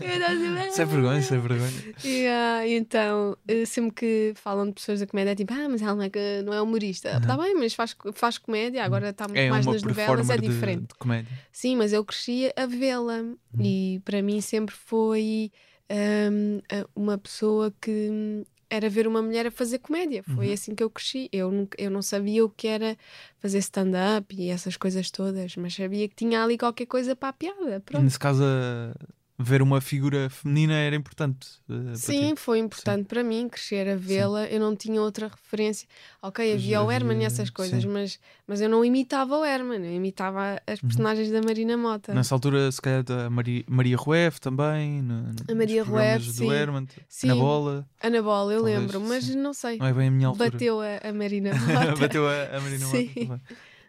Eu 0.00 0.08
estava 0.08 0.60
assim, 0.60 0.70
sem 0.72 0.86
vergonha, 0.86 1.22
sem 1.22 1.38
vergonha. 1.38 1.49
E, 2.04 2.26
ah, 2.26 2.66
e 2.66 2.74
então, 2.74 3.36
eh, 3.48 3.64
sempre 3.64 3.92
que 3.94 4.32
falam 4.36 4.66
de 4.66 4.72
pessoas 4.72 5.00
da 5.00 5.06
comédia, 5.06 5.32
é 5.32 5.34
tipo, 5.34 5.52
ah, 5.52 5.68
mas 5.68 5.82
ela 5.82 5.94
não 5.94 6.02
é, 6.02 6.42
não 6.42 6.52
é 6.52 6.62
humorista. 6.62 7.16
Está 7.16 7.36
bem, 7.36 7.54
mas 7.54 7.74
faz, 7.74 7.96
faz 8.14 8.38
comédia, 8.38 8.84
agora 8.84 9.10
está 9.10 9.26
muito 9.26 9.38
É 9.38 9.50
mais 9.50 9.66
nas 9.66 9.82
novelas, 9.82 10.30
é 10.30 10.36
performer 10.36 10.40
de, 10.40 10.48
diferente. 10.48 10.88
de 10.88 10.94
comédia. 10.94 11.32
Sim, 11.52 11.76
mas 11.76 11.92
eu 11.92 12.04
cresci 12.04 12.50
a 12.56 12.66
vê-la 12.66 13.22
e 13.58 14.00
para 14.04 14.22
mim 14.22 14.40
sempre 14.40 14.74
foi 14.74 15.50
hum, 15.90 16.60
a- 16.70 16.86
uma 16.94 17.18
pessoa 17.18 17.72
que 17.80 17.90
hum, 18.10 18.44
era 18.72 18.88
ver 18.88 19.06
uma 19.08 19.20
mulher 19.20 19.46
a 19.48 19.50
fazer 19.50 19.80
comédia. 19.80 20.22
Foi 20.22 20.52
assim 20.52 20.74
que 20.76 20.82
eu 20.82 20.88
cresci. 20.88 21.28
Eu, 21.32 21.50
nunca, 21.50 21.76
eu 21.82 21.90
não 21.90 22.02
sabia 22.02 22.44
o 22.44 22.48
que 22.48 22.68
era 22.68 22.96
fazer 23.40 23.58
stand-up 23.58 24.32
e 24.34 24.48
essas 24.48 24.76
coisas 24.76 25.10
todas, 25.10 25.56
mas 25.56 25.74
sabia 25.74 26.08
que 26.08 26.14
tinha 26.14 26.42
ali 26.42 26.56
qualquer 26.56 26.86
coisa 26.86 27.16
para 27.16 27.30
a 27.30 27.32
piada. 27.32 27.80
Pronto. 27.80 28.04
Nesse 28.04 28.18
caso, 28.18 28.44
a- 28.44 28.94
ver 29.42 29.62
uma 29.62 29.80
figura 29.80 30.28
feminina 30.28 30.74
era 30.74 30.94
importante. 30.94 31.48
para 31.66 31.96
Sim, 31.96 32.34
foi 32.36 32.58
importante 32.58 33.06
para 33.06 33.24
mim 33.24 33.48
crescer 33.48 33.88
a 33.88 33.96
vê-la. 33.96 34.44
Eu 34.46 34.60
não 34.60 34.76
tinha 34.76 35.00
outra 35.00 35.28
referência. 35.28 35.88
Ok, 36.22 36.52
havia 36.52 36.82
o 36.82 36.90
Herman 36.92 37.22
e 37.22 37.24
essas 37.24 37.48
coisas, 37.48 37.82
sim. 37.82 37.88
mas, 37.88 38.18
mas 38.46 38.60
eu 38.60 38.68
não 38.68 38.84
imitava 38.84 39.38
o 39.38 39.44
Herman, 39.44 39.84
eu 39.86 39.94
imitava 39.94 40.60
as 40.66 40.80
personagens 40.80 41.30
da 41.30 41.40
Marina 41.40 41.76
Mota. 41.76 42.12
Uhum. 42.12 42.18
Nessa 42.18 42.34
altura, 42.34 42.70
se 42.70 42.80
calhar, 42.82 43.02
da 43.02 43.30
Maria, 43.30 43.64
Maria 43.66 43.96
Rueff 43.96 44.40
também. 44.40 45.00
no- 45.02 45.22
no- 45.22 45.34
A 45.50 45.54
Maria 45.54 45.82
Rueff, 45.82 46.26
do 46.26 46.32
sim. 46.32 46.52
Herman, 46.52 46.86
Sim. 47.08 47.28
na 47.28 47.34
bola. 47.36 47.88
Ana 48.02 48.22
Bola, 48.22 48.52
eu 48.52 48.58
Talvez, 48.60 48.78
lembro, 48.80 49.00
mas 49.00 49.24
sim. 49.24 49.36
não 49.36 49.54
sei. 49.54 49.78
Não 49.78 49.86
é 49.86 49.92
bem 49.94 50.08
a 50.08 50.10
minha 50.10 50.28
altura. 50.28 50.50
Bateu 50.50 50.80
a, 50.80 51.08
a 51.08 51.12
Marina 51.12 51.50
Mota. 51.56 51.96
Bateu 52.00 52.28
a, 52.28 52.56
a 52.56 52.60
Marina 52.60 52.86
Mota 52.86 52.98
Sim. 52.98 53.40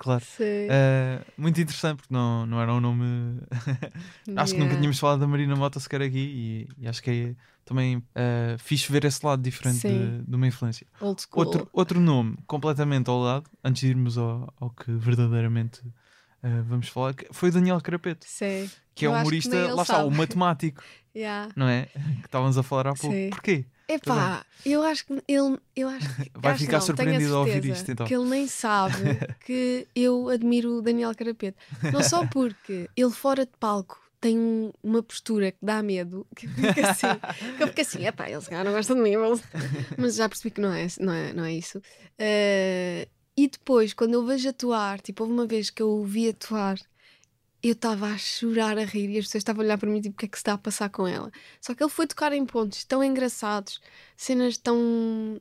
Claro. 0.02 0.24
Sim. 0.26 0.44
Eh, 0.68 1.22
muito 1.38 1.62
interessante, 1.62 1.98
porque 1.98 2.12
não, 2.14 2.44
não 2.48 2.60
era 2.60 2.74
um 2.74 2.80
nome. 2.80 3.40
acho 4.36 4.54
que 4.54 4.60
nunca 4.60 4.72
Yeah. 4.72 4.76
tínhamos 4.78 4.98
falado 5.00 5.20
da 5.20 5.28
Marina 5.28 5.56
Mota 5.56 5.80
sequer 5.80 6.02
aqui 6.02 6.68
e, 6.78 6.84
e 6.84 6.88
acho 6.88 7.04
que 7.04 7.12
é 7.12 7.36
também 7.64 8.02
eh, 8.16 8.56
fixe 8.58 8.92
ver 8.92 9.06
esse 9.06 9.24
lado 9.24 9.44
diferente 9.44 9.78
Sim. 9.78 9.90
de, 10.24 10.24
de 10.24 10.36
uma 10.36 10.48
influência. 10.48 10.88
Old 11.00 11.22
school. 11.22 11.46
Outro, 11.46 11.70
outro 11.72 12.00
nome 12.00 12.36
completamente 12.48 13.12
ao 13.12 13.20
lado, 13.20 13.48
antes 13.64 13.82
de 13.82 13.90
irmos 13.90 14.18
ao, 14.18 14.52
ao 14.60 14.72
que 14.72 14.92
verdadeiramente 14.92 15.82
eh, 16.42 16.62
vamos 16.66 16.88
falar, 16.88 17.14
que 17.14 17.28
foi 17.32 17.50
o 17.50 17.52
Daniel 17.52 17.80
Carapeto, 17.80 18.26
Sei. 18.28 18.68
que 18.96 19.06
é 19.06 19.08
Eu 19.08 19.12
um 19.12 19.16
que 19.18 19.22
humorista, 19.22 19.56
ele 19.56 19.72
lá 19.74 19.84
está, 19.84 19.98
sabe. 19.98 20.08
o 20.08 20.12
matemático, 20.12 20.82
Yeah. 21.16 21.52
não 21.56 21.68
é? 21.68 21.86
Que 22.22 22.26
estávamos 22.26 22.58
a 22.58 22.64
falar 22.64 22.88
há 22.88 22.94
pouco. 22.96 23.16
Sim. 23.16 23.30
Porquê? 23.30 23.66
Epá, 23.94 24.46
eu 24.66 24.84
acho 24.84 25.06
que 25.06 25.14
ele. 25.28 25.58
Eu 25.76 25.88
acho, 25.90 26.16
que- 26.16 26.32
Vai 26.40 26.52
acho 26.54 26.64
ficar 26.64 26.78
não, 26.80 26.86
surpreendido 26.86 27.34
ao 27.36 27.40
ouvir 27.42 27.66
isto, 27.66 27.92
então. 27.92 28.06
Que 28.08 28.16
ele 28.16 28.26
nem 28.30 28.48
sabe 28.48 28.94
que 29.46 29.88
eu 29.96 30.30
admiro 30.30 30.78
o 30.78 30.82
Daniel 30.82 31.14
Carapeto. 31.16 31.58
Não 31.92 32.04
só 32.04 32.26
porque 32.28 32.90
ele 32.96 33.12
fora 33.12 33.46
de 33.46 33.52
palco 33.60 34.00
tem 34.20 34.38
um- 34.38 34.72
uma 34.84 35.02
postura 35.02 35.52
que 35.52 35.58
dá 35.62 35.82
medo, 35.82 36.28
que 36.36 36.46
eu 36.46 36.50
fico 36.52 36.80
assim, 36.88 37.08
que 37.58 37.64
eu 37.64 37.68
fico 37.70 37.82
assim, 37.82 38.06
epá, 38.06 38.30
ele 38.30 38.40
se 38.40 38.50
calhar 38.50 38.64
não 38.64 38.72
gosta 38.72 38.94
de 38.94 39.02
mim, 39.02 39.16
mas, 39.18 39.42
já 40.16 40.30
percebi 40.30 40.52
que 40.52 40.62
não 40.62 40.72
é, 40.72 40.86
não 41.00 41.12
é, 41.14 41.34
não 41.34 41.44
é 41.44 41.54
isso. 41.54 41.82
Eh, 42.20 43.08
e 43.36 43.48
depois, 43.48 43.94
quando 43.94 44.14
eu 44.14 44.24
vejo 44.26 44.48
atuar, 44.50 45.02
tipo, 45.02 45.24
houve 45.24 45.34
uma 45.34 45.48
vez 45.48 45.72
que 45.72 45.82
eu 45.82 45.90
o 45.90 46.06
vi 46.06 46.30
atuar, 46.30 46.78
eu 47.64 47.74
estava 47.74 48.08
a 48.08 48.18
chorar, 48.18 48.78
a 48.78 48.84
rir, 48.86 49.10
e 49.10 49.18
as 49.20 49.26
pessoas 49.26 49.42
estavam 49.42 49.62
a 49.62 49.66
olhar 49.66 49.78
para 49.78 49.90
mim, 49.90 50.02
tipo, 50.02 50.16
o 50.16 50.18
que 50.18 50.26
é 50.26 50.28
que 50.28 50.38
se 50.38 50.42
está 50.42 50.54
a 50.54 50.58
passar 50.58 50.90
com 50.90 51.08
ela? 51.08 51.32
Só 51.60 51.74
que 51.76 51.84
ele 51.84 51.92
foi 51.92 52.08
tocar 52.08 52.34
em 52.34 52.46
pontos 52.46 52.84
tão 52.86 53.04
engraçados, 53.04 53.80
cenas 54.18 54.58
tão 54.58 55.40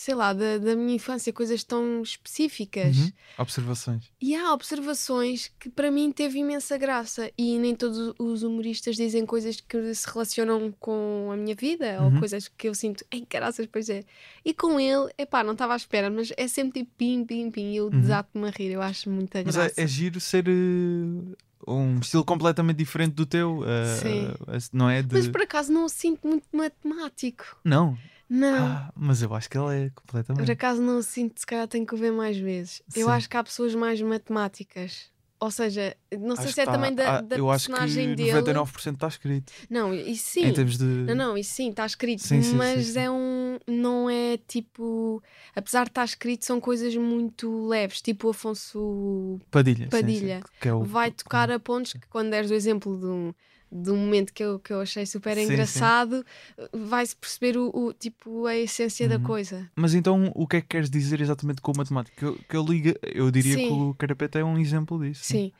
sei 0.00 0.14
lá, 0.14 0.32
da, 0.32 0.58
da 0.58 0.76
minha 0.76 0.94
infância, 0.94 1.32
coisas 1.32 1.64
tão 1.64 2.00
específicas. 2.02 2.96
Uhum. 2.98 3.10
Observações. 3.38 4.04
E 4.20 4.32
há 4.36 4.52
observações 4.54 5.50
que 5.58 5.68
para 5.68 5.90
mim 5.90 6.12
teve 6.12 6.38
imensa 6.38 6.78
graça. 6.78 7.32
E 7.36 7.58
nem 7.58 7.74
todos 7.74 8.14
os 8.16 8.44
humoristas 8.44 8.94
dizem 8.94 9.26
coisas 9.26 9.60
que 9.60 9.92
se 9.96 10.06
relacionam 10.08 10.72
com 10.78 11.30
a 11.32 11.36
minha 11.36 11.56
vida 11.56 11.98
Uhum. 12.00 12.14
ou 12.14 12.18
coisas 12.20 12.46
que 12.46 12.68
eu 12.68 12.74
sinto, 12.76 13.04
caraças, 13.28 13.66
pois 13.66 13.90
é. 13.90 14.04
E 14.44 14.54
com 14.54 14.78
ele, 14.78 15.12
epá, 15.18 15.42
não 15.42 15.54
estava 15.54 15.72
à 15.72 15.76
espera, 15.76 16.08
mas 16.08 16.32
é 16.36 16.46
sempre 16.46 16.82
tipo 16.84 16.92
pim, 16.96 17.24
pim, 17.24 17.50
pim. 17.50 17.72
E 17.72 17.76
eu 17.78 17.90
desato-me 17.90 18.46
a 18.46 18.50
rir, 18.52 18.70
eu 18.70 18.80
acho 18.80 19.10
muita 19.10 19.38
Uhum. 19.38 19.44
Mas 19.46 19.56
graça. 19.56 19.80
é, 19.80 19.82
é 19.82 19.86
giro 19.88 20.20
ser 20.20 20.44
eh, 20.48 21.34
um 21.68 21.98
estilo 22.00 22.24
completamente 22.24 22.76
diferente 22.78 23.14
do 23.14 23.26
teu. 23.26 23.62
eh, 23.66 23.96
Sim. 24.00 24.34
eh, 24.48 24.58
não 24.72 24.88
é 24.88 25.02
de. 25.02 25.14
Mas 25.14 25.28
por 25.28 25.42
acaso 25.42 25.72
não 25.72 25.84
o 25.84 25.88
sinto 25.88 26.26
muito 26.26 26.44
matemático. 26.52 27.44
Não. 27.64 27.96
Não. 28.30 28.66
Ah, 28.66 28.92
mas 28.94 29.22
eu 29.22 29.34
acho 29.34 29.48
que 29.48 29.56
ele 29.56 29.74
é 29.86 29.88
Por 29.90 30.02
completamente. 30.02 30.50
acaso 30.50 30.82
não 30.82 30.98
o 30.98 31.02
sinto, 31.02 31.40
se 31.40 31.46
calhar 31.46 31.66
tenho 31.66 31.86
que 31.86 31.94
o 31.94 31.96
ver 31.98 32.12
mais 32.12 32.36
vezes. 32.36 32.82
Eu 32.94 33.06
Sim. 33.06 33.12
acho 33.12 33.28
que 33.28 33.36
há 33.36 33.42
pessoas 33.42 33.74
mais 33.74 34.00
matemáticas. 34.02 35.06
Ou 35.40 35.52
seja, 35.52 35.96
não 36.12 36.34
sei 36.34 36.46
Acho 36.46 36.54
se 36.54 36.60
é 36.60 36.64
que 36.64 36.70
tá- 36.70 36.72
também 36.72 36.92
da, 36.92 37.18
ah, 37.18 37.20
da 37.20 37.36
eu 37.36 37.48
acho 37.48 37.66
que 37.66 37.72
personagem 37.72 38.14
dele. 38.14 38.32
99% 38.32 38.94
está 38.94 39.06
escrito. 39.06 39.52
Não, 39.70 39.94
isso 39.94 40.30
sim. 40.30 40.46
Em 40.46 40.52
termos 40.52 40.76
de. 40.76 40.84
Não, 40.84 41.14
não, 41.14 41.38
isso 41.38 41.54
sim, 41.54 41.70
está 41.70 41.86
escrito. 41.86 42.22
Sim, 42.22 42.42
sim, 42.42 42.54
mas 42.56 42.86
sim, 42.88 42.98
é 42.98 43.10
um. 43.10 43.58
Não 43.66 44.10
é 44.10 44.36
tipo. 44.48 45.22
Apesar 45.54 45.84
de 45.84 45.90
estar 45.90 46.04
escrito, 46.04 46.44
são 46.44 46.60
coisas 46.60 46.94
muito 46.96 47.68
leves. 47.68 48.02
Tipo 48.02 48.26
o 48.26 48.30
Afonso 48.30 49.38
Padilha. 49.50 49.86
Padilha. 49.88 50.42
que 50.60 50.68
é 50.68 50.74
o... 50.74 50.82
vai 50.82 51.10
tocar 51.12 51.50
a 51.52 51.58
pontos 51.60 51.92
que, 51.92 52.06
quando 52.08 52.30
deres 52.30 52.50
o 52.50 52.54
exemplo 52.54 52.98
de 52.98 53.06
um, 53.06 53.32
de 53.70 53.90
um 53.90 53.96
momento 53.96 54.32
que 54.32 54.42
eu, 54.42 54.58
que 54.58 54.72
eu 54.72 54.80
achei 54.80 55.04
super 55.06 55.34
Sim, 55.36 55.46
sim. 55.46 55.52
engraçado, 55.52 56.24
vai-se 56.72 57.14
perceber 57.14 57.56
o, 57.58 57.68
o- 57.74 57.92
tipo, 57.92 58.46
a 58.46 58.56
essência 58.56 59.08
da 59.08 59.16
Uhum. 59.16 59.22
coisa. 59.22 59.70
Mas 59.76 59.94
então 59.94 60.32
o 60.34 60.46
que 60.46 60.56
é 60.56 60.60
que 60.60 60.68
queres 60.68 60.88
dizer 60.90 61.20
exatamente 61.20 61.60
com 61.60 61.72
o 61.72 61.76
matemático? 61.76 62.16
Que 62.16 62.24
eu, 62.24 62.38
que 62.48 62.56
eu 62.56 62.64
liga, 62.64 62.98
eu 63.02 63.30
diria 63.30 63.54
Sim. 63.56 63.66
que 63.66 63.72
o 63.72 63.94
Carapeta 63.94 64.38
é 64.38 64.44
um 64.44 64.58
exemplo 64.58 64.98
disso. 65.02 65.24
Sim. 65.24 65.52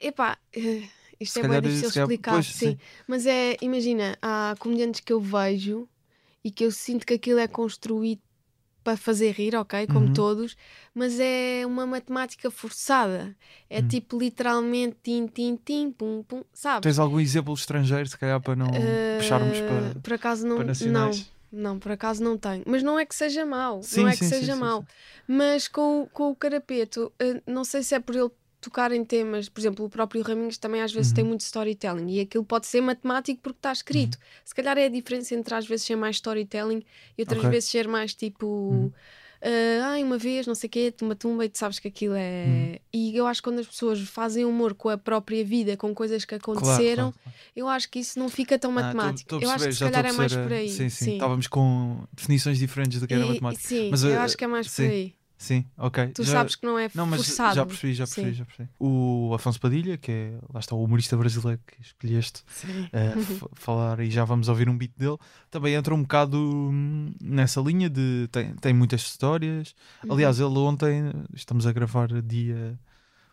Epá, 0.00 0.38
eh, 0.54 0.82
isto 1.18 1.32
Se 1.34 1.40
é 1.40 1.48
bem 1.48 1.60
difícil 1.60 1.90
calhar- 1.90 2.04
explicar. 2.04 2.32
pois, 2.32 2.46
sim. 2.46 2.52
sim. 2.70 2.78
Mas 3.06 3.26
é, 3.26 3.56
imagina, 3.60 4.16
há 4.22 4.54
comediantes 4.58 5.00
que 5.00 5.12
eu 5.12 5.20
vejo 5.20 5.88
e 6.44 6.50
que 6.52 6.64
eu 6.64 6.70
sinto 6.70 7.04
que 7.04 7.14
aquilo 7.14 7.40
é 7.40 7.48
construído 7.48 8.20
para 8.88 8.96
fazer 8.96 9.32
rir, 9.32 9.54
ok? 9.54 9.86
Como 9.86 10.06
Uhum. 10.06 10.12
todos, 10.14 10.56
mas 10.94 11.20
é 11.20 11.62
uma 11.66 11.84
matemática 11.86 12.50
forçada. 12.50 13.36
É 13.68 13.82
Hum. 13.82 13.88
tipo 13.88 14.18
literalmente 14.18 14.96
tim, 15.02 15.26
tim, 15.26 15.56
tim, 15.62 15.90
pum, 15.92 16.22
pum, 16.26 16.42
sabes? 16.54 16.80
Tens 16.84 16.98
algum 16.98 17.20
exemplo 17.20 17.52
estrangeiro, 17.52 18.08
se 18.08 18.16
calhar, 18.16 18.40
para 18.40 18.56
não 18.56 18.70
Eh, 18.74 19.18
puxarmos 19.18 19.60
para, 19.60 20.00
Por 20.00 20.12
acaso 20.14 20.46
não. 20.46 20.56
não, 20.86 21.10
não, 21.52 21.78
por 21.78 21.92
acaso 21.92 22.24
não 22.24 22.38
tenho. 22.38 22.62
Mas 22.66 22.82
não 22.82 22.98
é 22.98 23.04
que 23.04 23.14
seja 23.14 23.44
mau. 23.44 23.82
Sim, 23.82 24.00
não 24.00 24.08
é 24.08 24.12
sim, 24.12 24.18
que 24.20 24.24
seja 24.24 24.54
sim, 24.54 24.60
mau. 24.60 24.82
Mas 25.26 25.68
com, 25.68 26.02
o- 26.04 26.06
com 26.06 26.30
o 26.30 26.34
Carapeto, 26.34 27.12
eh, 27.18 27.42
não 27.46 27.64
sei 27.64 27.82
se 27.82 27.94
é 27.94 28.00
por 28.00 28.14
ele 28.16 28.30
tocar 28.68 28.92
em 28.92 29.04
temas, 29.04 29.48
por 29.48 29.60
exemplo, 29.60 29.84
o 29.84 29.88
próprio 29.88 30.22
Raminhos 30.22 30.58
também 30.58 30.80
às 30.82 30.92
vezes 30.92 31.10
Uhum. 31.10 31.14
tem 31.16 31.24
muito 31.24 31.40
storytelling 31.40 32.08
e 32.10 32.20
aquilo 32.20 32.44
pode 32.44 32.66
ser 32.66 32.80
matemático 32.80 33.40
porque 33.42 33.58
está 33.58 33.72
escrito. 33.72 34.14
Uhum. 34.16 34.20
Se 34.44 34.54
calhar 34.54 34.76
é 34.78 34.84
a 34.84 34.88
diferença 34.88 35.34
entre 35.34 35.54
às 35.54 35.66
vezes 35.66 35.86
ser 35.86 35.96
mais 35.96 36.16
storytelling 36.16 36.82
e 37.16 37.22
outras 37.22 37.38
Ok. 37.40 37.50
vezes 37.50 37.70
ser 37.70 37.88
mais 37.88 38.14
tipo. 38.14 38.46
Uhum. 38.46 38.92
eh, 39.40 39.80
ai, 39.84 40.02
uma 40.02 40.18
vez, 40.18 40.48
não 40.48 40.54
sei 40.56 40.66
o 40.66 40.70
quê, 40.70 40.90
tumba 40.90 41.14
tumba, 41.14 41.44
e 41.44 41.48
tu 41.48 41.58
sabes 41.58 41.78
que 41.78 41.86
aquilo 41.86 42.14
é. 42.16 42.44
Uhum. 42.46 42.78
E 42.92 43.16
eu 43.16 43.24
acho 43.24 43.40
que 43.40 43.48
quando 43.48 43.60
as 43.60 43.68
pessoas 43.68 44.00
fazem 44.00 44.44
humor 44.44 44.74
com 44.74 44.88
a 44.88 44.98
própria 44.98 45.44
vida, 45.44 45.76
com 45.76 45.94
coisas 45.94 46.24
que 46.24 46.34
aconteceram, 46.34 47.12
Claro, 47.12 47.12
claro, 47.12 47.14
claro. 47.22 47.38
eu 47.54 47.68
acho 47.68 47.88
que 47.88 48.00
isso 48.00 48.18
não 48.18 48.28
fica 48.28 48.58
tão 48.58 48.70
Ah, 48.72 48.74
tô- 48.74 48.80
matemático. 48.82 49.28
tô 49.30 49.36
a 49.38 49.40
eu 49.42 49.50
acho 49.50 49.64
que 49.66 49.72
se 49.74 49.78
tô 49.78 49.84
calhar 49.84 50.06
é 50.06 50.12
mais 50.12 50.34
por 50.34 50.52
aí. 50.52 50.68
Sim, 50.68 50.88
sim. 50.88 51.12
Estávamos 51.12 51.46
com 51.46 52.02
definições 52.12 52.58
diferentes 52.58 52.98
do 53.00 53.06
que 53.06 53.14
era 53.14 53.24
E- 53.24 53.28
matemática. 53.28 53.62
Sim, 53.68 53.88
Mas, 53.92 54.02
eu 54.02 54.10
eh, 54.10 54.16
acho 54.16 54.36
que 54.36 54.42
é 54.44 54.48
mais 54.48 54.68
sim. 54.68 54.82
por 54.84 54.90
aí. 54.90 55.14
Sim, 55.38 55.64
ok. 55.78 56.08
Tu 56.08 56.24
Já- 56.24 56.32
sabes 56.32 56.56
que 56.56 56.66
não 56.66 56.76
é 56.76 56.90
Não, 56.92 57.06
mas 57.06 57.24
forçado. 57.24 57.54
já 57.54 57.64
percebi, 57.64 57.94
já 57.94 58.04
percebi, 58.04 58.30
Sim. 58.30 58.34
já 58.34 58.44
percebi. 58.44 58.68
O 58.78 59.32
Afonso 59.34 59.60
Padilha, 59.60 59.96
que 59.96 60.10
é, 60.10 60.38
lá 60.52 60.58
está 60.58 60.74
o 60.74 60.82
humorista 60.82 61.16
brasileiro 61.16 61.60
que 61.64 61.80
escolheste 61.80 62.42
f- 62.92 63.46
falar 63.54 64.00
e 64.00 64.10
já 64.10 64.24
vamos 64.24 64.48
ouvir 64.48 64.68
um 64.68 64.76
beat 64.76 64.90
dele, 64.98 65.16
também 65.48 65.74
entra 65.74 65.94
um 65.94 66.02
bocado 66.02 66.36
hum, 66.36 67.14
nessa 67.22 67.60
linha 67.60 67.88
de 67.88 68.28
tem, 68.32 68.52
tem 68.56 68.74
muitas 68.74 69.02
histórias. 69.02 69.74
Uhum. 70.04 70.14
Aliás, 70.14 70.40
ele 70.40 70.58
ontem, 70.58 71.12
estamos 71.32 71.66
a 71.68 71.72
gravar 71.72 72.08
dia 72.20 72.76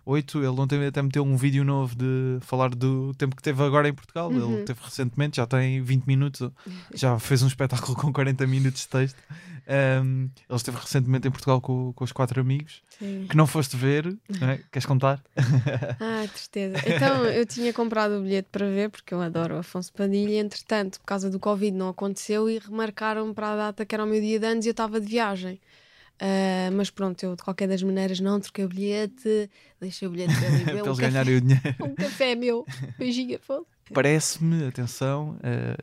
8, 0.05 0.37
ele 0.39 0.47
ontem 0.47 0.85
até 0.85 1.01
meteu 1.01 1.23
um 1.23 1.35
vídeo 1.35 1.63
novo 1.63 1.95
de 1.95 2.37
falar 2.41 2.69
do 2.69 3.13
tempo 3.15 3.35
que 3.35 3.41
teve 3.41 3.63
agora 3.63 3.89
em 3.89 3.93
Portugal. 3.93 4.29
Uhum. 4.29 4.55
Ele 4.57 4.63
teve 4.63 4.79
recentemente, 4.83 5.37
já 5.37 5.47
tem 5.47 5.81
20 5.81 6.05
minutos, 6.05 6.47
já 6.93 7.17
fez 7.17 7.41
um 7.41 7.47
espetáculo 7.47 7.95
com 7.97 8.13
40 8.13 8.45
minutos 8.45 8.81
de 8.81 8.87
texto. 8.87 9.17
Um, 9.67 10.29
ele 10.47 10.57
esteve 10.57 10.77
recentemente 10.77 11.27
em 11.27 11.31
Portugal 11.31 11.59
com, 11.59 11.91
com 11.93 12.03
os 12.03 12.11
quatro 12.11 12.39
amigos, 12.39 12.83
Sim. 12.99 13.25
que 13.27 13.35
não 13.35 13.47
foste 13.47 13.75
ver, 13.75 14.15
não 14.39 14.49
é? 14.49 14.59
queres 14.71 14.85
contar? 14.85 15.23
Ah, 15.35 16.27
tristeza. 16.31 16.77
Então, 16.85 17.25
eu 17.25 17.45
tinha 17.47 17.73
comprado 17.73 18.19
o 18.19 18.21
bilhete 18.21 18.49
para 18.51 18.67
ver, 18.67 18.91
porque 18.91 19.11
eu 19.11 19.21
adoro 19.21 19.55
o 19.55 19.57
Afonso 19.57 19.91
Padilha. 19.91 20.39
Entretanto, 20.39 20.99
por 20.99 21.07
causa 21.07 21.31
do 21.31 21.39
Covid, 21.39 21.75
não 21.75 21.89
aconteceu 21.89 22.47
e 22.47 22.59
remarcaram 22.59 23.33
para 23.33 23.53
a 23.53 23.55
data 23.55 23.85
que 23.85 23.95
era 23.95 24.03
o 24.03 24.07
meu 24.07 24.21
dia 24.21 24.39
de 24.39 24.45
anos 24.45 24.65
e 24.65 24.69
eu 24.69 24.71
estava 24.71 25.01
de 25.01 25.07
viagem. 25.07 25.59
Ah, 26.19 26.69
mas 26.73 26.89
pronto, 26.89 27.21
eu 27.23 27.35
de 27.35 27.43
qualquer 27.43 27.67
das 27.67 27.83
maneiras 27.83 28.19
não 28.19 28.39
troquei 28.39 28.63
o 28.65 28.69
bilhete, 28.69 29.49
deixei 29.79 30.07
o 30.07 30.11
bilhete 30.11 30.33
para 30.35 30.47
ele 30.55 30.63
Para 30.63 30.73
um 30.73 30.77
eles 30.77 30.87
café. 30.87 31.01
ganharem 31.01 31.35
o 31.37 31.41
dinheiro. 31.41 31.75
Um 31.83 31.95
café 31.95 32.35
meu. 32.35 32.65
Beijinho. 32.97 33.39
Parece-me, 33.93 34.65
atenção, 34.67 35.37
eh, 35.43 35.75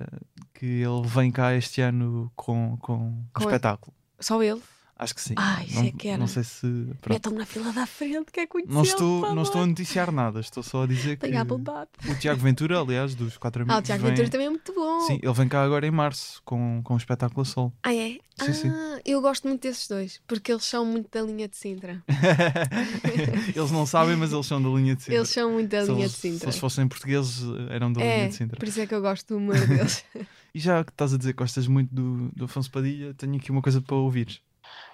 que 0.54 0.66
ele 0.66 1.06
vem 1.06 1.30
cá 1.30 1.54
este 1.54 1.80
ano 1.80 2.30
com, 2.34 2.76
com 2.78 2.94
um 2.94 3.24
Com 3.32 3.42
a- 3.42 3.46
espetáculo. 3.46 3.94
Só 4.18 4.42
ele. 4.42 4.60
Acho 5.02 5.16
que 5.16 5.20
sim. 5.20 5.34
Ah, 5.36 5.64
isso 5.64 5.74
não, 5.74 5.82
é 5.84 5.90
que 5.90 6.06
era. 6.08 6.18
não 6.18 6.28
sei 6.28 6.44
se. 6.44 6.64
Metam-me 7.10 7.38
na 7.38 7.44
fila 7.44 7.72
da 7.72 7.84
frente, 7.86 8.30
quer 8.30 8.46
conhecer. 8.46 8.72
Não 8.72 8.82
estou, 8.82 9.34
não 9.34 9.42
estou 9.42 9.62
a 9.62 9.66
noticiar 9.66 10.12
nada, 10.12 10.38
estou 10.38 10.62
só 10.62 10.84
a 10.84 10.86
dizer 10.86 11.16
que 11.16 11.26
o 11.26 12.14
Tiago 12.16 12.40
Ventura, 12.40 12.78
aliás, 12.78 13.16
dos 13.16 13.36
quatro 13.36 13.62
amigos. 13.62 13.76
Ah, 13.76 13.80
o 13.80 13.82
Tiago 13.82 14.02
vem- 14.04 14.10
Ventura 14.12 14.28
também 14.30 14.46
é 14.46 14.50
muito 14.50 14.72
bom. 14.72 15.00
Sim, 15.00 15.18
ele 15.20 15.32
vem 15.32 15.48
cá 15.48 15.64
agora 15.64 15.84
em 15.84 15.90
março 15.90 16.40
com, 16.44 16.80
com 16.84 16.94
um 16.94 16.96
espetáculo 16.96 17.42
a 17.42 17.44
sol. 17.44 17.72
Ah, 17.82 17.92
é? 17.92 18.18
Sim, 18.40 18.52
sim. 18.52 18.68
ah, 18.68 19.00
eu 19.04 19.20
gosto 19.20 19.48
muito 19.48 19.62
desses 19.62 19.88
dois, 19.88 20.20
porque 20.26 20.52
eles 20.52 20.64
são 20.64 20.86
muito 20.86 21.08
da 21.10 21.22
linha 21.22 21.48
de 21.48 21.56
Sintra. 21.56 22.00
eles 23.54 23.70
não 23.72 23.84
sabem, 23.84 24.16
mas 24.16 24.32
eles 24.32 24.46
são 24.46 24.62
da 24.62 24.68
linha 24.68 24.94
de 24.94 25.02
Sintra. 25.02 25.16
Eles 25.18 25.28
são 25.30 25.52
muito 25.52 25.68
da 25.70 25.84
se, 25.84 25.90
linha 25.90 26.00
eles, 26.02 26.12
de 26.12 26.16
se 26.18 26.30
Sintra. 26.30 26.46
eles 26.48 26.58
fossem 26.58 26.86
portugueses, 26.88 27.42
eram 27.70 27.92
da 27.92 28.00
é, 28.02 28.16
linha 28.16 28.28
de 28.28 28.34
Sintra. 28.36 28.56
por 28.58 28.68
isso 28.68 28.80
é 28.80 28.86
que 28.86 28.94
eu 28.94 29.00
gosto 29.00 29.26
do 29.34 29.38
humor 29.38 29.58
deles. 29.66 30.04
E 30.54 30.58
já 30.60 30.84
que 30.84 30.90
estás 30.90 31.14
a 31.14 31.16
dizer 31.16 31.32
que 31.32 31.38
gostas 31.38 31.66
muito 31.66 31.88
do, 31.94 32.28
do 32.36 32.44
Afonso 32.44 32.70
Padilha, 32.70 33.14
tenho 33.14 33.36
aqui 33.36 33.50
uma 33.50 33.62
coisa 33.62 33.80
para 33.80 33.96
ouvir. 33.96 34.38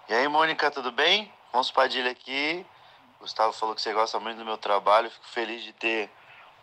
E 0.09 0.15
aí, 0.15 0.27
Mônica, 0.27 0.71
tudo 0.71 0.91
bem? 0.91 1.31
Afonso 1.51 1.71
Padilha 1.71 2.11
aqui. 2.11 2.65
Gustavo 3.21 3.53
falou 3.53 3.75
que 3.75 3.83
você 3.83 3.93
gosta 3.93 4.19
muito 4.19 4.39
do 4.39 4.45
meu 4.45 4.57
trabalho. 4.57 5.11
Fico 5.11 5.27
feliz 5.27 5.63
de 5.63 5.75
ter 5.75 6.11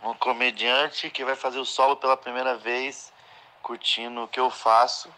um 0.01 0.15
comediante 0.15 1.11
que 1.11 1.23
vai 1.23 1.35
fazer 1.35 1.59
o 1.59 1.65
solo 1.65 1.95
pela 1.95 2.17
primeira 2.17 2.55
vez, 2.55 3.13
curtindo 3.61 4.23
o 4.23 4.27
que 4.27 4.39
eu 4.39 4.49
faço. 4.49 5.13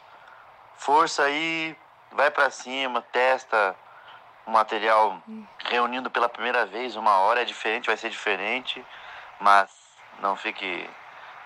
Força 0.75 1.23
aí, 1.23 1.73
vai 2.11 2.29
pra 2.29 2.49
cima, 2.49 3.01
testa 3.01 3.73
o 4.45 4.51
material 4.51 5.23
reunindo 5.59 6.11
pela 6.11 6.27
primeira 6.27 6.65
vez. 6.65 6.97
Uma 6.97 7.19
hora 7.19 7.43
é 7.43 7.45
diferente, 7.45 7.87
vai 7.87 7.95
ser 7.95 8.09
diferente, 8.09 8.85
mas 9.39 9.71
não 10.19 10.35
fique 10.35 10.89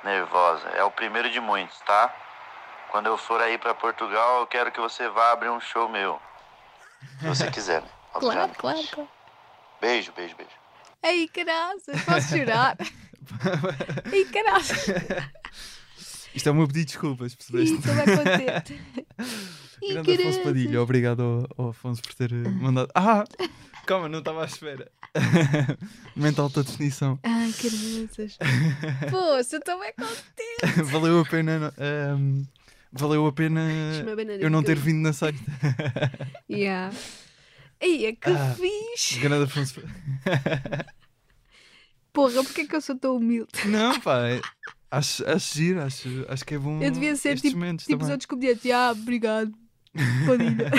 nervosa. 0.03 0.67
É 0.69 0.83
o 0.83 0.89
primeiro 0.89 1.29
de 1.29 1.39
muitos, 1.39 1.79
tá? 1.81 2.11
Quando 2.89 3.05
eu 3.05 3.19
for 3.19 3.39
aí 3.39 3.59
pra 3.59 3.75
Portugal, 3.75 4.39
eu 4.39 4.47
quero 4.47 4.71
que 4.71 4.79
você 4.79 5.07
vá 5.09 5.31
abrir 5.31 5.49
um 5.49 5.59
show 5.59 5.87
meu. 5.87 6.19
Se 7.19 7.27
você 7.27 7.51
quiser, 7.51 7.81
né? 7.81 7.87
claro, 8.13 8.27
Obviamente. 8.51 8.57
claro, 8.57 8.87
claro. 8.91 9.09
Beijo, 9.81 10.11
beijo, 10.15 10.35
beijo. 10.35 10.51
Ei, 11.03 11.29
graças, 11.33 12.01
posso 12.03 12.27
chorar? 12.37 12.77
Ei, 14.11 14.25
graças. 14.25 14.85
Isto 16.33 16.49
é 16.49 16.51
o 16.51 16.55
meu 16.55 16.67
pedido 16.67 16.85
de 16.85 16.91
desculpas, 16.93 17.35
percebeste? 17.35 17.75
estou 17.75 17.93
bem 17.93 18.05
contente. 18.17 18.81
Grande 19.91 20.13
Afonso. 20.13 20.39
Padilha, 20.43 20.81
obrigado 20.81 21.21
ao, 21.57 21.65
ao 21.65 21.69
Afonso 21.71 22.01
por 22.03 22.13
ter 22.13 22.31
eh, 22.31 22.35
mandado. 22.49 22.89
Ah! 22.93 23.23
Calma, 23.87 24.07
não 24.07 24.19
estava 24.19 24.43
à 24.43 24.45
espera. 24.45 24.91
Momento 26.15 26.35
de 26.35 26.41
alta 26.41 26.63
definição. 26.63 27.19
Ai, 27.23 27.51
graças. 27.51 28.37
Poxa, 29.09 29.55
eu 29.55 29.59
estou 29.59 29.79
bem 29.79 29.91
contente. 29.97 30.83
valeu 30.83 31.19
a 31.21 31.25
pena. 31.25 31.73
ehm, 31.79 32.43
valeu 32.91 33.25
a 33.25 33.31
pena 33.31 33.61
eu 34.39 34.49
não 34.49 34.61
ter 34.63 34.77
vindo 34.77 35.01
na 35.01 35.13
sexta. 35.13 35.43
Yeah. 36.49 36.93
Ei, 37.79 38.05
é 38.07 38.11
que 38.13 38.29
Ah. 38.29 38.55
fixe. 38.59 39.19
Grande 39.19 39.45
Afonso. 39.45 39.81
Porra, 42.13 42.43
porquê 42.43 42.65
que 42.67 42.75
eu 42.75 42.81
sou 42.81 42.95
tão 42.97 43.15
humilde? 43.17 43.49
Não, 43.65 43.99
pá. 44.01 44.19
é- 44.29 44.41
Acho, 44.93 45.25
acho 45.25 45.55
giro, 45.55 45.81
acho, 45.81 46.25
acho 46.27 46.43
que 46.43 46.55
é 46.55 46.59
bom. 46.59 46.83
Eu 46.83 46.91
devia 46.91 47.15
ser 47.15 47.39
tipo, 47.39 47.57
tipo 47.77 48.03
os 48.03 48.09
outros 48.09 48.25
comediantes. 48.25 48.69
Ah, 48.71 48.91
obrigado. 48.91 49.53
Padilha. 50.27 50.69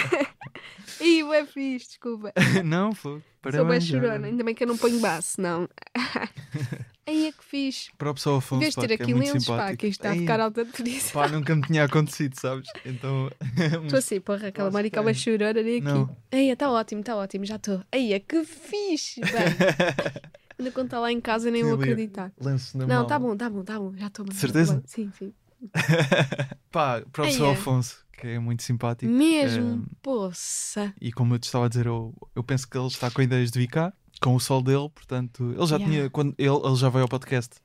Ih, 1.02 1.22
é 1.34 1.44
fixe, 1.44 1.88
desculpa. 1.88 2.32
não, 2.64 2.94
foi. 2.94 3.22
Sou 3.50 3.66
bem 3.66 3.80
chorona. 3.80 4.26
Ainda 4.26 4.44
bem 4.44 4.54
que 4.54 4.62
eu 4.62 4.68
não 4.68 4.76
ponho 4.76 5.00
baço, 5.00 5.40
não. 5.40 5.68
Aí 7.04 7.26
é 7.26 7.32
que 7.32 7.44
fiz. 7.44 7.90
Para 7.98 8.10
o 8.10 8.14
pessoal 8.14 8.36
Afonso, 8.36 8.68
de 8.68 8.74
pá, 8.76 8.80
ter 8.82 8.90
é 8.92 8.94
aqui 8.94 9.12
muito 9.12 9.32
lenços, 9.32 9.48
pá, 9.48 9.74
que 9.74 9.88
isto 9.88 10.00
está 10.00 10.12
a 10.12 10.16
ficar 10.16 10.38
alta 10.38 10.64
por 10.64 10.86
isso. 10.86 11.12
Pá, 11.12 11.26
nunca 11.26 11.56
me 11.56 11.62
tinha 11.62 11.84
acontecido, 11.84 12.38
sabes? 12.38 12.68
Então. 12.86 13.28
Estou 13.84 13.98
assim, 13.98 14.20
porra, 14.20 14.48
aquela 14.48 14.70
marica 14.70 15.00
ter? 15.00 15.04
vai 15.04 15.14
chorar 15.14 15.58
ali 15.58 15.78
aqui. 15.78 16.12
Aí, 16.30 16.50
está 16.50 16.70
ótimo, 16.70 17.00
está 17.00 17.16
ótimo, 17.16 17.44
já 17.44 17.56
estou. 17.56 17.82
Aí, 17.90 18.12
é 18.12 18.20
que 18.20 18.44
fixe. 18.44 19.20
Bem, 19.20 19.32
ainda 20.56 20.70
quando 20.70 20.86
está 20.86 21.00
lá 21.00 21.10
em 21.10 21.20
casa 21.20 21.50
nem 21.50 21.64
vou 21.64 21.74
acreditar. 21.74 22.32
Lenço 22.40 22.78
na 22.78 22.86
Não, 22.86 23.02
está 23.02 23.18
bom, 23.18 23.32
está 23.32 23.50
bom, 23.50 23.60
está 23.62 23.78
bom, 23.80 23.92
já 23.96 24.06
estou 24.06 24.32
Certeza? 24.32 24.74
bem. 24.74 24.82
Sim, 24.86 25.12
sim. 25.18 25.34
Pá, 26.70 27.02
para 27.12 27.24
o 27.24 27.26
pessoal 27.26 27.50
é. 27.50 27.54
Afonso, 27.54 28.04
que 28.22 28.28
é 28.28 28.38
muito 28.38 28.62
simpático. 28.62 29.12
Mesmo, 29.12 29.84
eh, 29.84 29.96
poça. 30.00 30.94
E 31.00 31.10
como 31.12 31.34
eu 31.34 31.38
te 31.40 31.44
estava 31.44 31.66
a 31.66 31.68
dizer, 31.68 31.86
eu, 31.86 32.14
eu 32.36 32.44
penso 32.44 32.68
que 32.68 32.78
ele 32.78 32.86
está 32.86 33.10
com 33.10 33.20
ideias 33.20 33.50
de 33.50 33.58
vir 33.58 33.66
cá, 33.66 33.92
com 34.20 34.36
o 34.36 34.40
sol 34.40 34.62
dele, 34.62 34.88
portanto, 34.94 35.50
ele 35.56 35.66
já 35.66 35.76
Yeah. 35.76 35.84
tinha, 35.84 36.10
quando 36.10 36.32
ele, 36.38 36.48
ele 36.64 36.76
já 36.76 36.88
veio 36.88 37.02
ao 37.02 37.08
podcast, 37.08 37.56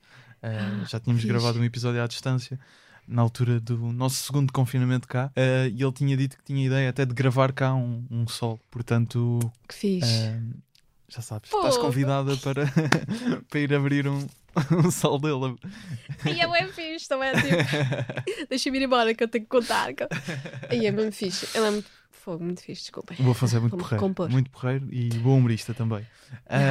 Ah, 0.42 0.82
já 0.84 0.98
tínhamos 1.00 1.24
gravado 1.24 1.58
um 1.60 1.64
episódio 1.64 2.02
à 2.02 2.06
distância, 2.08 2.58
na 3.06 3.22
altura 3.22 3.60
do 3.60 3.76
nosso 3.92 4.16
segundo 4.24 4.52
confinamento 4.52 5.06
cá, 5.06 5.30
eh, 5.36 5.68
e 5.72 5.80
ele 5.82 5.92
tinha 5.92 6.16
dito 6.16 6.36
que 6.36 6.42
tinha 6.44 6.66
ideia 6.66 6.90
até 6.90 7.04
de 7.06 7.14
gravar 7.14 7.52
cá 7.52 7.72
um, 7.74 8.04
um 8.10 8.26
sol, 8.26 8.58
portanto, 8.70 9.38
Que 9.68 9.74
fixe. 9.74 10.24
eh, 10.26 10.40
já 11.08 11.22
sabes, 11.22 11.50
estás 11.54 11.76
Pô. 11.76 11.84
convidada 11.84 12.36
para, 12.38 12.64
para 13.48 13.60
ir 13.60 13.72
abrir 13.74 14.06
um, 14.08 14.26
um 14.72 14.90
sol 14.90 15.18
dele. 15.18 15.56
Aí 16.24 16.40
é 16.40 16.48
bem 16.48 16.68
fixe, 16.68 17.08
também 17.08 17.30
é 17.30 17.34
tipo. 17.34 18.46
Deixa-me 18.48 18.78
ir 18.78 18.84
embora 18.84 19.14
que 19.14 19.24
eu 19.24 19.28
tenho 19.28 19.44
que 19.44 19.50
contar. 19.50 19.88
Aí 20.68 20.86
é 20.86 20.92
bem 20.92 21.10
fixe. 21.10 21.48
Ele 21.54 21.66
é 21.66 21.70
muito 21.70 21.90
fogo, 22.28 22.44
muito 22.44 22.62
fixe, 22.62 22.82
desculpem. 22.82 23.16
O 23.20 23.30
Afonso 23.30 23.56
é 23.56 23.60
muito 23.60 23.76
porreiro, 23.76 23.96
recompor. 23.96 24.28
muito 24.28 24.50
porreiro 24.50 24.88
e 24.92 25.08
bom 25.18 25.38
humorista 25.38 25.72
também. 25.72 26.06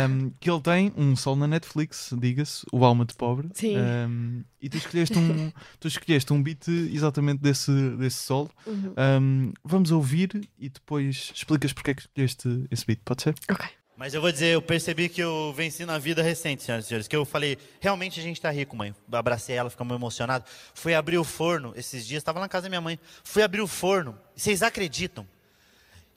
Um, 0.09 0.29
que 0.39 0.49
ele 0.49 0.61
tem 0.61 0.93
um 0.95 1.15
sol 1.15 1.35
na 1.35 1.47
Netflix, 1.47 2.13
diga-se, 2.19 2.65
o 2.71 2.85
Alma 2.85 3.05
de 3.05 3.15
Pobre. 3.15 3.49
Sim. 3.53 3.75
Um, 3.77 4.43
e 4.61 4.69
tu 4.69 4.77
escolheste 4.77 5.17
um, 5.17 5.51
tu 5.79 5.87
escolheste 5.87 6.31
um 6.31 6.43
beat 6.43 6.67
exatamente 6.67 7.41
desse, 7.41 7.71
desse 7.97 8.17
sol. 8.17 8.49
Uhum. 8.67 8.93
Um, 8.97 9.53
vamos 9.63 9.91
ouvir 9.91 10.47
e 10.59 10.69
depois 10.69 11.31
explicas 11.33 11.73
porque 11.73 11.91
é 11.91 11.93
que 11.95 12.01
escolheste 12.01 12.65
esse 12.69 12.85
beat, 12.85 12.99
pode 13.03 13.23
ser? 13.23 13.35
Ok. 13.49 13.67
Mas 13.97 14.13
eu 14.13 14.21
vou 14.21 14.31
dizer, 14.31 14.53
eu 14.53 14.61
percebi 14.61 15.09
que 15.09 15.19
eu 15.19 15.51
venci 15.57 15.83
na 15.83 15.97
vida 15.97 16.21
recente, 16.21 16.61
senhoras 16.61 16.85
e 16.85 16.87
senhores. 16.87 17.07
Que 17.07 17.15
eu 17.15 17.25
falei, 17.25 17.57
realmente 17.79 18.19
a 18.19 18.23
gente 18.23 18.39
tá 18.39 18.51
rico, 18.51 18.75
mãe. 18.75 18.93
Abracei 19.11 19.55
ela, 19.55 19.71
ficamos 19.71 19.95
emocionado. 19.95 20.45
Fui 20.75 20.93
abrir 20.93 21.17
o 21.17 21.23
forno 21.23 21.73
esses 21.75 22.05
dias, 22.05 22.21
estava 22.21 22.39
na 22.39 22.47
casa 22.47 22.63
da 22.63 22.69
minha 22.69 22.79
mãe. 22.79 22.99
Fui 23.23 23.41
abrir 23.41 23.59
o 23.59 23.65
forno. 23.65 24.15
Vocês 24.35 24.61
acreditam 24.61 25.27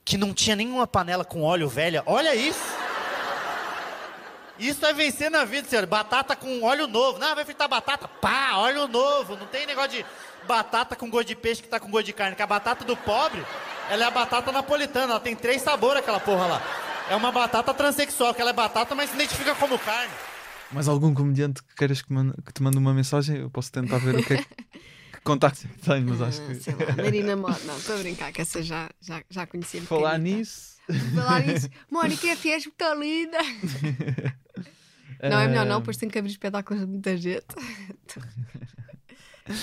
que 0.05 0.15
não 0.15 0.31
tinha 0.31 0.55
nenhuma 0.55 0.85
panela 0.85 1.25
com 1.25 1.41
óleo 1.41 1.67
velha? 1.67 2.03
Olha 2.05 2.35
isso! 2.35 2.61
Isso 4.59 4.85
é 4.85 4.93
vencer 4.93 5.31
na 5.31 5.43
vida, 5.43 5.67
senhor. 5.67 5.87
Batata 5.87 6.35
com 6.35 6.61
óleo 6.61 6.85
novo. 6.85 7.17
Não, 7.17 7.33
vai 7.33 7.43
fritar 7.43 7.67
batata. 7.67 8.07
Pá, 8.07 8.57
óleo 8.57 8.87
novo. 8.87 9.35
Não 9.35 9.47
tem 9.47 9.65
negócio 9.65 9.89
de 9.89 10.05
batata 10.45 10.95
com 10.95 11.09
gosto 11.09 11.29
de 11.29 11.35
peixe 11.35 11.63
que 11.63 11.67
tá 11.67 11.79
com 11.79 11.89
gosto 11.89 12.05
de 12.05 12.13
carne. 12.13 12.35
Que 12.35 12.43
a 12.43 12.47
batata 12.47 12.85
do 12.85 12.95
pobre, 12.95 13.43
ela 13.89 14.03
é 14.03 14.07
a 14.07 14.11
batata 14.11 14.51
napolitana. 14.51 15.13
Ela 15.13 15.19
tem 15.19 15.35
três 15.35 15.63
sabores, 15.63 16.03
aquela 16.03 16.19
porra 16.19 16.45
lá. 16.45 16.90
É 17.11 17.15
uma 17.17 17.29
batata 17.29 17.73
transexual, 17.73 18.33
que 18.33 18.39
ela 18.39 18.51
é 18.51 18.53
batata, 18.53 18.95
mas 18.95 19.09
se 19.09 19.15
identifica 19.17 19.53
como 19.55 19.77
carne. 19.77 20.13
Mais 20.71 20.87
algum 20.87 21.13
comediante 21.13 21.61
que 21.61 21.75
queiras 21.75 22.01
que, 22.01 22.07
que 22.07 22.53
te 22.53 22.63
mande 22.63 22.77
uma 22.77 22.93
mensagem? 22.93 23.35
Eu 23.35 23.49
posso 23.49 23.69
tentar 23.69 23.97
ver 23.97 24.15
o 24.15 24.23
que 24.23 24.35
é 24.35 24.37
que, 24.37 24.45
que 25.11 25.21
contactos 25.21 25.65
é 25.65 25.67
que 25.67 25.79
tenho, 25.81 26.07
mas 26.07 26.21
acho 26.21 26.41
Ah, 26.41 26.47
que. 26.47 26.55
Sei 26.55 26.73
lá, 26.73 26.95
Marina 26.95 27.35
Mota. 27.35 27.59
Não, 27.65 27.77
estou 27.77 27.95
a 27.95 27.99
brincar, 27.99 28.31
que 28.31 28.41
essa 28.41 28.63
já, 28.63 28.89
já, 29.01 29.21
já 29.29 29.45
conhecia. 29.45 29.81
Falar 29.81 30.11
pequenita. 30.11 30.37
nisso. 30.37 30.77
Falar 31.13 31.39
nisso. 31.41 31.69
Mónica 31.91 32.27
é 32.27 32.35
fies, 32.37 32.65
muito 32.65 32.93
linda. 33.01 33.39
Não, 35.29 35.37
é 35.37 35.47
melhor 35.49 35.65
não, 35.67 35.75
um, 35.75 35.79
depois 35.81 35.97
tem 35.97 36.09
que 36.09 36.17
abrir 36.17 36.31
espetáculos 36.31 36.81
de 36.81 36.87
muita 36.89 37.15
gente. 37.17 37.45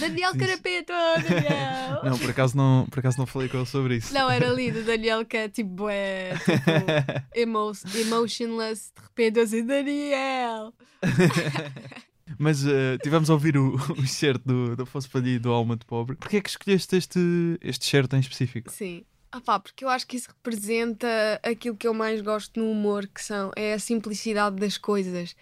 Daniel. 0.00 0.36
Carapeto, 0.36 0.92
Daniel! 0.92 2.04
Não, 2.04 2.18
por 2.18 2.30
acaso 2.30 2.56
não, 2.56 2.86
por 2.90 2.98
acaso 2.98 3.18
não 3.18 3.26
falei 3.26 3.48
com 3.48 3.58
ele 3.58 3.66
sobre 3.66 3.96
isso. 3.96 4.12
Não, 4.12 4.30
era 4.30 4.48
lindo, 4.48 4.82
Daniel 4.82 5.24
que 5.24 5.36
é 5.36 5.48
tipo, 5.48 5.88
é 5.88 6.34
tipo 6.34 7.34
emo 7.34 7.72
emotionless, 7.94 8.92
de 8.94 9.02
repente 9.02 9.38
eu 9.38 9.44
assim, 9.44 9.64
Daniel! 9.64 10.72
Mas 12.38 12.64
eh, 12.66 12.98
tivemos 13.02 13.30
a 13.30 13.32
ouvir 13.32 13.56
o, 13.56 13.74
o 13.74 14.06
certo 14.06 14.44
do, 14.44 14.76
do 14.76 14.82
Afonso 14.82 15.08
Padilha 15.08 15.36
e 15.36 15.38
do 15.38 15.50
Alma 15.50 15.76
de 15.76 15.86
Pobre. 15.86 16.16
Porquê 16.16 16.36
é 16.36 16.40
que 16.40 16.50
escolheste 16.50 16.96
este, 16.96 17.18
este 17.62 17.86
certo 17.86 18.14
em 18.16 18.20
específico? 18.20 18.70
Sim. 18.70 19.04
Ah 19.30 19.40
pá, 19.40 19.58
porque 19.58 19.84
eu 19.84 19.88
acho 19.88 20.06
que 20.06 20.16
isso 20.16 20.28
representa 20.28 21.06
aquilo 21.42 21.76
que 21.76 21.86
eu 21.86 21.92
mais 21.92 22.20
gosto 22.20 22.58
no 22.58 22.70
humor, 22.70 23.06
que 23.06 23.22
são, 23.22 23.50
é 23.56 23.74
a 23.74 23.78
simplicidade 23.78 24.56
das 24.56 24.78
coisas. 24.78 25.36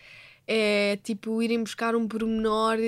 É 0.47 0.99
tipo 1.03 1.43
irem 1.43 1.63
buscar 1.63 1.95
um 1.97 2.07
pormenor 2.07 2.79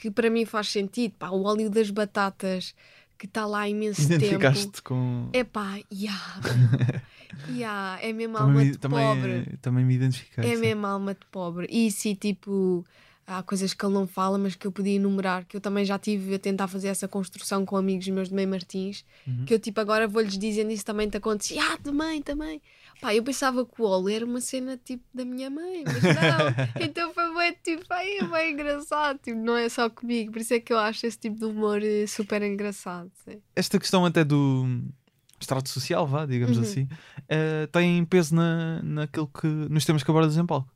que 0.00 0.10
para 0.10 0.30
mim 0.30 0.46
faz 0.46 0.68
sentido. 0.68 1.14
Pá, 1.18 1.28
o 1.28 1.42
óleo 1.44 1.68
das 1.68 1.90
batatas, 1.90 2.74
que 3.18 3.26
está 3.26 3.44
lá 3.44 3.60
há 3.60 3.68
imenso 3.68 4.00
tempo. 4.08 4.24
Identificaste 4.24 4.82
com. 4.82 5.28
É 5.32 5.44
pá, 5.44 5.78
yeah, 5.92 6.40
yeah, 7.52 7.98
é 8.02 8.10
mesmo 8.12 8.38
também, 8.38 8.48
alma 8.48 8.64
me, 8.64 8.70
de 8.70 8.78
também, 8.78 9.06
pobre. 9.06 9.58
também 9.60 9.84
me 9.84 9.94
identifiquei. 9.94 10.44
É 10.44 10.54
sim. 10.54 10.60
mesmo 10.60 10.86
alma 10.86 11.12
de 11.12 11.26
pobre. 11.30 11.66
E 11.70 11.90
se 11.90 12.14
tipo, 12.14 12.82
há 13.38 13.42
coisas 13.42 13.72
que 13.72 13.84
ele 13.84 13.94
não 13.94 14.06
fala, 14.06 14.36
mas 14.38 14.54
que 14.54 14.66
eu 14.66 14.72
podia 14.72 14.94
enumerar, 14.96 15.44
que 15.46 15.56
eu 15.56 15.60
também 15.60 15.84
já 15.84 15.98
tive 15.98 16.34
a 16.34 16.38
tentar 16.38 16.66
fazer 16.68 16.88
essa 16.88 17.06
construção 17.06 17.64
com 17.64 17.76
amigos 17.76 18.06
meus 18.08 18.28
de 18.28 18.34
Meio 18.34 18.48
Martins, 18.48 19.04
Uhum. 19.26 19.44
que 19.44 19.54
eu 19.54 19.58
tipo 19.58 19.80
agora 19.80 20.08
vou-lhes 20.08 20.36
dizendo 20.36 20.70
isso 20.72 20.84
também 20.84 21.08
te 21.08 21.16
acontecia. 21.16 21.62
Ah, 21.62 21.78
também, 21.78 22.20
também. 22.22 22.60
Pá, 23.00 23.14
eu 23.14 23.22
pensava 23.22 23.64
que 23.64 23.80
o 23.80 23.84
óleo 23.86 24.08
era 24.14 24.24
uma 24.26 24.40
cena 24.40 24.76
tipo 24.76 25.02
da 25.14 25.24
minha 25.24 25.48
mãe, 25.48 25.84
mas 25.86 26.02
não. 26.02 26.12
então 26.80 27.14
foi 27.14 27.34
bem 27.34 27.56
tipo, 27.62 27.84
aí 27.94 28.18
é 28.18 28.26
bem 28.26 28.52
engraçado, 28.52 29.18
tipo, 29.22 29.38
não 29.38 29.56
é 29.56 29.68
só 29.68 29.88
comigo, 29.88 30.32
por 30.32 30.40
isso 30.40 30.52
é 30.54 30.60
que 30.60 30.72
eu 30.72 30.78
acho 30.78 31.06
esse 31.06 31.18
tipo 31.18 31.38
de 31.38 31.44
humor 31.46 31.82
eh, 31.82 32.06
super 32.06 32.42
engraçado. 32.42 33.10
sim. 33.24 33.40
Esta 33.56 33.78
questão 33.78 34.04
até 34.04 34.22
do 34.24 34.66
extrato 35.40 35.70
social, 35.70 36.06
vá, 36.06 36.26
digamos 36.26 36.56
Uhum. 36.58 36.62
assim, 36.62 36.88
eh, 37.28 37.66
tem 37.72 38.04
peso 38.04 38.34
na, 38.34 38.82
naquilo 38.82 39.26
que, 39.28 39.46
nos 39.46 39.84
temas 39.86 40.02
que 40.02 40.10
abordas 40.10 40.36
em 40.36 40.44
palco. 40.44 40.68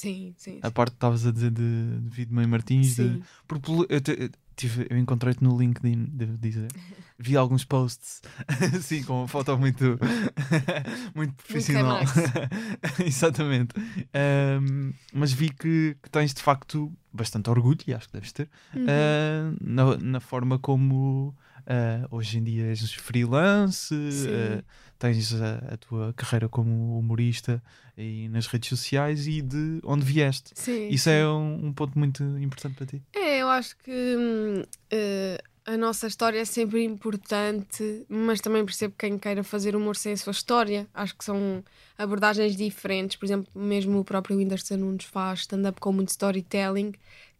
Sim, 0.00 0.34
sim. 0.36 0.58
A 0.62 0.70
parte 0.70 0.90
que 0.92 0.96
estavas 0.96 1.26
a 1.26 1.30
dizer 1.32 1.50
de, 1.50 2.00
de 2.00 2.08
Vida 2.10 2.34
Mãe 2.34 2.46
Martins, 2.46 2.94
de, 2.96 3.14
Sim. 3.14 3.22
Porque 3.46 3.66
pelo- 3.66 3.86
eu, 3.88 4.00
te- 4.00 4.12
eu 4.12 4.30
eu 4.90 4.98
encontrei-te 4.98 5.42
no 5.44 5.56
LinkedIn, 5.56 6.06
devo 6.12 6.36
dizer. 6.38 6.68
Vi 7.20 7.36
alguns 7.36 7.64
posts, 7.64 8.22
assim, 8.76 9.02
com 9.04 9.20
uma 9.20 9.28
foto 9.28 9.56
muito, 9.58 9.98
muito 11.14 11.34
profissional. 11.34 11.98
Exatamente. 13.04 13.74
Ahm, 14.14 14.92
mas 15.12 15.32
vi 15.32 15.50
que, 15.50 15.96
que 16.02 16.10
tens 16.10 16.32
de 16.34 16.42
facto 16.42 16.92
bastante 17.12 17.50
orgulho, 17.50 17.78
e 17.86 17.94
acho 17.94 18.06
que 18.06 18.12
deves 18.12 18.32
ter, 18.32 18.48
Uhum. 18.74 18.86
ah, 18.88 19.54
na, 19.60 19.96
na 19.96 20.20
forma 20.20 20.58
como 20.58 21.34
ah, 21.66 22.06
hoje 22.10 22.38
em 22.38 22.44
dia 22.44 22.66
és 22.66 22.92
freelance, 22.94 23.94
ah, 23.94 24.62
tens 24.98 25.34
a, 25.34 25.74
a 25.74 25.76
tua 25.76 26.12
carreira 26.14 26.48
como 26.48 26.98
humorista 26.98 27.62
e 27.98 28.28
nas 28.28 28.46
redes 28.46 28.68
sociais 28.68 29.26
e 29.26 29.42
de 29.42 29.80
onde 29.84 30.04
vieste. 30.04 30.52
Sim, 30.54 30.88
Isso 30.88 31.04
sim. 31.04 31.10
é 31.10 31.26
um, 31.26 31.66
um 31.66 31.72
ponto 31.72 31.98
muito 31.98 32.22
importante 32.38 32.76
para 32.76 32.86
ti. 32.86 33.02
É, 33.12 33.38
eu 33.38 33.48
acho 33.48 33.76
que 33.78 33.90
hum, 33.90 34.62
eh, 34.90 35.42
a 35.68 35.76
nossa 35.76 36.06
história 36.06 36.40
é 36.40 36.46
sempre 36.46 36.82
importante, 36.82 38.06
mas 38.08 38.40
também 38.40 38.64
percebo 38.64 38.94
quem 38.96 39.18
queira 39.18 39.44
fazer 39.44 39.76
humor 39.76 39.96
sem 39.96 40.14
a 40.14 40.16
sua 40.16 40.30
história. 40.30 40.86
Acho 40.94 41.14
que 41.14 41.22
são 41.22 41.62
abordagens 41.98 42.56
diferentes. 42.56 43.18
Por 43.18 43.26
exemplo, 43.26 43.50
mesmo 43.54 43.98
o 43.98 44.04
próprio 44.04 44.38
Whindersson 44.38 44.78
Nunes 44.78 45.04
faz 45.04 45.40
stand-up 45.40 45.78
com 45.78 45.92
muito 45.92 46.08
storytelling, 46.08 46.94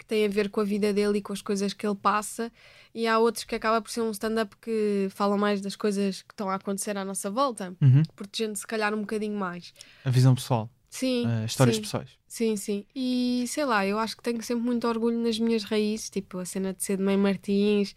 tem 0.08 0.24
a 0.26 0.28
ver 0.28 0.48
com 0.50 0.60
a 0.60 0.64
vida 0.64 0.92
dele 0.92 1.18
e 1.18 1.22
com 1.22 1.32
as 1.32 1.40
coisas 1.42 1.72
que 1.72 1.86
ele 1.86 1.94
passa. 1.94 2.50
E 2.94 3.06
há 3.06 3.18
outros 3.18 3.44
que 3.44 3.54
acaba 3.54 3.80
por 3.80 3.90
ser 3.90 4.00
um 4.00 4.10
stand-up 4.10 4.56
que 4.60 5.06
fala 5.10 5.36
mais 5.36 5.60
das 5.60 5.76
coisas 5.76 6.22
que 6.22 6.32
estão 6.32 6.48
a 6.50 6.54
acontecer 6.56 6.96
à 6.96 7.04
nossa 7.04 7.30
volta, 7.30 7.74
Uhum. 7.80 8.02
protegendo 8.16 8.56
se 8.56 8.66
calhar 8.66 8.92
um 8.94 9.00
bocadinho 9.02 9.38
mais. 9.38 9.72
A 10.04 10.10
visão 10.10 10.34
pessoal, 10.34 10.68
Sim. 10.90 11.26
eh, 11.28 11.44
histórias 11.44 11.76
sim. 11.76 11.82
pessoais. 11.82 12.08
Sim, 12.26 12.56
sim. 12.56 12.84
E 12.94 13.44
sei 13.46 13.64
lá, 13.64 13.86
eu 13.86 13.98
acho 13.98 14.16
que 14.16 14.22
tenho 14.22 14.42
sempre 14.42 14.64
muito 14.64 14.86
orgulho 14.88 15.18
nas 15.18 15.38
minhas 15.38 15.62
raízes, 15.64 16.10
tipo 16.10 16.38
a 16.38 16.44
cena 16.44 16.72
de 16.74 16.82
ser 16.82 16.96
de 16.96 17.02
Mãe 17.02 17.16
Martins, 17.16 17.94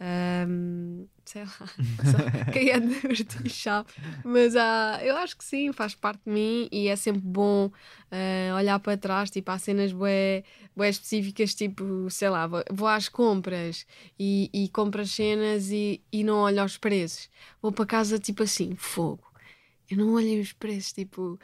ahm, 0.00 1.06
sei 1.24 1.44
lá, 1.44 1.68
quem 2.52 2.70
é 2.70 2.80
de 2.80 3.50
sabe. 3.50 3.88
Mas 4.24 4.56
ah, 4.56 4.98
eu 5.02 5.16
acho 5.16 5.36
que 5.36 5.44
sim, 5.44 5.72
faz 5.72 5.94
parte 5.94 6.22
de 6.26 6.32
mim 6.32 6.68
e 6.70 6.88
é 6.88 6.96
sempre 6.96 7.22
bom 7.22 7.70
ah, 8.10 8.56
olhar 8.56 8.78
para 8.78 8.96
trás, 8.96 9.30
tipo, 9.30 9.50
há 9.50 9.58
cenas 9.58 9.92
bué, 9.92 10.44
bué 10.76 10.88
específicas, 10.88 11.54
tipo, 11.54 12.08
sei 12.10 12.28
lá, 12.28 12.46
vou, 12.46 12.62
vou 12.70 12.88
às 12.88 13.08
compras 13.08 13.86
e, 14.18 14.50
e 14.52 14.68
compro 14.68 15.02
as 15.02 15.10
cenas 15.10 15.70
e, 15.70 16.02
e 16.12 16.22
não 16.24 16.38
olho 16.38 16.60
aos 16.60 16.76
preços. 16.76 17.30
Vou 17.60 17.72
para 17.72 17.86
casa, 17.86 18.18
tipo 18.18 18.42
assim, 18.42 18.74
fogo. 18.76 19.31
Eu 19.92 19.98
não 19.98 20.14
olhei 20.14 20.40
os 20.40 20.54
preços, 20.54 20.90
tipo, 20.92 21.38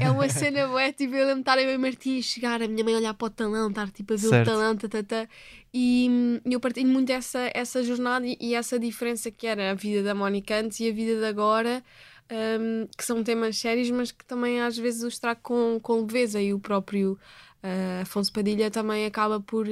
é 0.00 0.10
uma 0.10 0.26
cena 0.28 0.66
bué, 0.66 0.92
tipo, 0.92 1.14
eu 1.14 1.24
lembro 1.24 1.36
de 1.36 1.50
estar 1.50 1.58
em 1.58 1.78
Martins, 1.78 2.24
chegar, 2.24 2.60
a 2.60 2.66
minha 2.66 2.82
mãe 2.82 2.96
olhar 2.96 3.14
para 3.14 3.26
o 3.26 3.30
talão, 3.30 3.68
estar 3.68 3.88
tipo 3.92 4.14
a 4.14 4.16
ver 4.16 4.28
Certo. 4.28 4.48
o 4.48 4.50
talão, 4.52 4.76
tá, 4.76 4.88
tá, 4.88 5.02
tá. 5.04 5.28
E 5.72 6.40
eu 6.44 6.58
partilho 6.58 6.88
muito 6.88 7.10
essa, 7.10 7.48
essa 7.54 7.80
jornada 7.84 8.26
e, 8.26 8.36
e 8.40 8.54
essa 8.54 8.76
diferença 8.76 9.30
que 9.30 9.46
era 9.46 9.70
a 9.70 9.74
vida 9.74 10.02
da 10.02 10.16
Mónica 10.16 10.58
antes 10.58 10.80
e 10.80 10.88
a 10.88 10.92
vida 10.92 11.20
de 11.20 11.24
agora, 11.26 11.80
hum, 12.28 12.88
que 12.98 13.04
são 13.04 13.22
temas 13.22 13.56
sérios, 13.56 13.88
mas 13.92 14.10
que 14.10 14.24
também 14.24 14.60
às 14.60 14.76
vezes 14.76 15.04
os 15.04 15.18
trago 15.20 15.40
com, 15.40 15.78
com 15.80 16.00
leveza 16.00 16.42
e 16.42 16.52
o 16.52 16.58
próprio 16.58 17.16
Uh, 17.62 18.02
Afonso 18.02 18.32
Padilha 18.32 18.72
também 18.72 19.06
acaba 19.06 19.38
por, 19.38 19.66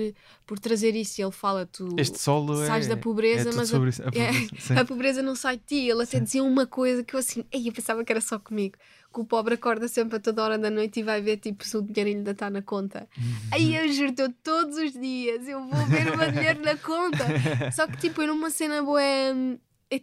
por 0.46 0.60
trazer 0.60 0.94
isso. 0.94 1.20
Ele 1.20 1.32
fala: 1.32 1.66
tu 1.66 1.88
sais 2.14 2.86
é, 2.86 2.88
da 2.90 2.96
pobreza, 2.96 3.50
é 3.50 3.52
mas 3.52 3.74
a, 3.74 3.78
isso. 3.88 4.02
A 4.02 4.06
é- 4.14 4.30
pobreza, 4.32 4.48
sim. 4.60 4.74
a 4.76 4.84
pobreza 4.84 5.22
não 5.22 5.34
sai 5.34 5.56
de 5.56 5.64
ti. 5.64 5.88
Ele 5.88 6.02
até 6.02 6.18
Sim. 6.18 6.22
dizia 6.24 6.44
uma 6.44 6.66
coisa 6.66 7.02
que 7.02 7.14
eu 7.14 7.18
assim, 7.18 7.44
ei, 7.50 7.68
eu 7.68 7.72
pensava 7.72 8.04
que 8.04 8.12
era 8.12 8.20
só 8.20 8.38
comigo. 8.38 8.76
Que 9.12 9.20
o 9.20 9.24
pobre 9.24 9.54
acorda 9.54 9.88
sempre 9.88 10.18
a 10.18 10.20
toda 10.20 10.40
hora 10.40 10.56
da 10.56 10.70
noite 10.70 11.00
e 11.00 11.02
vai 11.02 11.20
ver 11.20 11.38
tipo 11.38 11.64
se 11.64 11.76
o 11.76 11.82
dinheiro 11.82 12.16
ainda 12.18 12.30
está 12.30 12.48
na 12.48 12.62
conta. 12.62 13.08
Aí 13.50 13.74
eu 13.74 13.92
juro, 13.92 14.14
eu 14.16 14.32
todos 14.40 14.76
os 14.76 14.92
dias 14.92 15.48
eu 15.48 15.58
vou 15.66 15.86
ver 15.86 16.12
o 16.12 16.16
meu 16.16 16.30
dinheiro 16.30 16.62
na 16.62 16.76
conta. 16.76 17.24
Só 17.74 17.88
que 17.88 17.96
tipo, 17.96 18.22
eu 18.22 18.28
numa 18.28 18.50
cena 18.50 18.80
boa. 18.84 19.00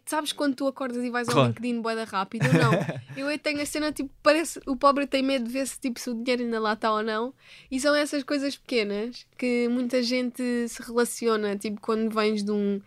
Sabes 0.06 0.34
quando 0.34 0.56
tu 0.56 0.68
acordas 0.68 1.04
e 1.04 1.10
vais 1.10 1.28
ao 1.30 1.34
Claro. 1.36 1.50
LinkedIn 1.50 1.82
boeda 1.82 2.04
rápido? 2.04 2.52
Não. 2.54 2.72
Eu 3.16 3.38
tenho 3.40 3.62
a 3.62 3.66
cena 3.66 3.92
tipo, 3.92 4.10
parece 4.22 4.60
o 4.66 4.76
pobre 4.76 5.08
tem 5.08 5.24
medo 5.24 5.46
de 5.46 5.52
ver 5.52 5.66
se, 5.68 5.80
tipo, 5.80 6.00
se 6.00 6.10
o 6.10 6.14
dinheiro 6.14 6.44
ainda 6.44 6.60
lá 6.60 6.74
está 6.74 6.92
ou 6.94 7.02
não. 7.04 7.34
E 7.72 7.80
são 7.80 7.96
essas 7.96 8.24
coisas 8.24 8.58
pequenas 8.58 9.26
que 9.38 9.68
muita 9.70 10.04
gente 10.04 10.42
se 10.68 10.82
relaciona, 10.84 11.56
tipo, 11.58 11.80
quando 11.82 12.14
vens 12.14 12.44
de 12.44 12.52
um. 12.52 12.82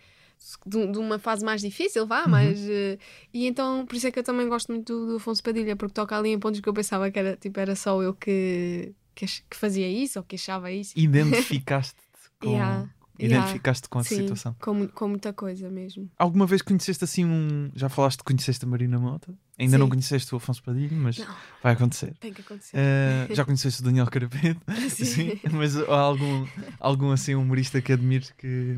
De, 0.66 0.86
de 0.92 0.98
uma 0.98 1.18
fase 1.18 1.44
mais 1.44 1.60
difícil, 1.60 2.06
vá, 2.06 2.26
mas. 2.26 2.58
eh, 2.68 2.98
e 3.32 3.46
então, 3.46 3.84
por 3.84 3.94
isso 3.96 4.06
é 4.06 4.10
que 4.10 4.18
eu 4.18 4.22
também 4.22 4.48
gosto 4.48 4.72
muito 4.72 4.90
do, 4.92 5.06
do 5.10 5.16
Afonso 5.16 5.42
Padilha, 5.42 5.76
porque 5.76 5.92
toca 5.92 6.16
ali 6.16 6.30
em 6.30 6.38
pontos 6.38 6.60
que 6.60 6.68
eu 6.68 6.72
pensava 6.72 7.10
que 7.10 7.18
era, 7.18 7.36
tipo, 7.36 7.60
era 7.60 7.76
só 7.76 8.02
eu 8.02 8.14
que, 8.14 8.94
que, 9.14 9.26
que 9.26 9.56
fazia 9.56 9.86
isso 9.86 10.18
ou 10.18 10.24
que 10.24 10.36
achava 10.36 10.70
isso. 10.72 10.94
Identificaste-te 10.96 12.00
com, 12.40 12.48
Yeah, 12.50 12.88
yeah. 13.26 13.36
identificaste 13.38 13.88
com 13.88 13.98
a 13.98 14.04
Sim, 14.04 14.16
situação. 14.22 14.54
Com, 14.60 14.86
com 14.88 15.08
muita 15.08 15.32
coisa 15.32 15.70
mesmo. 15.70 16.10
Alguma 16.18 16.46
vez 16.46 16.62
conheceste 16.62 17.04
assim 17.04 17.24
um. 17.24 17.70
Já 17.74 17.88
falaste 17.88 18.18
que 18.18 18.24
conheceste 18.24 18.64
a 18.64 18.68
Marina 18.68 18.98
Mota? 18.98 19.34
Ainda 19.58 19.76
não 19.78 19.86
Sim. 19.86 19.90
conheceste 19.90 20.34
o 20.34 20.38
Afonso 20.38 20.62
Padilha, 20.62 20.96
mas 20.96 21.18
Não. 21.18 21.26
vai 21.62 21.72
acontecer. 21.74 22.14
Tem 22.20 22.32
que 22.32 22.40
acontecer. 22.40 22.76
Eh, 22.76 23.28
já 23.34 23.44
conheceste 23.44 23.80
o 23.82 23.84
Daniel 23.84 24.06
Carapeto? 24.06 24.60
Sim. 24.88 25.38
Mas 25.52 25.76
há 25.76 25.98
algum, 25.98 26.46
algum 26.78 27.10
assim 27.10 27.34
humorista 27.34 27.80
que 27.82 27.92
admires 27.92 28.32
que, 28.38 28.74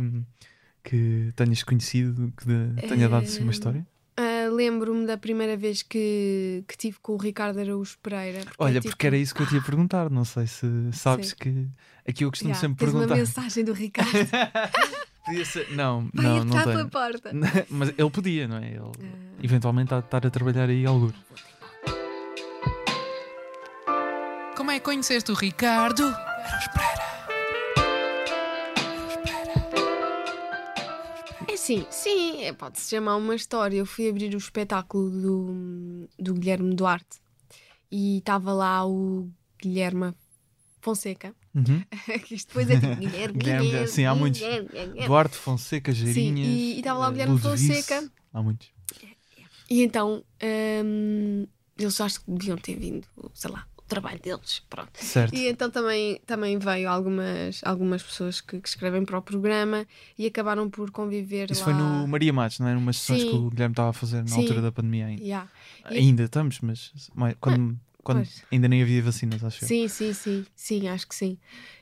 que 0.83 1.33
tenhas 1.37 1.63
conhecido, 1.63 2.33
que 2.37 2.45
de- 2.47 2.89
tenha 2.89 3.09
dado 3.09 3.25
assim 3.25 3.43
uma 3.43 3.53
história? 3.53 3.87
Lembro-me 4.63 5.07
da 5.07 5.17
primeira 5.19 5.57
vez 5.57 5.83
que, 5.83 6.63
que 6.69 6.77
tive 6.77 6.99
com 7.03 7.15
o 7.15 7.17
Ricardo 7.17 7.59
Araújo 7.59 7.97
Pereira. 8.01 8.41
porque 8.45 8.55
Olha, 8.59 8.81
tipo- 8.81 8.93
porque 8.93 9.07
era 9.09 9.17
isso 9.17 9.35
que 9.35 9.43
eu 9.43 9.47
te 9.49 9.55
ia 9.57 9.63
perguntar. 9.63 10.09
Não 10.09 10.25
sei 10.25 10.47
se 10.47 10.67
sabes 10.93 11.31
Sim. 11.31 11.35
que 11.41 11.67
aqui 12.09 12.25
eu 12.25 12.31
costumo 12.31 12.51
Yeah, 12.51 12.61
sempre 12.61 12.79
tens 12.85 12.93
perguntar. 12.93 13.15
uma 13.15 13.19
mensagem 13.19 13.65
do 13.65 13.73
Ricardo. 13.75 14.11
Podia 15.27 15.45
ser- 15.45 15.69
Não, 15.73 16.09
Vai 16.15 16.25
não, 16.25 16.45
não 16.45 16.63
tenho. 16.65 16.89
porta. 16.89 17.31
Mas 17.71 17.89
ele 17.97 18.11
podia, 18.11 18.47
não 18.47 18.59
é? 18.59 18.69
Ele 18.69 18.79
Ah. 18.79 19.43
eventualmente 19.43 19.93
há 19.95 19.99
de 20.01 20.05
estar 20.07 20.25
a 20.27 20.31
trabalhar 20.31 20.69
aí 20.69 20.87
alguns. 20.87 21.13
Como 24.57 24.71
é 24.71 24.79
que 24.79 24.85
conheceste 24.85 25.31
o 25.33 25.35
Ricardo? 25.35 26.05
É 26.05 27.02
sim, 31.63 31.87
sim, 31.91 32.43
é, 32.43 32.53
pode-se 32.53 32.91
chamar 32.91 33.17
uma 33.17 33.35
história. 33.35 33.77
Eu 33.77 33.87
fui 33.87 34.09
abrir 34.09 34.35
o 34.35 34.39
espetáculo 34.39 35.11
do, 35.11 36.09
do 36.19 36.35
Guilherme 36.35 36.75
Duarte 36.75 37.21
e 37.91 38.19
estava 38.19 38.53
lá 38.53 38.85
o 38.87 39.31
Guilherme 39.61 40.13
Fonseca. 40.81 41.35
Uhum. 41.55 41.85
que 42.27 42.35
isto 42.35 42.49
depois 42.49 42.69
é 42.69 42.81
tipo 42.81 42.97
Guilherme, 42.97 43.39
Guilherme, 43.39 43.89
sim, 43.89 44.05
há 44.05 44.15
muitos. 44.15 44.41
Guilherme. 44.41 45.07
Duarte 45.07 45.37
Fonseca, 45.37 45.93
Geirinhas. 45.93 46.49
e 46.49 46.79
estava 46.79 46.99
lá 46.99 47.07
o 47.07 47.09
eh, 47.09 47.13
Guilherme 47.13 47.35
Ludovice. 47.35 47.69
Fonseca. 47.69 48.13
Há 48.33 48.43
muitos. 48.43 48.73
E 49.71 49.83
então 49.83 50.25
hum, 50.85 51.47
eles 51.79 52.01
acho 52.01 52.21
que 52.21 52.31
deviam 52.31 52.59
ter 52.59 52.77
vindo, 52.77 53.07
sei 53.33 53.51
lá, 53.51 53.67
trabalho 53.93 54.21
deles. 54.21 54.63
Pronto. 54.69 54.91
Certo. 54.95 55.35
E 55.35 55.49
então 55.49 55.71
também, 55.71 56.21
também 56.27 56.59
veio 56.59 56.89
algumas, 56.89 57.61
algumas 57.65 58.03
pessoas 58.03 58.41
que, 58.41 58.61
que 58.61 58.69
escrevem 58.69 59.05
para 59.05 59.19
o 59.19 59.23
programa 59.23 59.87
e 60.19 60.27
acabaram 60.27 60.69
por 60.71 60.91
conviver 60.91 61.51
Isso 61.51 61.61
lá. 61.61 61.65
foi 61.67 61.75
no 61.75 62.07
Maria 62.09 62.33
Matos, 62.33 62.59
não 62.61 62.69
é? 62.69 62.75
Numas 62.75 62.97
sessões 62.99 63.23
Sim. 63.23 63.29
que 63.29 63.35
o 63.37 63.51
Guilherme 63.51 63.73
estava 63.73 63.91
a 63.91 63.93
fazer 63.93 64.23
na 64.23 64.29
Sim. 64.29 64.41
altura 64.41 64.63
da 64.63 64.73
pandemia 64.73 65.07
ainda. 65.07 65.23
Yeah. 65.23 65.49
E- 65.91 65.99
Ainda 65.99 66.25
estamos, 66.25 66.61
mas 66.61 66.93
mas 67.15 67.35
quando, 67.41 67.79
quando 68.03 68.19
pois. 68.19 68.43
ainda 68.51 68.69
nem 68.69 68.83
havia 68.83 69.03
vacinas, 69.03 69.43
acho 69.45 69.65
eu. 69.65 69.69
Sim, 69.69 69.89
sim, 69.89 70.13
sim, 70.13 70.47
sim, 70.55 70.89
acho 70.89 71.07
que 71.09 71.15
sim. 71.15 71.39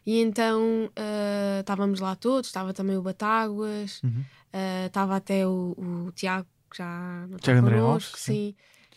E 0.06 0.20
então 0.20 0.90
ah, 0.96 1.60
estávamos 1.60 2.00
lá 2.00 2.14
todos, 2.16 2.48
estava 2.48 2.72
também 2.72 2.96
o 2.96 3.02
Batáguas, 3.02 4.00
Uhum. 4.02 4.24
ah, 4.52 4.86
estava 4.86 5.16
até 5.16 5.46
o, 5.46 5.74
o 5.78 6.12
Tiago, 6.12 6.46
que 6.70 6.78
já 6.78 7.26
não 7.28 7.36
está 7.36 7.52
Tiago 7.52 7.66
André 7.66 7.80
connosco, 7.80 8.10
Alves, 8.16 8.22
sim. 8.22 8.54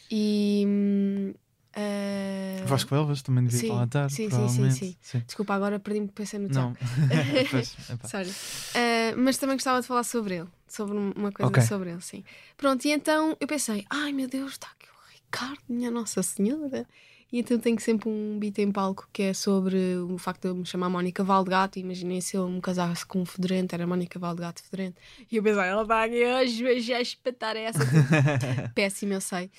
E. 0.09 1.33
ah, 1.75 2.65
Vasco 2.65 2.93
Elvas 2.95 3.21
também 3.21 3.43
devia 3.43 3.59
sim, 3.59 3.69
lá 3.69 3.83
estar, 3.83 4.09
sim, 4.09 4.29
sim, 4.29 4.69
sim, 4.71 4.95
sim. 5.01 5.19
Desculpa, 5.25 5.53
agora 5.53 5.79
perdi-me 5.79 6.07
pensei 6.07 6.39
no 6.39 6.49
Tiago. 6.49 6.69
Não. 6.69 6.77
Pois, 7.51 7.75
epá. 7.89 8.07
Sorry. 8.07 8.29
Uh, 8.29 9.17
mas 9.17 9.37
também 9.37 9.55
gostava 9.55 9.81
de 9.81 9.87
falar 9.87 10.03
sobre 10.03 10.35
ele, 10.35 10.47
sobre 10.67 10.97
um- 10.97 11.11
uma 11.15 11.31
coisa 11.31 11.49
Ok. 11.49 11.61
sobre 11.63 11.91
ele, 11.91 12.01
sim. 12.01 12.23
Pronto, 12.57 12.85
e 12.85 12.91
então 12.91 13.35
eu 13.39 13.47
pensei, 13.47 13.85
ai 13.89 14.11
meu 14.13 14.27
Deus, 14.27 14.53
está 14.53 14.67
aqui 14.67 14.87
o 14.89 15.13
Ricardo, 15.13 15.59
minha 15.67 15.91
Nossa 15.91 16.21
Senhora. 16.23 16.87
E 17.33 17.39
então 17.39 17.57
tenho 17.57 17.79
sempre 17.79 18.07
um 18.07 18.37
beat 18.37 18.59
em 18.59 18.71
palco 18.71 19.09
que 19.11 19.23
é 19.23 19.33
sobre 19.33 19.97
o 19.97 20.19
facto 20.19 20.43
de 20.43 20.47
eu 20.49 20.55
me 20.55 20.67
chamar 20.67 20.87
Mónica 20.87 21.23
Valdegato. 21.23 21.79
Imaginem 21.79 22.21
se 22.21 22.37
eu 22.37 22.47
me 22.47 22.61
casasse 22.61 23.03
com 23.07 23.21
um 23.21 23.25
fedorento, 23.25 23.73
era 23.73 23.87
Mónica 23.87 24.19
Valdegato 24.19 24.61
fedorento. 24.61 25.01
E 25.31 25.37
eu 25.37 25.41
pensei, 25.41 25.63
ela 25.63 26.03
aqui 26.03 26.23
hoje, 26.23 26.79
já 26.81 27.01
espetar 27.01 27.57
essa. 27.57 27.79
Péssimo, 28.75 29.13
eu 29.13 29.21
sei. 29.21 29.49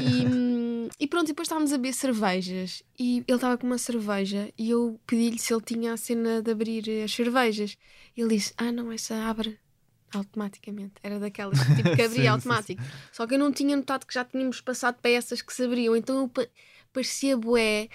E, 0.00 0.88
e 0.98 1.06
pronto, 1.06 1.26
e 1.26 1.28
depois 1.28 1.46
estávamos 1.46 1.72
a 1.72 1.76
beber 1.76 1.94
cervejas 1.94 2.82
e 2.98 3.18
ele 3.18 3.36
estava 3.36 3.56
com 3.56 3.68
uma 3.68 3.78
cerveja 3.78 4.52
e 4.58 4.70
eu 4.70 4.98
pedi-lhe 5.06 5.38
se 5.38 5.54
ele 5.54 5.62
tinha 5.62 5.92
a 5.92 5.96
cena 5.96 6.42
de 6.42 6.50
abrir 6.50 7.04
as 7.04 7.14
cervejas. 7.14 7.78
E 8.16 8.20
ele 8.20 8.34
disse: 8.34 8.52
Ah, 8.56 8.72
não, 8.72 8.90
essa 8.90 9.14
abre 9.14 9.60
automaticamente. 10.12 10.94
Era 11.00 11.20
daquelas 11.20 11.62
que, 11.62 11.76
tipo, 11.76 11.94
que 11.94 12.02
abria 12.02 12.08
Sim, 12.08 12.22
sim, 12.22 12.26
automático. 12.26 12.82
Só 13.12 13.28
que 13.28 13.34
eu 13.34 13.38
não 13.38 13.52
tinha 13.52 13.76
notado 13.76 14.06
que 14.06 14.12
já 14.12 14.24
tínhamos 14.24 14.60
passado 14.60 14.96
para 15.00 15.12
essas 15.12 15.40
que 15.40 15.52
se 15.52 15.64
abriam. 15.64 15.94
Então 15.94 16.18
eu 16.18 16.28
parecia 16.92 17.36
bué 17.36 17.88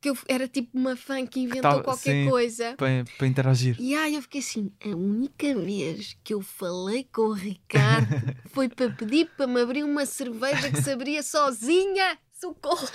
que 0.00 0.08
eu 0.08 0.16
era 0.26 0.48
tipo 0.48 0.70
uma 0.78 0.96
fã 0.96 1.26
que 1.26 1.40
inventou 1.40 1.62
tava- 1.62 1.82
qualquer 1.82 2.24
sim. 2.24 2.30
coisa. 2.30 2.74
Para, 2.76 3.04
para 3.18 3.26
interagir. 3.26 3.76
E 3.78 3.94
aí 3.94 4.14
eu 4.14 4.22
fiquei 4.22 4.40
assim, 4.40 4.72
a 4.82 4.88
única 4.88 5.54
vez 5.54 6.16
que 6.24 6.32
eu 6.32 6.40
falei 6.40 7.04
com 7.12 7.22
o 7.22 7.32
Ricardo 7.32 8.06
foi 8.50 8.68
para 8.68 8.90
pedir 8.90 9.28
para 9.36 9.46
me 9.46 9.60
abrir 9.60 9.84
uma 9.84 10.06
cerveja 10.06 10.70
que 10.70 10.82
se 10.82 10.90
abria 10.90 11.22
sozinha. 11.22 12.18
Socorro! 12.40 12.88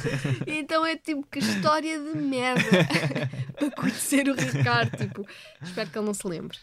então 0.46 0.84
é 0.86 0.96
tipo 0.96 1.22
que 1.30 1.38
história 1.38 2.00
de 2.00 2.16
merda 2.18 2.62
para 3.54 3.70
conhecer 3.72 4.26
o 4.28 4.34
Ricardo. 4.34 4.96
Tipo, 4.96 5.26
espero 5.62 5.90
que 5.90 5.98
ele 5.98 6.06
não 6.06 6.14
se 6.14 6.26
lembre. 6.26 6.56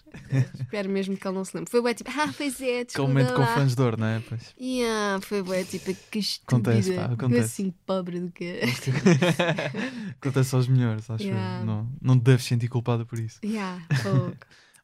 espero 0.59 0.89
mesmo 0.89 1.15
que 1.15 1.27
ele 1.27 1.35
não 1.35 1.45
se 1.45 1.55
lembre. 1.55 1.69
Foi 1.69 1.81
bem 1.83 1.93
tipo, 1.93 2.09
ah, 2.09 2.33
pois 2.35 2.59
é, 2.59 2.83
desculpa 2.85 3.07
momento 3.07 3.33
com 3.33 3.41
lá. 3.41 3.55
fãs 3.55 3.69
de 3.69 3.75
dor, 3.75 3.97
não 3.97 4.07
é? 4.07 4.21
Pois. 4.27 4.53
Yeah, 4.59 5.21
foi 5.21 5.43
bem 5.43 5.63
tipo, 5.63 5.93
que 6.09 6.19
Acontece, 6.47 6.79
estúpida. 6.89 7.07
pá, 7.07 7.13
acontece. 7.13 7.39
assim, 7.45 7.73
pobre 7.85 8.19
do 8.19 8.31
que. 8.31 8.61
Acontece 10.19 10.55
aos 10.55 10.67
melhores, 10.67 11.09
acho 11.09 11.23
eu. 11.23 11.27
Yeah. 11.29 11.63
Não, 11.63 11.87
não 12.01 12.17
te 12.17 12.23
deves 12.23 12.45
sentir 12.45 12.67
culpada 12.67 13.05
por 13.05 13.19
isso. 13.19 13.39
yeah, 13.43 13.79
fogo. 14.01 14.35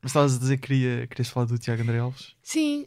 Mas 0.02 0.12
estavas 0.12 0.36
a 0.36 0.40
dizer 0.40 0.58
que 0.58 0.68
queria, 0.68 1.08
querias 1.08 1.28
falar 1.30 1.46
do 1.46 1.58
Tiago 1.58 1.82
André 1.82 2.00
Alves? 2.00 2.34
Sim, 2.42 2.86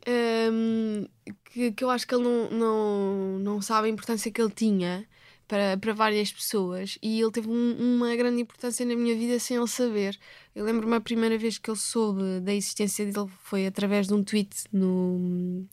hum, 0.50 1.06
que, 1.44 1.72
que 1.72 1.84
eu 1.84 1.90
acho 1.90 2.06
que 2.06 2.14
ele 2.14 2.24
não, 2.24 2.50
não, 2.50 3.38
não 3.38 3.62
sabe 3.62 3.88
a 3.88 3.90
importância 3.90 4.30
que 4.30 4.40
ele 4.40 4.50
tinha 4.50 5.06
para, 5.46 5.76
para 5.76 5.92
várias 5.92 6.32
pessoas 6.32 6.96
e 7.02 7.20
ele 7.20 7.30
teve 7.30 7.48
um- 7.50 7.96
uma 7.96 8.16
grande 8.16 8.40
importância 8.40 8.86
na 8.86 8.96
minha 8.96 9.14
vida 9.14 9.38
sem 9.38 9.58
ele 9.58 9.66
saber. 9.68 10.18
Eu 10.54 10.64
lembro-me 10.64 10.94
a 10.96 11.00
primeira 11.02 11.36
vez 11.36 11.58
que 11.58 11.70
ele 11.70 11.78
soube 11.78 12.40
da 12.40 12.54
existência 12.54 13.04
dele 13.04 13.28
foi 13.42 13.66
através 13.66 14.06
de 14.08 14.14
um 14.14 14.24
tweet 14.24 14.64
no, 14.72 15.66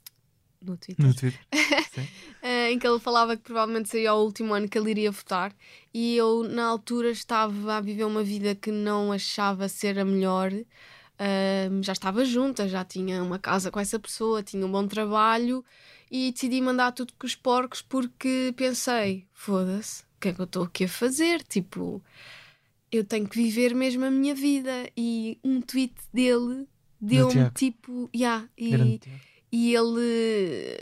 no 0.60 0.76
Twitter. 0.76 1.06
No 1.06 1.14
Twitter. 1.14 1.40
Eh, 2.42 2.72
em 2.72 2.78
que 2.78 2.86
ele 2.86 2.98
falava 2.98 3.36
que 3.36 3.42
provavelmente 3.42 3.90
seria 3.90 4.14
o 4.14 4.24
último 4.24 4.54
ano 4.54 4.66
que 4.66 4.78
ele 4.78 4.90
iria 4.90 5.10
votar 5.10 5.54
e 5.92 6.16
eu 6.16 6.42
na 6.44 6.64
altura 6.64 7.10
estava 7.10 7.74
a 7.74 7.80
viver 7.82 8.04
uma 8.04 8.22
vida 8.24 8.54
que 8.54 8.70
não 8.70 9.12
achava 9.12 9.68
ser 9.68 9.98
a 9.98 10.04
melhor 10.06 10.50
Já 11.82 11.92
estava 11.92 12.24
junta, 12.24 12.68
já 12.68 12.84
tinha 12.84 13.22
uma 13.22 13.38
casa 13.38 13.70
com 13.70 13.78
essa 13.78 13.98
pessoa, 13.98 14.42
tinha 14.42 14.64
um 14.64 14.72
bom 14.72 14.86
trabalho 14.86 15.64
e 16.10 16.32
decidi 16.32 16.60
mandar 16.60 16.92
tudo 16.92 17.12
com 17.18 17.26
os 17.26 17.34
porcos 17.34 17.82
porque 17.82 18.52
pensei, 18.56 19.26
foda-se, 19.32 20.02
o 20.02 20.20
que 20.20 20.28
é 20.28 20.32
que 20.32 20.40
eu 20.40 20.44
estou 20.44 20.64
aqui 20.64 20.84
a 20.84 20.88
fazer? 20.88 21.42
Tipo, 21.42 22.02
eu 22.90 23.04
tenho 23.04 23.28
que 23.28 23.36
viver 23.36 23.74
mesmo 23.74 24.04
a 24.04 24.10
minha 24.10 24.34
vida. 24.34 24.90
E 24.96 25.38
um 25.44 25.60
tweet 25.60 25.94
dele 26.12 26.66
deu-me 27.00 27.50
tipo, 27.50 28.10
yeah, 28.14 28.48
e, 28.58 29.00
e 29.52 29.74
ele 29.74 30.76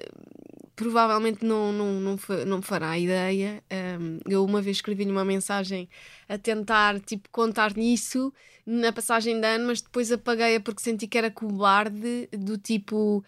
provavelmente 0.79 1.45
não, 1.45 1.73
não, 1.73 1.93
não, 2.01 2.17
não 2.47 2.63
fará 2.63 2.97
ideia. 2.99 3.63
Um, 4.01 4.19
eu 4.31 4.45
uma 4.45 4.63
vez 4.63 4.77
escrevi-lhe 4.79 5.11
uma 5.11 5.25
mensagem 5.25 5.89
a 6.29 6.39
tentar 6.39 7.01
tipo, 7.01 7.29
contar 7.31 7.75
nisso 7.77 8.33
na 8.65 8.93
passagem 8.93 9.41
de 9.41 9.47
ano, 9.47 9.67
mas 9.67 9.81
depois 9.81 10.13
apaguei-a 10.13 10.61
porque 10.61 10.83
senti 10.83 11.07
que 11.09 11.19
era 11.19 11.31
cobarde, 11.31 12.29
do 12.33 12.57
tipo. 12.57 13.25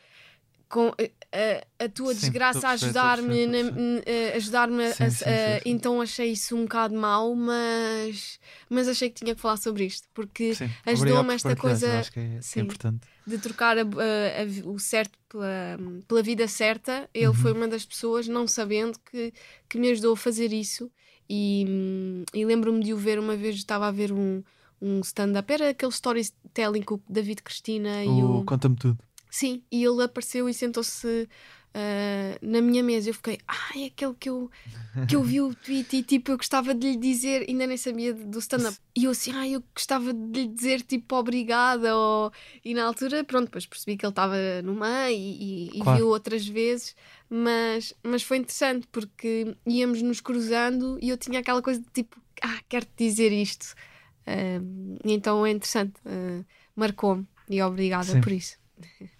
Com, 0.68 0.92
eh, 0.98 1.10
a, 1.80 1.84
a 1.86 1.88
tua 1.88 2.14
Sim, 2.14 2.20
desgraça 2.20 2.68
a 2.68 2.70
a 2.70 2.72
a 2.72 2.74
ajudar-me, 2.74 3.44
a 3.44 4.32
a 4.34 4.36
ajudar-me 4.36 4.84
a- 4.84 4.88
a- 4.88 5.56
a- 5.58 5.60
então 5.66 6.00
achei 6.00 6.30
isso 6.30 6.56
um 6.56 6.62
bocado 6.62 6.94
mau, 6.94 7.34
mas, 7.34 8.38
mas 8.68 8.86
achei 8.86 9.10
que 9.10 9.16
tinha 9.24 9.34
que 9.34 9.40
falar 9.40 9.56
sobre 9.56 9.84
isto, 9.86 10.06
porque 10.14 10.52
ajudou-me 10.86 11.30
por 11.30 11.34
esta 11.34 11.52
eu 11.52 11.56
coisa- 11.56 11.88
é, 12.16 12.36
é 12.36 12.40
Sim. 12.40 12.60
importante. 12.60 13.08
De 13.30 13.38
trocar 13.38 13.78
a- 13.78 13.82
a- 13.82 13.84
a 13.84 14.68
o 14.68 14.78
certo 14.78 15.18
pela, 15.28 15.78
pela 16.06 16.22
vida 16.22 16.46
certa, 16.48 17.08
ele 17.14 17.28
Uhum. 17.28 17.34
foi 17.34 17.52
uma 17.52 17.68
das 17.68 17.84
pessoas, 17.84 18.26
não 18.28 18.46
sabendo, 18.46 18.98
que, 19.10 19.32
que 19.68 19.78
me 19.78 19.90
ajudou 19.90 20.12
a 20.14 20.16
fazer 20.16 20.52
isso. 20.52 20.90
E, 21.28 21.64
hum, 21.68 22.24
e 22.34 22.44
lembro-me 22.44 22.82
de 22.82 22.92
o 22.92 22.96
ver 22.96 23.18
uma 23.18 23.36
vez, 23.36 23.54
estava 23.56 23.86
a 23.86 23.90
ver 23.92 24.12
um, 24.12 24.42
um 24.82 25.00
stand-up, 25.00 25.52
era 25.52 25.70
aquele 25.70 25.92
storytelling 25.92 26.82
com 26.82 26.96
o 26.96 27.02
David 27.08 27.42
Cristina 27.42 28.04
e 28.04 28.08
O 28.08 28.40
o. 28.40 28.44
Conta-me 28.44 28.74
tudo. 28.76 28.98
Sim, 29.30 29.62
e 29.70 29.84
ele 29.84 30.02
apareceu 30.02 30.48
e 30.48 30.52
sentou-se 30.54 31.28
ah, 31.72 32.36
na 32.42 32.60
minha 32.60 32.82
mesa. 32.82 33.10
Eu 33.10 33.14
fiquei, 33.14 33.38
ah, 33.46 33.70
é 33.76 33.86
aquele 33.86 34.14
que 34.14 34.28
eu, 34.28 34.50
que 35.08 35.16
eu 35.16 35.22
vi 35.22 35.40
o 35.40 35.54
tweet 35.54 35.96
e 35.96 36.02
tipo, 36.02 36.32
eu 36.32 36.36
gostava 36.36 36.74
de 36.74 36.92
lhe 36.92 36.96
dizer, 36.96 37.46
ainda 37.48 37.66
nem 37.66 37.76
sabia 37.76 38.12
do 38.12 38.38
stand-up. 38.38 38.76
E 38.96 39.04
eu 39.04 39.12
assim, 39.12 39.32
ah, 39.34 39.48
eu 39.48 39.62
gostava 39.74 40.12
de 40.12 40.40
lhe 40.42 40.48
dizer 40.48 40.82
tipo, 40.82 41.14
obrigada. 41.16 41.96
Ou... 41.96 42.32
E 42.64 42.74
na 42.74 42.84
altura, 42.84 43.22
pronto, 43.24 43.44
depois 43.46 43.66
percebi 43.66 43.96
que 43.96 44.04
ele 44.04 44.10
estava 44.10 44.36
no 44.62 44.74
meio 44.74 45.16
e, 45.16 45.68
e, 45.68 45.78
e 45.78 45.80
Claro. 45.80 45.98
viu 45.98 46.08
outras 46.08 46.46
vezes. 46.46 46.94
Mas, 47.28 47.94
mas 48.02 48.22
foi 48.22 48.38
interessante 48.38 48.88
porque 48.90 49.56
íamos 49.64 50.02
nos 50.02 50.20
cruzando 50.20 50.98
e 51.00 51.08
eu 51.10 51.16
tinha 51.16 51.38
aquela 51.38 51.62
coisa 51.62 51.80
de 51.80 51.86
tipo, 51.92 52.20
ah, 52.42 52.58
quero-te 52.68 52.92
dizer 52.96 53.30
isto. 53.32 53.74
E 55.04 55.12
então 55.12 55.44
é 55.46 55.50
interessante, 55.50 55.94
ah, 56.04 56.44
marcou-me 56.74 57.26
e 57.48 57.62
obrigada 57.62 58.04
Sim. 58.12 58.20
por 58.20 58.32
isso. 58.32 58.58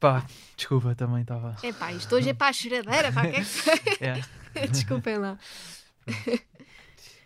Pá, 0.00 0.26
desculpa, 0.56 0.94
também 0.94 1.22
estava. 1.22 1.56
É 1.62 1.72
pá, 1.72 1.92
isto 1.92 2.14
hoje 2.16 2.30
é 2.30 2.34
para 2.34 2.48
a 2.48 2.52
choradeira, 2.52 3.12
pá, 3.12 3.22
que 3.28 3.36
é 3.36 3.44
que? 3.44 4.04
É. 4.60 4.66
Desculpem 4.66 5.18
lá. 5.18 5.38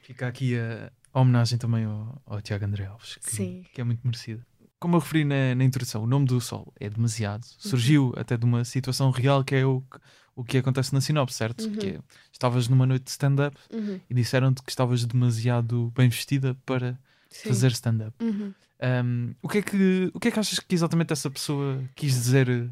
Fica 0.03 0.27
aqui 0.27 0.57
a 0.59 1.21
homenagem 1.21 1.59
também 1.59 1.85
ao, 1.85 2.21
ao 2.27 2.43
Tiago 2.43 2.65
André 2.65 2.87
Alves, 2.87 3.17
que, 3.17 3.65
que 3.73 3.81
é 3.81 3.85
muito 3.85 4.01
merecida. 4.05 4.45
Como 4.79 4.97
eu 4.97 5.01
referi 5.01 5.25
na, 5.25 5.55
na 5.55 5.65
introdução, 5.65 6.03
o 6.03 6.07
nome 6.07 6.27
do 6.27 6.41
Sol 6.41 6.73
é 6.79 6.91
demasiado. 6.91 7.45
Surgiu 7.59 8.13
até 8.17 8.37
de 8.37 8.45
uma 8.45 8.65
situação 8.65 9.11
real 9.11 9.43
que 9.43 9.55
é 9.55 9.65
o, 9.65 9.81
que- 9.81 9.99
o 10.37 10.45
que 10.45 10.59
acontece 10.59 10.93
na 10.93 11.01
sinopse, 11.01 11.37
certo? 11.39 11.65
Uhum. 11.65 11.77
Que 11.77 11.87
é, 11.91 11.99
estavas 12.31 12.69
numa 12.69 12.85
noite 12.85 13.05
de 13.05 13.11
stand-up 13.11 13.57
Uhum, 13.73 13.99
e 14.11 14.15
disseram-te 14.15 14.63
que 14.63 14.71
estavas 14.71 15.05
demasiado 15.07 15.91
bem 15.97 16.09
vestida 16.11 16.55
para 16.67 16.99
sim. 17.31 17.49
fazer 17.49 17.71
stand-up. 17.73 18.13
Um, 18.85 19.35
o, 19.43 19.49
que 19.49 19.59
é 19.59 19.63
que, 19.63 20.11
o 20.13 20.21
que 20.21 20.29
é 20.29 20.31
que 20.31 20.39
achas 20.39 20.61
que 20.61 20.75
exatamente 20.75 21.13
essa 21.13 21.31
pessoa 21.31 21.83
quis 21.97 22.13
dizer 22.13 22.49
eh, 22.51 22.71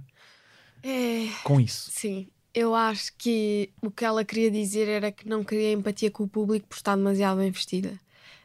É, 0.82 1.28
com 1.42 1.60
isso? 1.60 1.90
sim, 1.90 2.28
eu 2.54 2.74
acho 2.74 3.12
que 3.16 3.72
o 3.82 3.90
que 3.90 4.04
ela 4.04 4.24
queria 4.24 4.50
dizer 4.50 4.88
era 4.88 5.12
que 5.12 5.28
não 5.28 5.44
queria 5.44 5.72
empatia 5.72 6.10
com 6.10 6.24
o 6.24 6.28
público 6.28 6.66
por 6.68 6.76
estar 6.76 6.96
demasiado 6.96 7.38
bem 7.38 7.50
vestida. 7.50 8.00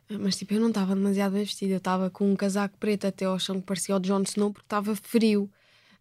Mas 0.09 0.37
tipo, 0.37 0.53
eu 0.53 0.61
não 0.61 0.69
estava 0.69 0.95
demasiado 0.95 1.33
bem 1.33 1.43
vestida, 1.45 1.73
eu 1.73 1.77
estava 1.79 2.09
com 2.09 2.31
um 2.31 2.35
casaco 2.35 2.77
preto 2.79 3.07
até 3.07 3.25
ao 3.25 3.39
chão 3.39 3.59
que 3.61 3.67
parecia 3.67 3.95
o 3.95 3.99
Jon 3.99 4.21
Snow 4.23 4.51
porque 4.53 4.65
estava 4.65 4.95
frio. 4.95 5.51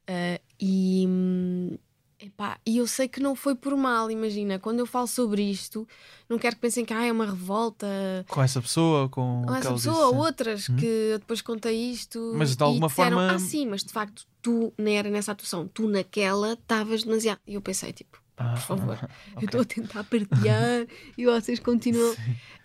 Ah, 0.08 0.40
e, 0.60 1.06
hum, 1.08 1.78
epá, 2.18 2.58
e 2.66 2.78
eu 2.78 2.86
sei 2.86 3.08
que 3.08 3.20
não 3.20 3.34
foi 3.36 3.54
por 3.54 3.76
mal, 3.76 4.10
imagina, 4.10 4.58
quando 4.58 4.78
eu 4.80 4.86
falo 4.86 5.06
sobre 5.06 5.42
isto, 5.42 5.86
não 6.28 6.38
quero 6.38 6.56
que 6.56 6.62
pensem 6.62 6.84
que 6.84 6.92
ah, 6.92 7.04
é 7.04 7.12
uma 7.12 7.26
revolta, 7.26 7.86
Com 8.28 8.42
essa 8.42 8.60
pessoa? 8.62 9.08
Com 9.08 9.44
que 9.46 9.52
essa 9.52 9.72
pessoa 9.72 10.06
ou 10.08 10.16
outras 10.16 10.68
Uhum. 10.68 10.76
que 10.76 10.86
eu 10.86 11.18
depois 11.18 11.42
contei 11.42 11.90
isto 11.90 12.32
Mas 12.34 12.56
de 12.56 12.62
alguma 12.62 12.88
disseram, 12.88 13.18
forma- 13.18 13.34
ah 13.34 13.38
sim, 13.38 13.66
mas 13.66 13.82
de 13.84 13.92
facto 13.92 14.24
tu 14.42 14.72
nem 14.78 14.96
era 14.98 15.10
nessa 15.10 15.32
atuação, 15.32 15.68
tu 15.68 15.88
naquela 15.88 16.52
estavas 16.54 17.02
demasiado 17.04 17.40
e 17.46 17.54
eu 17.54 17.60
pensei 17.60 17.92
tipo, 17.92 18.20
Ah, 18.38 18.52
por 18.54 18.60
favor, 18.62 18.94
ok. 19.36 19.42
eu 19.42 19.44
estou 19.46 19.60
a 19.60 19.64
tentar 19.64 20.04
partilhar 20.04 20.86
e 21.18 21.24
vocês 21.26 21.58
continuam. 21.60 22.14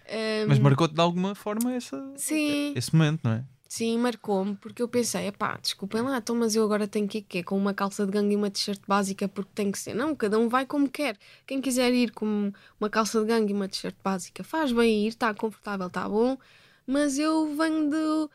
Ahm, 0.08 0.48
Mas 0.48 0.60
marcou-te 0.60 0.94
de 0.94 1.02
alguma 1.02 1.34
forma 1.36 1.74
essa, 1.74 1.98
sim, 2.18 2.74
esse 2.76 2.94
momento, 2.96 3.22
não 3.24 3.32
é? 3.34 3.46
Sim, 3.74 3.98
marcou-me 3.98 4.56
porque 4.56 4.82
eu 4.82 4.88
pensei, 4.88 5.28
epá, 5.28 5.58
desculpem 5.62 6.02
lá, 6.02 6.18
então 6.18 6.36
mas 6.36 6.56
eu 6.56 6.64
agora 6.64 6.88
tenho 6.88 7.08
que 7.08 7.20
ir 7.20 7.22
quê? 7.22 7.44
com 7.44 7.58
uma 7.58 7.74
calça 7.74 8.06
de 8.06 8.12
gangue 8.12 8.34
e 8.34 8.36
uma 8.36 8.50
t-shirt 8.50 8.82
básica 8.88 9.28
porque 9.28 9.52
tem 9.56 9.72
que 9.72 9.80
ser, 9.80 9.94
não, 9.94 10.16
cada 10.16 10.38
um 10.40 10.50
vai 10.50 10.66
como 10.66 10.90
quer 10.90 11.18
quem 11.48 11.62
quiser 11.62 11.94
ir 11.94 12.12
com 12.12 12.52
uma 12.80 12.90
calça 12.90 13.22
de 13.22 13.28
gangue 13.28 13.54
e 13.54 13.56
uma 13.56 13.70
t-shirt 13.70 13.96
básica 14.04 14.44
faz 14.44 14.72
bem 14.72 15.06
ir, 15.06 15.10
está 15.10 15.34
confortável, 15.34 15.88
está 15.88 16.08
bom 16.10 16.38
mas 16.86 17.18
eu 17.18 17.56
venho 17.56 17.90
de. 17.90 18.30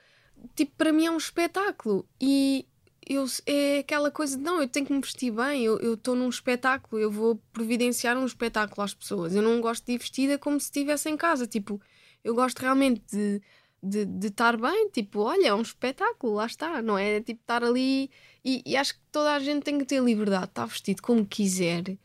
Tipo, 0.54 0.72
para 0.76 0.92
mim 0.92 1.06
é 1.06 1.10
um 1.10 1.16
espetáculo 1.16 2.06
e 2.20 2.66
eu, 3.08 3.26
é 3.46 3.78
aquela 3.78 4.10
coisa 4.10 4.36
de 4.36 4.42
não, 4.42 4.60
eu 4.60 4.68
tenho 4.68 4.86
que 4.86 4.92
me 4.92 5.00
vestir 5.00 5.30
bem, 5.30 5.64
eu 5.64 5.94
estou 5.94 6.14
num 6.14 6.28
espetáculo, 6.28 7.00
eu 7.00 7.10
vou 7.10 7.36
providenciar 7.52 8.16
um 8.16 8.26
espetáculo 8.26 8.82
às 8.82 8.94
pessoas. 8.94 9.34
Eu 9.34 9.42
não 9.42 9.60
gosto 9.60 9.84
de 9.84 9.92
ir 9.92 9.98
vestida 9.98 10.38
como 10.38 10.58
se 10.60 10.66
estivesse 10.66 11.08
em 11.08 11.16
casa. 11.16 11.46
Tipo, 11.46 11.80
eu 12.24 12.34
gosto 12.34 12.58
realmente 12.60 13.02
de 13.10 13.42
de 13.86 14.04
de 14.04 14.26
estar 14.28 14.56
bem, 14.56 14.88
tipo, 14.90 15.20
olha, 15.20 15.48
é 15.48 15.54
um 15.54 15.62
espetáculo, 15.62 16.34
lá 16.34 16.46
está, 16.46 16.82
não 16.82 16.98
é? 16.98 17.20
Tipo, 17.20 17.40
estar 17.40 17.64
ali 17.64 18.10
e, 18.44 18.62
e 18.64 18.76
acho 18.76 18.94
que 18.94 19.00
toda 19.10 19.34
a 19.34 19.40
gente 19.40 19.64
tem 19.64 19.76
que 19.76 19.84
ter 19.84 20.00
liberdade, 20.00 20.44
de 20.44 20.50
estar 20.50 20.66
vestido 20.66 21.02
como 21.02 21.26
quiser. 21.26 21.96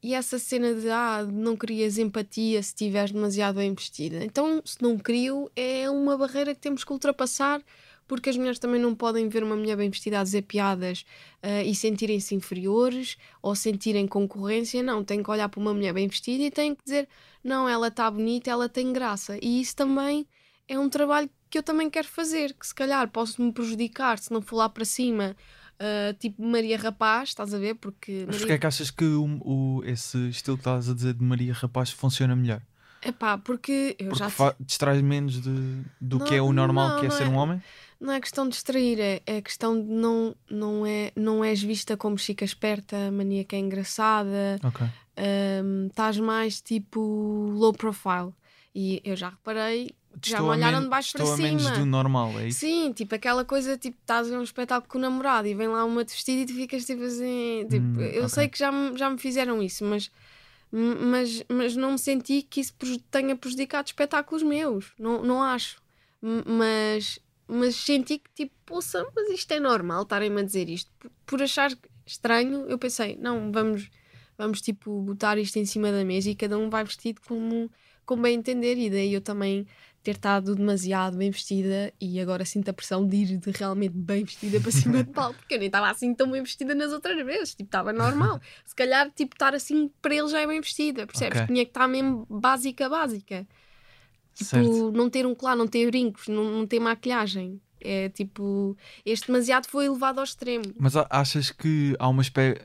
E 0.00 0.14
essa 0.14 0.38
cena 0.38 0.72
de 0.74 0.88
ah, 0.90 1.24
não 1.24 1.56
querias 1.56 1.98
empatia 1.98 2.62
se 2.62 2.68
estiveres 2.68 3.10
demasiado 3.10 3.56
bem 3.56 3.74
vestida. 3.74 4.24
Então, 4.24 4.62
se 4.64 4.80
não 4.80 4.96
querio, 4.96 5.50
é 5.56 5.90
uma 5.90 6.16
barreira 6.16 6.54
que 6.54 6.60
temos 6.60 6.84
que 6.84 6.92
ultrapassar, 6.92 7.60
porque 8.06 8.30
as 8.30 8.36
mulheres 8.36 8.60
também 8.60 8.80
não 8.80 8.94
podem 8.94 9.28
ver 9.28 9.42
uma 9.42 9.56
mulher 9.56 9.76
bem 9.76 9.90
vestida 9.90 10.20
a 10.20 10.22
dizer 10.22 10.42
piadas 10.42 11.04
ah, 11.42 11.64
e 11.64 11.74
sentirem-se 11.74 12.32
inferiores 12.34 13.16
ou 13.42 13.56
sentirem 13.56 14.06
concorrência. 14.06 14.82
Não, 14.84 15.02
têm 15.02 15.20
que 15.20 15.30
olhar 15.30 15.48
para 15.48 15.60
uma 15.60 15.74
mulher 15.74 15.92
bem 15.92 16.06
vestida 16.06 16.44
e 16.44 16.50
têm 16.50 16.76
que 16.76 16.84
dizer: 16.84 17.08
não, 17.42 17.68
ela 17.68 17.88
está 17.88 18.08
bonita, 18.08 18.50
ela 18.50 18.68
tem 18.68 18.92
graça. 18.92 19.36
E 19.42 19.60
isso 19.60 19.74
também 19.74 20.26
é 20.68 20.78
um 20.78 20.88
trabalho 20.88 21.28
que 21.50 21.58
eu 21.58 21.62
também 21.62 21.88
quero 21.90 22.06
fazer, 22.08 22.52
que 22.54 22.66
se 22.66 22.74
calhar 22.74 23.08
posso 23.08 23.40
me 23.42 23.52
prejudicar 23.52 24.18
se 24.18 24.30
não 24.32 24.42
for 24.42 24.56
lá 24.56 24.68
para 24.68 24.84
cima. 24.84 25.34
ah, 25.80 26.14
tipo 26.18 26.42
Maria 26.44 26.76
Rapaz, 26.78 27.30
estás 27.30 27.54
a 27.54 27.58
ver? 27.58 27.74
Porque 27.76 28.24
Mas 28.26 28.36
Maria 28.36 28.38
porquê 28.40 28.52
é 28.54 28.58
que 28.58 28.66
achas 28.66 28.90
que 28.90 29.04
o, 29.04 29.40
o- 29.42 29.84
esse 29.84 30.28
estilo 30.28 30.56
que 30.56 30.62
estás 30.62 30.88
a 30.88 30.94
dizer 30.94 31.14
de 31.14 31.24
Maria 31.24 31.52
Rapaz 31.54 31.90
funciona 31.90 32.36
melhor? 32.36 32.60
Epá, 33.00 33.38
porque 33.38 33.94
eu 33.98 34.06
Porque 34.10 34.18
já 34.18 34.28
fa- 34.28 34.56
menos 35.02 35.40
de, 35.40 35.50
do 36.00 36.18
que 36.18 36.34
é 36.34 36.38
Não, 36.38 36.48
o 36.48 36.52
normal 36.52 36.88
não, 36.90 36.96
que 37.00 37.06
é 37.06 37.08
não 37.08 37.16
ser 37.16 37.24
é. 37.24 37.28
um 37.28 37.36
homem? 37.36 37.62
não 38.00 38.12
é 38.12 38.20
questão 38.20 38.44
de 38.44 38.50
distrair, 38.50 38.98
é, 39.00 39.22
é 39.26 39.40
questão 39.40 39.80
de 39.80 39.88
não, 39.88 40.34
não, 40.50 40.84
é, 40.86 41.12
não 41.16 41.44
és 41.44 41.62
vista 41.62 41.96
como 41.96 42.18
chica 42.18 42.44
esperta, 42.44 43.10
maníaca 43.10 43.56
engraçada, 43.56 44.58
Ok. 44.64 44.86
hum, 45.64 45.86
estás 45.88 46.18
mais 46.18 46.60
tipo 46.60 47.00
low 47.52 47.72
profile. 47.72 48.32
E 48.74 49.00
eu 49.04 49.16
já 49.16 49.30
reparei 49.30 49.90
já 50.24 50.40
me 50.42 50.48
olharam 50.48 50.82
de 50.82 50.88
baixo 50.88 51.12
para 51.12 51.22
estou 51.24 51.34
a 51.34 51.36
menos 51.36 51.62
cima. 51.62 51.78
do 51.78 51.86
normal, 51.86 52.38
é 52.40 52.48
isso? 52.48 52.60
Sim, 52.60 52.92
tipo 52.92 53.14
aquela 53.14 53.44
coisa, 53.44 53.76
tipo, 53.76 53.96
estás 54.00 54.26
a 54.26 54.30
ver 54.30 54.38
um 54.38 54.42
espetáculo 54.42 54.90
com 54.90 54.98
o 54.98 55.00
namorado 55.00 55.46
e 55.48 55.54
vem 55.54 55.68
lá 55.68 55.84
uma 55.84 56.04
de 56.04 56.12
vestido 56.12 56.40
e 56.42 56.46
tu 56.46 56.54
ficas 56.54 56.84
tipo 56.84 57.02
assim. 57.02 57.66
Tipo, 57.70 58.00
Hum, 58.00 58.02
eu 58.02 58.24
ok. 58.24 58.28
sei 58.28 58.48
que 58.48 58.58
já 58.58 58.72
me, 58.72 58.96
já 58.96 59.08
me 59.10 59.18
fizeram 59.18 59.62
isso, 59.62 59.84
mas, 59.84 60.10
mas, 60.70 61.44
mas 61.48 61.76
não 61.76 61.92
me 61.92 61.98
senti 61.98 62.42
que 62.42 62.60
isso 62.60 62.74
tenha 63.10 63.36
prejudicado 63.36 63.86
espetáculos 63.86 64.42
meus. 64.42 64.92
Não, 64.98 65.22
não 65.22 65.42
acho. 65.42 65.80
Mas, 66.20 67.18
mas 67.46 67.76
senti 67.76 68.18
que, 68.18 68.30
tipo, 68.34 68.52
poça, 68.66 69.06
mas 69.14 69.30
isto 69.30 69.52
é 69.52 69.60
normal 69.60 70.02
estarem-me 70.02 70.40
a 70.40 70.44
dizer 70.44 70.68
isto. 70.68 70.90
Por, 70.98 71.10
por 71.26 71.42
achar 71.42 71.70
estranho, 72.04 72.66
eu 72.68 72.78
pensei, 72.78 73.16
não, 73.16 73.52
vamos, 73.52 73.88
vamos 74.36 74.60
tipo, 74.60 75.00
botar 75.02 75.38
isto 75.38 75.56
em 75.58 75.64
cima 75.64 75.92
da 75.92 76.04
mesa 76.04 76.30
e 76.30 76.34
cada 76.34 76.58
um 76.58 76.68
vai 76.68 76.84
vestido 76.84 77.20
como, 77.26 77.70
como 78.04 78.22
bem 78.22 78.34
entender. 78.36 78.76
E 78.76 78.90
daí 78.90 79.12
eu 79.14 79.20
também 79.20 79.66
ter 80.08 80.12
estado 80.16 80.54
demasiado 80.56 81.18
bem 81.18 81.30
vestida 81.30 81.92
e 82.00 82.18
agora 82.18 82.42
sinto 82.42 82.70
a 82.70 82.72
pressão 82.72 83.06
de 83.06 83.16
ir 83.16 83.36
de 83.36 83.50
realmente 83.50 83.92
bem 83.92 84.24
vestida 84.24 84.58
para 84.58 84.70
cima 84.70 85.04
de 85.04 85.10
palco, 85.12 85.38
porque 85.38 85.54
eu 85.54 85.58
nem 85.58 85.66
estava 85.66 85.90
assim 85.90 86.14
tão 86.14 86.30
bem 86.30 86.42
vestida 86.42 86.74
nas 86.74 86.92
outras 86.92 87.22
vezes, 87.26 87.50
tipo, 87.50 87.64
estava 87.68 87.92
normal. 87.92 88.40
Se 88.64 88.74
calhar, 88.74 89.10
tipo, 89.10 89.34
estar 89.34 89.54
assim 89.54 89.90
para 90.00 90.14
ele 90.14 90.28
já 90.28 90.40
é 90.40 90.46
bem 90.46 90.62
vestida, 90.62 91.06
percebes? 91.06 91.40
Ok. 91.40 91.46
Tinha 91.48 91.64
que 91.64 91.70
estar 91.70 91.86
mesmo 91.86 92.26
básica, 92.30 92.88
básica. 92.88 93.46
Tipo, 94.34 94.48
Certo. 94.50 94.92
não 94.92 95.10
ter 95.10 95.26
um 95.26 95.34
colar, 95.34 95.56
não 95.56 95.66
ter 95.66 95.86
brincos, 95.90 96.26
não, 96.28 96.44
não 96.44 96.66
ter 96.66 96.80
maquilhagem. 96.80 97.60
É 97.78 98.08
tipo, 98.08 98.76
este 99.04 99.26
demasiado 99.26 99.66
foi 99.68 99.90
levado 99.90 100.18
ao 100.18 100.24
extremo. 100.24 100.64
Mas 100.78 100.94
achas 100.96 101.50
que 101.50 101.94
há 101.98 102.08
uma 102.08 102.22
espécie. 102.22 102.58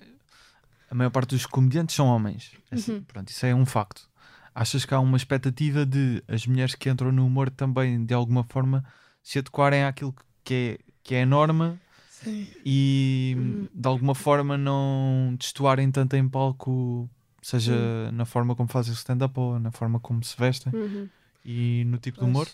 A 0.89 0.96
maior 0.96 1.10
parte 1.10 1.32
dos 1.32 1.46
comediantes 1.46 1.94
são 1.96 2.08
homens. 2.08 2.52
Assim, 2.72 2.94
Uhum. 2.94 3.04
Pronto, 3.04 3.30
isso 3.30 3.46
é 3.46 3.54
um 3.54 3.66
facto. 3.66 4.08
Achas 4.56 4.86
que 4.86 4.93
há 4.93 4.99
uma 4.99 5.18
expectativa 5.18 5.86
de 5.86 6.24
as 6.28 6.45
mulheres 6.45 6.76
que 6.76 6.89
entram 6.89 7.12
no 7.12 7.26
humor 7.26 7.49
também, 7.49 8.06
de 8.06 8.14
alguma 8.14 8.43
forma, 8.43 8.84
se 9.22 9.39
adequarem 9.39 9.84
àquilo 9.84 10.14
que 10.43 10.78
é, 10.80 10.91
que 11.04 11.16
é 11.16 11.24
a 11.24 11.26
norma 11.26 11.80
e 12.66 13.34
Uhum. 13.38 13.68
de 13.74 13.88
alguma 13.88 14.16
forma 14.16 14.58
não 14.58 15.36
destoarem 15.39 15.91
tanto 15.91 16.16
em 16.16 16.28
palco, 16.28 17.10
seja 17.41 17.74
Uhum. 17.74 18.12
na 18.12 18.26
forma 18.26 18.56
como 18.56 18.70
fazem 18.70 18.91
o 18.93 18.95
stand-up 18.95 19.38
ou 19.39 19.60
na 19.60 19.72
forma 19.72 19.99
como 19.99 20.24
se 20.24 20.36
vestem 20.38 20.72
Uhum. 20.74 21.10
e 21.43 21.84
no 21.86 21.97
tipo 21.97 22.18
de 22.18 22.20
Pois. 22.26 22.30
humor? 22.30 22.47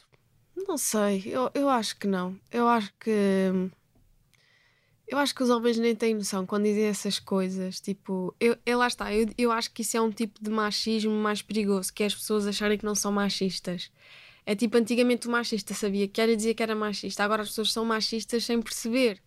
Não 0.67 0.77
sei, 0.77 1.23
eu, 1.25 1.49
eu 1.53 1.69
acho 1.69 1.97
que 1.97 2.07
não. 2.07 2.37
Eu 2.51 2.67
acho 2.67 2.93
que. 2.99 3.69
Eu 5.09 5.17
acho 5.17 5.33
que 5.33 5.41
os 5.41 5.49
homens 5.49 5.79
nem 5.79 5.95
têm 5.95 6.13
noção 6.13 6.45
quando 6.45 6.65
dizem 6.65 6.85
essas 6.85 7.17
coisas. 7.17 7.79
Tipo, 7.79 8.33
eu, 8.39 8.55
eu 8.63 8.77
lá 8.77 8.87
está. 8.87 9.11
Eu, 9.11 9.27
eu 9.39 9.51
acho 9.51 9.71
que 9.71 9.81
isso 9.81 9.97
é 9.97 10.01
um 10.01 10.11
tipo 10.11 10.41
de 10.41 10.51
machismo 10.51 11.11
mais 11.11 11.41
perigoso, 11.41 11.91
que 11.91 12.03
é 12.03 12.05
as 12.05 12.13
pessoas 12.13 12.45
acharem 12.45 12.77
que 12.77 12.85
não 12.85 12.93
são 12.93 13.11
machistas. 13.11 13.91
É 14.45 14.55
tipo, 14.55 14.77
antigamente 14.77 15.27
o 15.27 15.31
machista 15.31 15.73
sabia 15.73 16.07
que 16.07 16.21
era 16.21 16.35
dizia 16.35 16.53
que 16.53 16.61
era 16.61 16.75
machista. 16.75 17.23
Agora 17.23 17.41
as 17.41 17.49
pessoas 17.49 17.71
são 17.71 17.83
machistas 17.85 18.43
sem 18.43 18.61
perceber. 18.61 19.19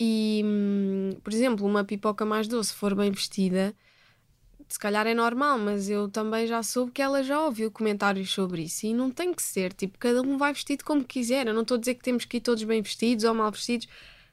E, 0.00 0.42
hum, 0.44 1.10
por 1.22 1.32
exemplo, 1.32 1.66
uma 1.66 1.84
pipoca 1.84 2.24
mais 2.24 2.48
doce, 2.48 2.72
for 2.72 2.94
bem 2.94 3.10
vestida, 3.10 3.74
se 4.68 4.78
calhar 4.78 5.06
é 5.06 5.14
normal, 5.14 5.58
mas 5.58 5.90
eu 5.90 6.08
também 6.08 6.46
já 6.46 6.62
soube 6.62 6.92
que 6.92 7.02
ela 7.02 7.22
já 7.22 7.44
ouviu 7.44 7.70
comentários 7.70 8.30
sobre 8.30 8.62
isso. 8.62 8.86
E 8.86 8.94
não 8.94 9.10
tem 9.10 9.34
que 9.34 9.42
ser. 9.42 9.74
Tipo, 9.74 9.98
cada 9.98 10.22
um 10.22 10.38
vai 10.38 10.54
vestido 10.54 10.84
como 10.84 11.04
quiser. 11.04 11.46
Eu 11.46 11.54
não 11.54 11.62
estou 11.62 11.76
a 11.76 11.80
dizer 11.80 11.94
que 11.94 12.02
temos 12.02 12.24
que 12.24 12.38
ir 12.38 12.40
todos 12.40 12.64
bem 12.64 12.80
vestidos 12.80 13.24
ou 13.24 13.34
mal 13.34 13.50
vestidos 13.50 13.88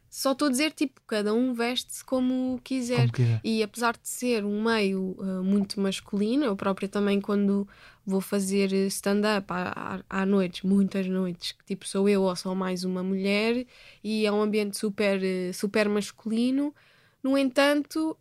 só 0.10 0.32
estou 0.32 0.48
a 0.48 0.52
dizer, 0.52 0.72
tipo, 0.72 1.02
cada 1.06 1.34
um 1.34 1.54
veste-se 1.54 2.04
como 2.04 2.60
quiser. 2.64 3.12
Como 3.12 3.14
quiser. 3.14 3.42
E 3.44 3.62
apesar 3.62 3.94
de 3.94 4.08
ser 4.08 4.46
um 4.46 4.64
meio 4.64 5.16
uh, 5.18 5.44
muito 5.44 5.80
masculino, 5.80 6.46
eu 6.46 6.56
própria 6.56 6.88
também, 6.88 7.20
quando 7.20 7.68
vou 8.06 8.22
fazer 8.22 8.72
stand-up 8.88 9.46
à, 9.50 10.04
à, 10.10 10.22
à 10.22 10.26
noites, 10.26 10.62
muitas 10.62 11.08
noites, 11.08 11.52
que 11.52 11.66
tipo 11.66 11.88
sou 11.88 12.08
eu 12.08 12.22
ou 12.22 12.36
sou 12.36 12.56
mais 12.56 12.84
uma 12.84 13.04
mulher, 13.04 13.66
e 14.04 14.26
é 14.26 14.32
um 14.32 14.42
ambiente 14.42 14.78
super, 14.78 15.20
uh, 15.20 15.54
super 15.54 15.90
masculino. 15.90 16.74
No 17.22 17.38
entanto, 17.38 18.16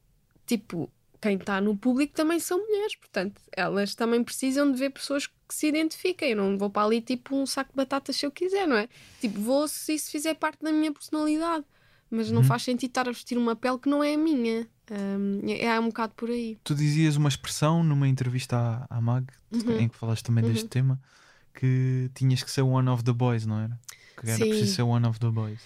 tipo, 0.46 0.90
quem 1.20 1.36
está 1.36 1.60
no 1.60 1.76
público 1.76 2.12
também 2.12 2.40
são 2.40 2.58
mulheres, 2.58 2.96
portanto, 2.96 3.40
elas 3.52 3.94
também 3.94 4.24
precisam 4.24 4.72
de 4.72 4.78
ver 4.78 4.90
pessoas 4.90 5.26
que 5.26 5.34
se 5.48 5.68
identifiquem. 5.68 6.30
Eu 6.30 6.36
não 6.36 6.58
vou 6.58 6.68
para 6.68 6.86
ali 6.86 7.00
tipo 7.00 7.36
um 7.36 7.46
saco 7.46 7.70
de 7.70 7.76
batatas 7.76 8.16
se 8.16 8.26
eu 8.26 8.30
quiser, 8.30 8.66
não 8.66 8.76
é? 8.76 8.88
Tipo, 9.20 9.40
vou 9.40 9.68
se 9.68 9.94
isso 9.94 10.10
fizer 10.10 10.34
parte 10.34 10.62
da 10.62 10.72
minha 10.72 10.92
personalidade 10.92 11.64
mas 12.14 12.30
não 12.30 12.42
uhum. 12.42 12.46
faz 12.46 12.62
sentido 12.62 12.90
estar 12.90 13.08
a 13.08 13.12
vestir 13.12 13.36
uma 13.36 13.56
pele 13.56 13.78
que 13.78 13.88
não 13.88 14.02
é 14.02 14.14
a 14.14 14.18
minha. 14.18 14.66
Um, 14.90 15.40
é, 15.48 15.64
é 15.64 15.80
um 15.80 15.86
bocado 15.86 16.14
por 16.14 16.30
aí. 16.30 16.58
Tu 16.62 16.74
dizias 16.74 17.16
uma 17.16 17.28
expressão 17.28 17.82
numa 17.82 18.06
entrevista 18.06 18.56
à, 18.88 18.98
à 18.98 19.00
Mag, 19.00 19.26
uhum. 19.52 19.80
em 19.80 19.88
que 19.88 19.96
falaste 19.96 20.24
também 20.24 20.44
uhum. 20.44 20.52
deste 20.52 20.68
tema, 20.68 21.00
que 21.54 22.10
tinhas 22.14 22.42
que 22.42 22.50
ser 22.50 22.62
one 22.62 22.88
of 22.88 23.02
the 23.02 23.12
boys, 23.12 23.46
não 23.46 23.58
era? 23.58 23.78
Que 24.20 24.28
era 24.28 24.36
Sim. 24.36 24.48
preciso 24.48 24.74
ser 24.74 24.82
one 24.82 25.06
of 25.06 25.18
the 25.18 25.30
boys. 25.30 25.60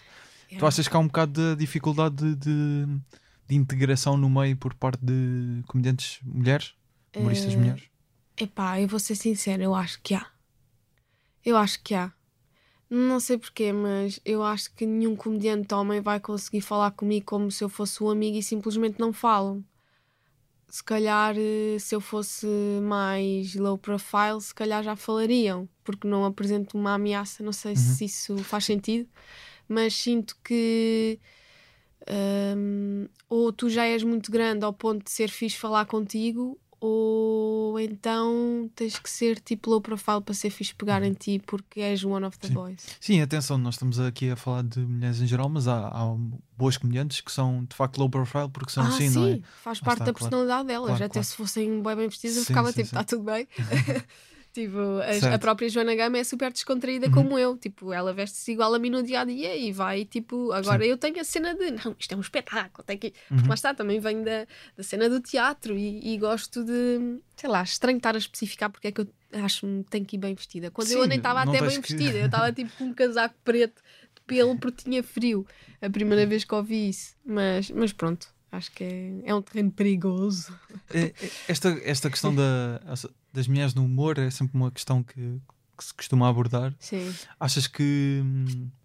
Yeah. 0.51 0.61
Tu 0.61 0.67
achas 0.67 0.89
que 0.89 0.97
há 0.97 0.99
um 0.99 1.07
bocado 1.07 1.33
de 1.33 1.57
dificuldade 1.57 2.17
de, 2.17 2.35
de, 2.37 2.87
de, 3.49 3.55
integração 3.55 4.17
no 4.17 4.31
meio 4.31 4.57
por 4.57 4.75
parte 4.75 5.05
de 5.05 5.63
comediantes 5.67 6.21
mulheres? 6.23 6.75
Humoristas 7.15 7.55
uh, 7.55 7.59
mulheres? 7.59 7.83
Epá, 8.37 8.81
eu 8.81 8.89
vou 8.89 8.99
ser 8.99 9.15
sincera, 9.15 9.63
eu 9.63 9.75
acho 9.75 10.01
que 10.03 10.15
há. 10.15 10.27
Eu 11.45 11.57
acho 11.57 11.83
que 11.83 11.95
há. 11.95 12.13
Não 12.91 13.21
sei 13.21 13.37
porquê, 13.37 13.71
mas 13.71 14.19
eu 14.25 14.43
acho 14.43 14.75
que 14.75 14.87
nenhum 14.87 15.15
comediante 15.15 15.75
homem 15.75 16.01
vai 16.01 16.19
conseguir 16.19 16.63
falar 16.63 16.91
comigo 16.93 17.27
como 17.27 17.51
se 17.51 17.63
eu 17.63 17.69
fosse 17.69 18.03
um 18.03 18.09
amigo 18.09 18.39
e 18.39 18.43
simplesmente 18.43 18.99
não 18.99 19.13
falam. 19.13 19.63
Se 20.69 20.83
calhar, 20.83 21.35
eh, 21.39 21.79
se 21.79 21.95
eu 21.95 22.01
fosse 22.01 22.47
mais 22.83 23.55
low 23.55 23.77
profile, 23.77 24.41
se 24.41 24.55
calhar 24.55 24.83
já 24.83 24.97
falariam, 24.97 25.69
porque 25.85 26.07
não 26.09 26.25
apresento 26.25 26.77
uma 26.79 26.95
ameaça. 26.95 27.43
Não 27.43 27.53
sei 27.53 27.73
uhum. 27.73 27.77
se 27.77 28.05
isso 28.05 28.39
faz 28.39 28.65
sentido, 28.65 29.09
mas 29.69 29.95
sinto 29.95 30.37
que. 30.43 31.19
Um, 32.57 33.07
ou 33.29 33.53
tu 33.53 33.69
já 33.69 33.85
és 33.85 34.03
muito 34.03 34.31
grande 34.33 34.65
ao 34.65 34.73
ponto 34.73 35.05
de 35.05 35.11
ser 35.11 35.29
fixe 35.29 35.59
falar 35.59 35.85
contigo, 35.85 36.59
ou 36.81 37.79
então 37.81 38.71
tens 38.75 38.99
que 38.99 39.11
ser 39.11 39.41
tipo 39.41 39.71
low 39.71 39.81
profile 39.81 40.21
para 40.21 40.35
ser 40.35 40.51
fixe 40.51 40.75
pegar 40.75 41.03
em 41.03 41.13
ti 41.13 41.41
porque 41.47 41.81
és 41.81 42.05
one 42.05 42.25
of 42.25 42.39
the 42.39 42.49
Sim. 42.49 42.55
boys. 42.55 42.87
Sim, 43.01 43.21
atenção, 43.21 43.59
nós 43.59 43.75
estamos 43.75 43.99
aqui 43.99 44.31
a 44.31 44.37
falar 44.37 44.63
de 44.63 44.81
mulheres 44.81 45.21
em 45.21 45.27
geral, 45.27 45.49
mas 45.49 45.67
há, 45.67 45.89
há 45.89 46.15
boas 46.57 46.77
comediantes 46.77 47.21
que 47.21 47.33
são 47.33 47.65
de 47.65 47.75
facto 47.75 47.99
low 47.99 48.09
profile 48.09 48.49
porque 48.49 48.71
são 48.73 48.85
ah, 48.85 48.89
assim, 48.89 49.09
sim, 49.09 49.19
não 49.19 49.27
é? 49.27 49.41
Faz 49.63 49.81
parte 49.81 50.05
da 50.05 50.13
personalidade 50.13 50.69
delas. 50.69 50.89
Claro, 50.89 51.05
Até 51.05 51.13
claro. 51.15 51.27
se 51.27 51.35
fossem 51.35 51.83
bem, 51.83 51.97
bem 51.97 52.09
vestidas, 52.09 52.37
eu 52.37 52.45
ficava 52.45 52.69
sim, 52.69 52.83
tipo, 52.83 52.87
está 52.87 53.05
tudo 53.05 53.25
bem. 53.25 53.49
Tipo, 54.53 54.79
a, 55.01 55.35
a, 55.35 55.39
própria 55.39 55.69
Joana 55.69 55.95
Gama 55.95 56.19
é 56.19 56.25
super 56.25 56.51
descontraída 56.53 57.07
uhum. 57.07 57.13
como 57.13 57.39
eu. 57.39 57.57
Tipo, 57.57 57.93
ela 57.93 58.13
veste-se 58.13 58.53
igual 58.53 58.75
a 58.75 58.79
mim 58.79 58.91
no 58.91 59.03
dia 59.03 59.21
a 59.21 59.25
dia 59.25 59.57
e 59.57 59.71
vai, 59.73 60.05
tipo, 60.05 60.53
agora 60.53 60.83
Sim. 60.83 60.91
eu 60.91 60.99
tenho 60.99 61.21
a 61.21 61.25
cena 61.25 61.55
de 61.55 61.71
não, 61.71 61.95
isto 61.99 62.13
é 62.13 62.17
um 62.17 62.21
espetáculo, 62.21 62.85
tem 62.85 62.99
que. 62.99 63.13
Uhum. 63.31 63.37
Porque 63.37 63.49
lá 63.49 63.55
está, 63.55 63.75
também 63.75 64.01
venho 64.01 64.25
da, 64.25 64.47
da 64.77 64.83
cena 64.83 65.09
do 65.09 65.21
teatro 65.21 65.77
e, 65.77 66.15
e, 66.15 66.19
gosto 66.19 66.65
de, 66.65 67.21
sei 67.37 67.49
lá, 67.49 67.63
estranho 67.63 67.99
estar 67.99 68.15
a 68.15 68.19
especificar 68.19 68.71
porque 68.71 68.89
é 68.89 68.93
que 68.93 69.03
eu 69.03 69.09
acho-me 69.45 69.85
tenho 69.85 70.05
que 70.05 70.17
ir 70.17 70.19
bem 70.19 70.35
vestida. 70.35 70.71
Quando 70.71 70.89
Sim, 70.89 70.99
eu 70.99 71.07
nem 71.07 71.19
estava 71.19 71.43
até 71.43 71.61
bem 71.61 71.81
que... 71.81 71.93
vestida, 71.93 72.19
eu 72.19 72.27
estava 72.27 72.53
tipo 72.53 72.71
com 72.79 72.85
um 72.85 72.95
casaco 72.95 73.35
preto 73.45 73.83
de 74.15 74.23
pelo 74.27 74.57
porque 74.57 74.85
tinha 74.85 75.03
frio 75.03 75.47
a 75.81 75.91
primeira 75.91 76.27
vez 76.27 76.45
que 76.45 76.55
ouvi 76.55 76.89
isso. 76.89 77.15
Mas, 77.25 77.71
mas 77.71 77.93
pronto. 77.93 78.29
Acho 78.51 78.73
que 78.73 78.83
é, 78.83 79.13
é 79.27 79.35
um 79.35 79.43
terreno 79.43 79.71
perigoso. 79.71 80.59
É, 80.89 81.01
é, 81.01 81.15
esta, 81.49 81.69
esta 81.85 82.09
questão 82.09 82.35
da, 82.35 82.81
das 83.33 83.47
mulheres 83.47 83.75
no 83.75 83.85
humor 83.85 84.19
é 84.19 84.31
sempre 84.31 84.57
uma 84.57 84.71
questão 84.71 85.03
que, 85.03 85.41
que 85.77 85.85
se 85.85 85.95
costuma 85.95 86.29
abordar. 86.29 86.75
Sim. 86.79 87.13
Achas 87.39 87.67
que, 87.67 88.23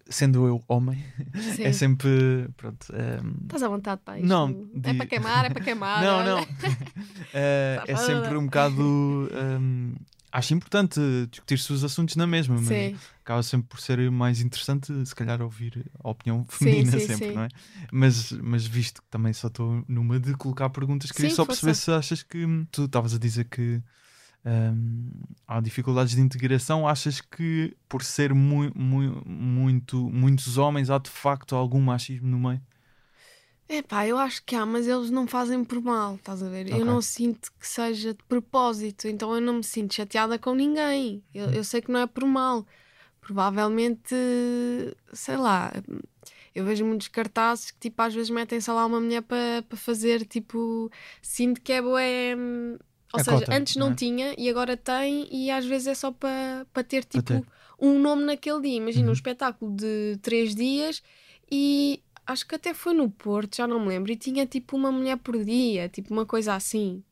sendo 0.06 0.46
eu 0.46 0.62
homem, 0.68 1.04
Sim. 1.56 1.64
é 1.64 1.72
sempre. 1.72 2.48
Pronto, 2.56 2.86
é... 2.92 3.20
Estás 3.42 3.62
à 3.62 3.68
vontade, 3.68 4.00
pai. 4.04 4.20
Não, 4.22 4.68
de... 4.74 4.90
É 4.90 4.94
para 4.94 5.06
queimar, 5.06 5.44
é 5.44 5.50
para 5.50 5.64
queimar. 5.64 6.02
não, 6.02 6.24
não. 6.24 6.46
é, 7.34 7.82
é 7.86 7.96
sempre 7.96 8.36
um 8.36 8.44
bocado. 8.44 8.82
Um, 8.82 9.94
acho 10.34 10.52
importante 10.52 11.00
discutir-se 11.30 11.72
os 11.72 11.84
assuntos 11.84 12.16
na 12.16 12.26
mesma, 12.26 12.56
mas 12.56 12.66
sim. 12.66 12.96
acaba 13.22 13.40
sempre 13.42 13.68
por 13.68 13.80
ser 13.80 14.10
mais 14.10 14.40
interessante, 14.40 14.92
se 15.06 15.14
calhar, 15.14 15.40
ouvir 15.40 15.88
a 16.02 16.10
opinião 16.10 16.44
feminina 16.48 16.90
sim, 16.90 16.98
sim, 16.98 17.06
sempre, 17.06 17.32
não 17.32 17.42
é? 17.44 17.48
Mas, 17.92 18.32
mas 18.32 18.66
visto 18.66 19.00
que 19.00 19.08
também 19.08 19.32
só 19.32 19.46
estou 19.46 19.84
numa 19.86 20.18
de 20.18 20.34
colocar 20.34 20.70
perguntas, 20.70 21.12
queria 21.12 21.30
só 21.30 21.44
perceber 21.44 21.74
se 21.74 21.90
achas 21.92 22.24
que 22.24 22.44
tu 22.72 22.86
estavas 22.86 23.14
a 23.14 23.18
dizer 23.18 23.44
que 23.44 23.80
um, 24.44 25.10
há 25.46 25.60
dificuldades 25.60 26.14
de 26.14 26.20
integração. 26.20 26.86
Achas 26.86 27.20
que 27.20 27.76
por 27.88 28.02
ser 28.02 28.34
mu 28.34 28.70
mu 28.74 29.22
muito, 29.26 30.08
muitos 30.10 30.58
homens 30.58 30.90
há 30.90 30.98
de 30.98 31.10
facto 31.10 31.56
algum 31.56 31.80
machismo 31.80 32.28
no 32.28 32.38
meio? 32.38 32.60
É 33.66 33.80
pá, 33.80 34.06
eu 34.06 34.18
acho 34.18 34.44
que 34.44 34.54
há, 34.54 34.66
mas 34.66 34.86
eles 34.86 35.10
não 35.10 35.26
fazem 35.26 35.64
por 35.64 35.80
mal, 35.80 36.16
estás 36.16 36.42
a 36.42 36.48
ver? 36.48 36.66
Okay. 36.66 36.80
Eu 36.80 36.84
não 36.84 37.00
sinto 37.00 37.50
que 37.58 37.66
seja 37.66 38.12
de 38.12 38.22
propósito, 38.24 39.08
então 39.08 39.34
eu 39.34 39.40
não 39.40 39.54
me 39.54 39.64
sinto 39.64 39.94
chateada 39.94 40.38
com 40.38 40.54
ninguém. 40.54 41.24
Eu, 41.34 41.50
eu 41.50 41.64
sei 41.64 41.80
que 41.80 41.90
não 41.90 42.00
é 42.00 42.06
por 42.06 42.26
mal. 42.26 42.66
Provavelmente, 43.22 44.14
sei 45.14 45.38
lá, 45.38 45.72
eu 46.54 46.62
vejo 46.64 46.84
muitos 46.84 47.08
cartazes 47.08 47.70
que 47.70 47.78
tipo 47.80 48.00
às 48.02 48.14
vezes 48.14 48.28
metem, 48.28 48.60
sei 48.60 48.74
lá, 48.74 48.84
uma 48.84 49.00
mulher 49.00 49.22
para 49.22 49.62
pa 49.66 49.76
fazer 49.76 50.26
tipo, 50.26 50.90
sinto 51.22 51.60
que 51.62 51.72
é 51.72 51.80
boa. 51.80 52.00
Ou 53.14 53.20
a 53.20 53.24
seja, 53.24 53.38
cota, 53.38 53.54
antes 53.54 53.76
não, 53.76 53.86
não 53.86 53.92
é? 53.92 53.96
tinha 53.96 54.34
e 54.36 54.50
agora 54.50 54.76
tem, 54.76 55.28
e 55.30 55.50
às 55.50 55.64
vezes 55.64 55.86
é 55.86 55.94
só 55.94 56.10
para 56.10 56.66
pa 56.72 56.82
ter 56.82 57.04
tipo 57.04 57.22
ter. 57.22 57.44
um 57.80 57.98
nome 57.98 58.24
naquele 58.24 58.60
dia. 58.60 58.76
Imagina 58.76 59.04
uhum. 59.04 59.10
um 59.10 59.14
espetáculo 59.14 59.74
de 59.74 60.18
três 60.20 60.54
dias 60.54 61.02
e 61.50 62.02
acho 62.26 62.46
que 62.46 62.54
até 62.54 62.74
foi 62.74 62.92
no 62.92 63.08
Porto, 63.08 63.56
já 63.56 63.66
não 63.66 63.80
me 63.80 63.88
lembro, 63.88 64.10
e 64.10 64.16
tinha 64.16 64.46
tipo 64.46 64.76
uma 64.76 64.90
mulher 64.90 65.16
por 65.18 65.42
dia, 65.42 65.88
tipo 65.88 66.12
uma 66.12 66.26
coisa 66.26 66.54
assim. 66.54 67.02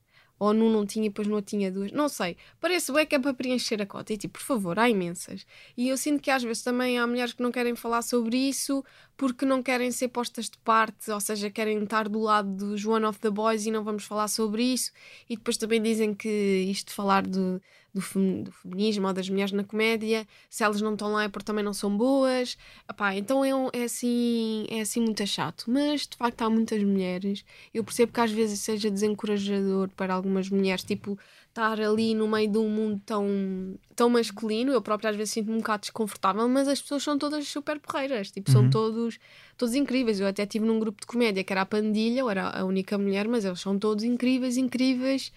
Ou 0.42 0.52
num 0.52 0.72
não 0.72 0.84
tinha 0.84 1.06
e 1.06 1.08
depois 1.08 1.28
não 1.28 1.40
tinha 1.40 1.70
duas. 1.70 1.92
Não 1.92 2.08
sei. 2.08 2.36
Parece 2.60 2.92
bem 2.92 3.06
que 3.06 3.14
é 3.14 3.18
para 3.20 3.32
preencher 3.32 3.80
a 3.80 3.86
cota. 3.86 4.12
E 4.12 4.16
tipo, 4.16 4.40
por 4.40 4.44
favor, 4.44 4.76
há 4.76 4.90
imensas. 4.90 5.46
E 5.76 5.88
eu 5.88 5.96
sinto 5.96 6.20
que 6.20 6.32
às 6.32 6.42
vezes 6.42 6.64
também 6.64 6.98
há 6.98 7.06
mulheres 7.06 7.32
que 7.32 7.40
não 7.40 7.52
querem 7.52 7.76
falar 7.76 8.02
sobre 8.02 8.36
isso 8.36 8.84
porque 9.16 9.46
não 9.46 9.62
querem 9.62 9.92
ser 9.92 10.08
postas 10.08 10.50
de 10.50 10.58
parte, 10.58 11.12
ou 11.12 11.20
seja, 11.20 11.48
querem 11.48 11.80
estar 11.84 12.08
do 12.08 12.18
lado 12.18 12.50
dos 12.56 12.84
One 12.84 13.04
of 13.04 13.20
the 13.20 13.30
Boys 13.30 13.66
e 13.66 13.70
não 13.70 13.84
vamos 13.84 14.02
falar 14.02 14.26
sobre 14.26 14.64
isso. 14.64 14.90
E 15.30 15.36
depois 15.36 15.56
também 15.56 15.80
dizem 15.80 16.12
que 16.12 16.28
isto 16.28 16.88
de 16.88 16.94
falar 16.94 17.24
de 17.24 17.60
do, 17.94 18.00
fem, 18.00 18.42
do, 18.42 18.52
feminismo 18.52 19.06
ou 19.06 19.12
das 19.12 19.28
mulheres 19.28 19.52
na 19.52 19.64
comédia, 19.64 20.26
se 20.48 20.64
elas 20.64 20.80
não 20.80 20.94
estão 20.94 21.12
lá 21.12 21.24
é 21.24 21.28
porque 21.28 21.44
também 21.44 21.64
não 21.64 21.74
são 21.74 21.94
boas. 21.96 22.56
Epá, 22.88 23.14
então 23.14 23.44
é, 23.44 23.54
um, 23.54 23.68
é, 23.72 23.84
assim, 23.84 24.66
é 24.70 24.80
assim 24.80 25.00
muito 25.00 25.26
chato. 25.26 25.64
Mas 25.68 26.06
de 26.06 26.16
facto 26.16 26.42
há 26.42 26.50
muitas 26.50 26.82
mulheres. 26.82 27.44
Eu 27.72 27.84
percebo 27.84 28.12
que 28.12 28.20
às 28.20 28.30
vezes 28.30 28.60
seja 28.60 28.90
desencorajador 28.90 29.90
para 29.90 30.14
algumas 30.14 30.48
mulheres, 30.48 30.82
tipo, 30.82 31.18
estar 31.48 31.78
ali 31.80 32.14
no 32.14 32.26
meio 32.26 32.50
de 32.50 32.58
um 32.58 32.68
mundo 32.68 33.00
tão, 33.04 33.78
tão 33.94 34.08
masculino. 34.08 34.72
Eu 34.72 34.80
própria 34.80 35.10
às 35.10 35.16
vezes 35.16 35.34
sinto-me 35.34 35.56
um 35.56 35.58
bocado 35.58 35.82
desconfortável, 35.82 36.48
mas 36.48 36.66
as 36.68 36.80
pessoas 36.80 37.02
são 37.02 37.18
todas 37.18 37.46
super 37.46 37.78
porreiras, 37.78 38.30
tipo, 38.30 38.50
uhum. 38.50 38.54
são 38.54 38.70
todos, 38.70 39.18
todos 39.56 39.74
incríveis. 39.74 40.18
Eu 40.18 40.26
até 40.26 40.44
estive 40.44 40.64
num 40.64 40.80
grupo 40.80 41.00
de 41.00 41.06
comédia 41.06 41.44
que 41.44 41.52
era 41.52 41.60
a 41.60 41.66
Pandilha, 41.66 42.20
eu 42.20 42.30
era 42.30 42.48
a 42.48 42.64
única 42.64 42.96
mulher, 42.96 43.28
mas 43.28 43.44
eles 43.44 43.60
são 43.60 43.78
todos 43.78 44.02
incríveis, 44.02 44.56
incríveis. 44.56 45.30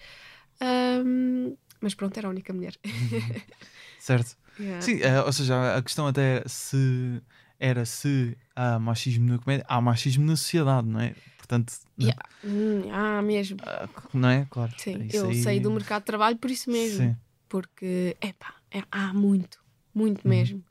Um, 0.58 1.54
mas 1.86 1.94
pronto, 1.94 2.18
era 2.18 2.26
a 2.26 2.30
única 2.30 2.52
mulher. 2.52 2.74
Certo. 4.00 4.36
Yeah. 4.58 4.80
Sim, 4.80 4.96
uh, 4.96 5.24
ou 5.24 5.32
seja, 5.32 5.76
a 5.76 5.80
questão 5.82 6.08
até 6.08 6.42
se 6.46 7.22
era 7.60 7.84
se 7.84 8.36
há 8.56 8.76
machismo 8.76 9.28
na 9.28 9.38
comédia, 9.38 9.64
há 9.68 9.80
machismo 9.80 10.26
na 10.26 10.34
sociedade, 10.34 10.88
não 10.88 10.98
é? 10.98 11.14
Portanto, 11.38 11.74
yeah. 12.00 12.20
hum, 12.44 12.90
há 12.92 13.22
mesmo. 13.22 13.58
Uh, 13.58 13.88
não 14.18 14.28
é? 14.28 14.46
Claro. 14.50 14.72
Sim, 14.78 15.06
eu 15.12 15.28
aí... 15.28 15.40
saí 15.40 15.60
do 15.60 15.70
mercado 15.70 16.02
de 16.02 16.06
trabalho 16.06 16.36
por 16.38 16.50
isso 16.50 16.68
mesmo. 16.68 17.04
Sim. 17.04 17.16
Porque, 17.48 18.16
epá, 18.20 18.54
é, 18.72 18.82
há 18.90 19.14
muito, 19.14 19.60
muito 19.94 20.24
uhum. 20.24 20.30
mesmo. 20.30 20.64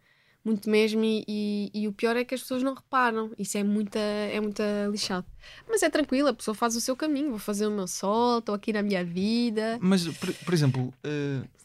Muito 0.45 0.69
mesmo, 0.69 1.03
e, 1.03 1.25
e, 1.27 1.71
e 1.73 1.87
o 1.87 1.91
pior 1.91 2.15
é 2.15 2.23
que 2.23 2.35
as 2.35 2.41
pessoas 2.41 2.61
não 2.61 2.75
reparam. 2.75 3.31
Isso 3.37 3.57
é 3.57 3.63
muita, 3.63 3.99
é 3.99 4.39
muita 4.39 4.63
lixado. 4.91 5.25
Mas 5.67 5.81
é 5.83 5.89
tranquilo, 5.89 6.27
a 6.29 6.33
pessoa 6.33 6.53
faz 6.53 6.75
o 6.75 6.81
seu 6.81 6.95
caminho, 6.95 7.31
vou 7.31 7.39
fazer 7.39 7.65
o 7.67 7.71
meu 7.71 7.87
sol, 7.87 8.37
estou 8.39 8.53
aqui 8.53 8.71
na 8.71 8.83
minha 8.83 9.03
vida. 9.03 9.77
Mas, 9.81 10.07
por, 10.07 10.31
por 10.33 10.53
exemplo, 10.53 10.93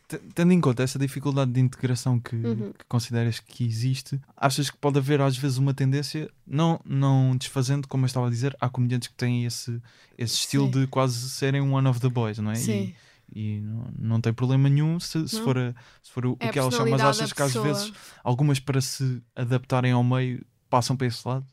te- 0.09 0.19
tendo 0.35 0.53
em 0.53 0.61
conta 0.61 0.83
essa 0.83 0.99
dificuldade 0.99 1.53
de 1.53 1.61
integração 1.61 2.19
que, 2.19 2.35
Uhum. 2.35 2.73
que 2.73 2.85
consideras 2.89 3.39
que 3.39 3.65
existe, 3.65 4.19
achas 4.37 4.71
que 4.71 4.77
pode 4.79 4.99
haver 4.99 5.21
às 5.21 5.37
vezes 5.37 5.59
uma 5.59 5.73
tendência, 5.75 6.31
não, 6.47 6.81
não 6.85 7.37
desfazendo, 7.37 7.87
como 7.87 8.05
eu 8.05 8.07
estava 8.07 8.27
a 8.27 8.31
dizer, 8.31 8.57
há 8.61 8.69
comediantes 8.69 9.09
que 9.09 9.15
têm 9.15 9.45
esse, 9.45 9.81
esse 10.19 10.35
estilo 10.35 10.65
Sim. 10.67 10.81
de 10.81 10.87
quase 10.87 11.29
serem 11.31 11.61
um 11.61 11.75
one 11.75 11.87
of 11.89 12.01
the 12.01 12.09
boys, 12.09 12.39
não 12.39 12.51
é? 12.51 12.55
Sim. 12.57 12.95
E, 12.95 13.10
e 13.35 13.61
não, 13.61 13.93
não 13.99 14.21
tem 14.21 14.33
problema 14.33 14.69
nenhum 14.69 14.99
se, 15.01 15.27
se, 15.29 15.41
for, 15.43 15.57
a- 15.59 15.75
se 16.03 16.11
for 16.11 16.27
o, 16.27 16.37
É 16.41 16.49
o 16.49 16.53
que 16.53 16.59
ela 16.59 16.71
chama, 16.71 16.91
mas 16.91 17.01
achas 17.21 17.33
que 17.33 17.43
às 17.43 17.53
vezes 17.63 17.93
algumas 18.25 18.59
para 18.61 18.81
se 18.81 19.23
adaptarem 19.37 19.93
ao 19.93 20.03
meio 20.05 20.45
passam 20.69 20.97
para 20.97 21.07
esse 21.07 21.27
lado? 21.27 21.47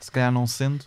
Se 0.00 0.10
calhar 0.10 0.30
não 0.32 0.46
sendo, 0.46 0.84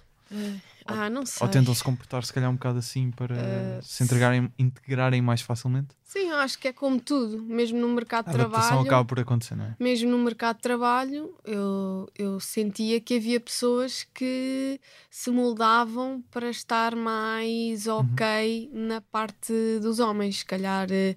Ah, 0.94 1.10
não 1.10 1.26
sei. 1.26 1.46
ou 1.46 1.52
tentam 1.52 1.74
se 1.74 1.84
comportar 1.84 2.24
se 2.24 2.34
calhar 2.34 2.50
um 2.50 2.54
bocado 2.56 2.80
assim 2.80 3.12
para 3.12 3.36
Eh, 3.36 3.80
se 3.82 4.04
integrarem, 4.04 4.52
integrarem 4.58 5.22
mais 5.22 5.42
facilmente? 5.42 5.90
Sim, 6.04 6.30
eu 6.30 6.38
acho 6.38 6.58
que 6.58 6.68
é 6.68 6.74
como 6.74 7.00
tudo, 7.00 7.42
mesmo 7.44 7.78
no 7.80 7.88
mercado 7.90 8.28
A 8.28 8.32
de 8.32 8.40
adaptação 8.40 8.70
trabalho. 8.70 8.88
acaba 8.88 9.06
por 9.06 9.20
acontecer, 9.20 9.56
não 9.56 9.66
é? 9.66 9.76
mesmo 9.80 10.10
no 10.10 10.18
mercado 10.18 10.56
de 10.58 10.64
trabalho, 10.64 11.36
eu, 11.46 12.08
eu 12.18 12.40
sentia 12.40 13.00
que 13.00 13.16
havia 13.16 13.40
pessoas 13.40 14.08
que 14.14 14.80
se 15.12 15.30
moldavam 15.30 16.24
para 16.32 16.50
estar 16.50 16.96
mais 16.96 17.86
ok 17.86 18.70
na 18.74 19.02
parte 19.02 19.54
dos 19.82 20.00
homens. 20.00 20.40
Se 20.40 20.46
calhar 20.46 20.88
eh, 20.92 21.16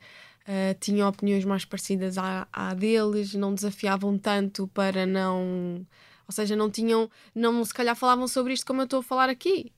tinham 0.80 1.08
opiniões 1.08 1.44
mais 1.46 1.64
parecidas 1.64 2.18
à, 2.18 2.46
à 2.52 2.74
deles, 2.74 3.32
não 3.34 3.54
desafiavam 3.54 4.18
tanto 4.18 4.68
para 4.68 5.06
não. 5.06 5.86
Ou 6.32 6.34
seja, 6.34 6.56
não 6.56 6.70
tinham. 6.70 7.10
Não, 7.34 7.62
se 7.64 7.74
calhar 7.74 7.94
falavam 7.94 8.26
sobre 8.26 8.54
isto 8.54 8.66
como 8.66 8.80
eu 8.80 8.84
estou 8.84 9.00
a 9.00 9.02
falar 9.02 9.28
aqui. 9.28 9.70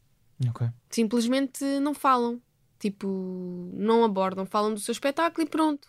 Ok. 0.49 0.69
Simplesmente 0.89 1.65
não 1.81 1.93
falam. 1.95 2.41
Tipo, 2.79 3.71
não 3.73 4.05
abordam, 4.05 4.45
falam 4.47 4.73
do 4.75 4.81
seu 4.81 4.93
espetáculo 4.93 5.47
e 5.47 5.51
pronto. 5.51 5.89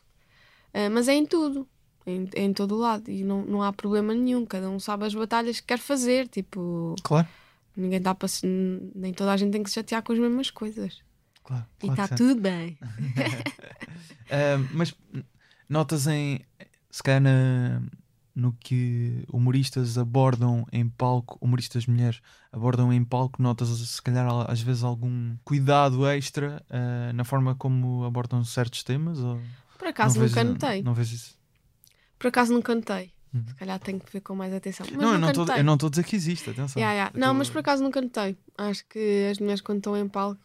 Ah, 0.74 0.90
mas 0.90 1.08
é 1.08 1.14
em 1.14 1.26
tudo, 1.26 1.68
em, 2.06 2.28
é 2.34 2.42
em 2.44 2.54
todo 2.54 2.74
o 2.76 2.78
lado. 2.80 3.10
E 3.12 3.24
não, 3.24 3.46
não 3.46 3.62
há 3.62 3.72
problema 3.74 4.14
nenhum. 4.14 4.46
Cada 4.46 4.70
um 4.70 4.80
sabe 4.80 5.06
as 5.06 5.14
batalhas 5.14 5.60
que 5.60 5.68
quer 5.68 5.80
fazer. 5.80 6.28
Tipo, 6.28 6.96
Claro, 7.04 7.28
ninguém 7.76 8.02
dá 8.02 8.16
para 8.16 8.28
se. 8.28 8.46
Nem 8.96 9.14
toda 9.14 9.32
a 9.34 9.38
gente 9.38 9.52
tem 9.52 9.62
que 9.64 9.70
se 9.70 9.76
chatear 9.76 10.02
com 10.04 10.14
as 10.14 10.20
mesmas 10.20 10.50
coisas. 10.50 11.02
claro. 11.44 11.66
e 11.84 11.88
claro 11.88 12.02
está 12.02 12.16
que 12.16 12.24
sim. 12.24 12.28
tudo 12.30 12.42
bem. 12.42 12.78
Ah, 14.32 14.58
mas 14.74 14.92
notas 15.70 16.08
em 16.08 16.40
se 16.90 17.04
calhar 17.04 17.22
na- 17.22 17.82
no 18.36 18.52
que 18.60 19.24
humoristas 19.32 19.98
abordam 19.98 20.66
em 20.72 20.88
palco, 20.90 21.38
humoristas 21.40 21.86
mulheres 21.88 22.20
abordam 22.52 22.92
em 22.92 23.04
palco, 23.04 23.42
notas 23.42 23.70
se 23.70 24.02
calhar 24.02 24.28
às 24.50 24.60
vezes 24.62 24.84
algum 24.84 25.36
cuidado 25.46 26.06
extra 26.08 26.62
ah, 26.70 27.14
na 27.14 27.24
forma 27.24 27.56
como 27.56 28.04
abordam 28.04 28.44
certos 28.44 28.84
temas? 28.84 29.20
Ou 29.20 29.40
Por 29.80 29.88
acaso 29.88 30.20
não 30.20 30.26
nunca 30.28 30.44
vês- 30.44 30.54
notei. 30.54 30.84
Não 30.84 30.94
vês 30.94 31.12
isso? 31.12 31.38
Por 32.20 32.28
acaso 32.28 32.54
nunca 32.54 32.76
notei. 32.76 33.12
Uhum. 33.36 33.44
Se 33.48 33.56
calhar 33.56 33.80
tenho 33.80 34.00
que 34.00 34.12
ver 34.14 34.22
com 34.22 34.34
mais 34.36 34.54
atenção. 34.54 34.86
Mas 34.90 34.98
não, 35.02 35.14
eu 35.14 35.20
não, 35.20 35.34
tô, 35.34 35.52
eu 35.52 35.64
não 35.64 35.74
estou 35.74 35.88
a 35.88 35.90
dizer 35.90 36.04
que 36.06 36.16
existe, 36.16 36.50
atenção. 36.50 36.80
Yeah, 36.82 36.94
yeah. 36.96 37.20
Não, 37.20 37.34
tô- 37.34 37.40
mas 37.40 37.50
por 37.50 37.60
acaso 37.60 37.84
nunca 37.84 38.02
notei. 38.02 38.38
Acho 38.58 38.86
que 38.88 39.28
as 39.30 39.38
mulheres 39.40 39.60
quando 39.60 39.80
estão 39.80 39.98
em 39.98 40.08
palco 40.08 40.40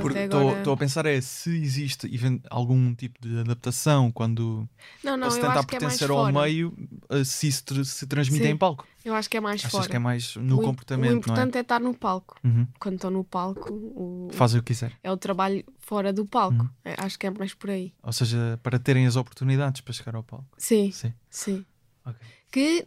Porque 0.00 0.18
estou 0.20 0.48
agora. 0.48 0.72
a 0.72 0.76
pensar 0.78 1.04
é 1.04 1.20
se 1.20 1.50
existe 1.54 2.08
algum 2.48 2.94
tipo 2.94 3.20
de 3.20 3.40
adaptação 3.40 4.10
quando 4.10 4.66
Não, 5.02 5.14
não, 5.18 5.30
se 5.30 5.38
tentar 5.40 5.60
é 5.60 5.62
pertencer 5.66 6.10
ao 6.10 6.16
fora. 6.16 6.32
meio, 6.32 6.74
eh, 7.10 7.22
se 7.24 7.48
isso 7.48 7.84
se 7.84 8.06
transmite 8.06 8.44
Sim. 8.44 8.50
em 8.52 8.56
palco. 8.56 8.86
Eu 9.04 9.14
acho 9.14 9.28
que 9.28 9.36
é 9.36 9.40
mais 9.40 9.60
Achas 9.60 9.70
fora. 9.70 9.88
que 9.90 9.96
é 9.96 9.98
mais 9.98 10.34
no 10.36 10.58
o, 10.58 10.62
comportamento, 10.62 11.12
o 11.12 11.16
importante 11.18 11.58
é? 11.58 11.60
estar 11.60 11.78
no 11.78 11.92
palco. 11.92 12.38
é? 12.42 12.48
Uhum. 12.48 12.66
Quando 12.80 12.94
estão 12.94 13.10
no 13.10 13.22
palco, 13.22 13.70
o, 13.74 14.30
Fazem 14.32 14.58
o 14.60 14.62
que 14.62 14.68
quiser. 14.72 14.92
é 15.02 15.12
o 15.12 15.16
trabalho 15.18 15.62
fora 15.78 16.10
do 16.14 16.24
palco. 16.24 16.62
Uhum. 16.62 16.70
É, 16.82 16.94
acho 16.96 17.18
que 17.18 17.26
é 17.26 17.30
mais 17.30 17.52
por 17.52 17.68
aí. 17.68 17.92
Ou 18.02 18.12
seja, 18.14 18.58
para 18.62 18.78
terem 18.78 19.06
as 19.06 19.16
oportunidades 19.16 19.82
para 19.82 19.92
chegar 19.92 20.14
ao 20.16 20.22
palco. 20.22 20.46
Sim, 20.56 20.90
Sim. 20.92 21.12
sim. 21.28 21.66
Ok. 22.06 22.16
Que, 22.50 22.84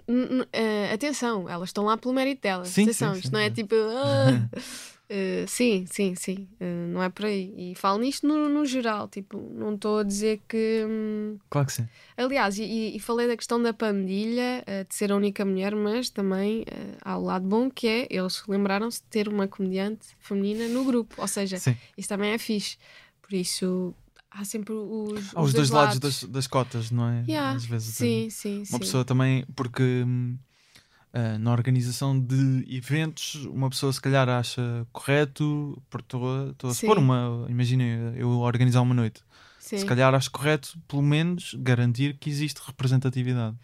eh, 0.53 0.93
atenção, 0.93 1.49
elas 1.49 1.69
estão 1.69 1.83
lá 1.85 1.97
pelo 1.97 2.13
mérito 2.13 2.41
delas. 2.41 2.69
Sim, 2.69 2.83
atenção, 2.83 3.13
sim, 3.13 3.19
isto 3.19 3.27
sim, 3.29 3.33
não 3.33 3.39
é 3.41 3.47
sim. 3.49 3.53
tipo. 3.55 3.75
ah, 3.75 4.49
eh, 5.09 5.45
sim, 5.47 5.85
sim, 5.91 6.15
sim. 6.15 6.47
eh, 6.59 6.85
não 6.87 7.03
é 7.03 7.09
por 7.09 7.25
aí. 7.25 7.53
E 7.57 7.75
falo 7.75 7.99
nisto 7.99 8.25
no, 8.25 8.47
no 8.47 8.65
geral. 8.65 9.09
Tipo, 9.09 9.37
não 9.53 9.75
estou 9.75 9.99
a 9.99 10.03
dizer 10.03 10.39
que. 10.47 10.85
hum, 10.87 11.37
Claro 11.49 11.67
que 11.67 11.73
sim. 11.73 11.87
Aliás, 12.15 12.57
e- 12.57 12.95
e, 12.95 12.99
falei 12.99 13.27
da 13.27 13.35
questão 13.35 13.61
da 13.61 13.73
pandilha, 13.73 14.63
de 14.87 14.95
ser 14.95 15.11
a 15.11 15.15
única 15.17 15.43
mulher, 15.43 15.75
mas 15.75 16.09
também 16.09 16.63
há 17.01 17.17
o 17.17 17.23
lado 17.23 17.45
bom 17.47 17.69
que 17.69 17.87
é 17.87 18.07
eles 18.09 18.43
lembraram-se 18.47 19.01
de 19.01 19.07
ter 19.07 19.27
uma 19.27 19.47
comediante 19.47 20.07
feminina 20.19 20.67
no 20.69 20.85
grupo. 20.85 21.15
Ou 21.19 21.27
seja, 21.27 21.57
Sim. 21.59 21.75
isso 21.97 22.07
também 22.07 22.31
é 22.31 22.37
fixe. 22.37 22.77
Por 23.21 23.33
isso, 23.33 23.93
há 24.31 24.43
sempre 24.45 24.73
os, 24.73 25.33
Há 25.35 25.41
os 25.41 25.53
dois 25.53 25.69
lados 25.69 25.99
das, 25.99 26.23
das 26.23 26.47
cotas, 26.47 26.91
não 26.91 27.07
é? 27.09 27.23
Yeah, 27.27 27.55
Às 27.55 27.65
vezes 27.65 27.95
Sim, 27.95 28.29
sim, 28.29 28.59
uma 28.59 28.65
sim. 28.65 28.79
pessoa 28.79 29.03
também, 29.05 29.45
porque 29.55 30.05
ah, 31.13 31.37
na 31.39 31.51
organização 31.51 32.19
de 32.19 32.65
eventos, 32.69 33.35
uma 33.45 33.69
pessoa 33.69 33.91
se 33.91 34.01
calhar 34.01 34.27
acha 34.29 34.85
correto, 34.91 35.81
porque 35.89 36.15
estou 36.15 36.69
a- 36.69 36.73
supor 36.73 36.97
uma, 36.97 37.45
imagina 37.49 37.83
eu 38.15 38.29
organizar 38.39 38.81
uma 38.81 38.93
noite, 38.93 39.21
sim. 39.59 39.77
se 39.77 39.85
calhar 39.85 40.13
acho 40.13 40.29
correto 40.31 40.77
pelo 40.87 41.01
menos 41.01 41.55
garantir 41.59 42.17
que 42.17 42.29
existe 42.29 42.61
representatividade. 42.65 43.55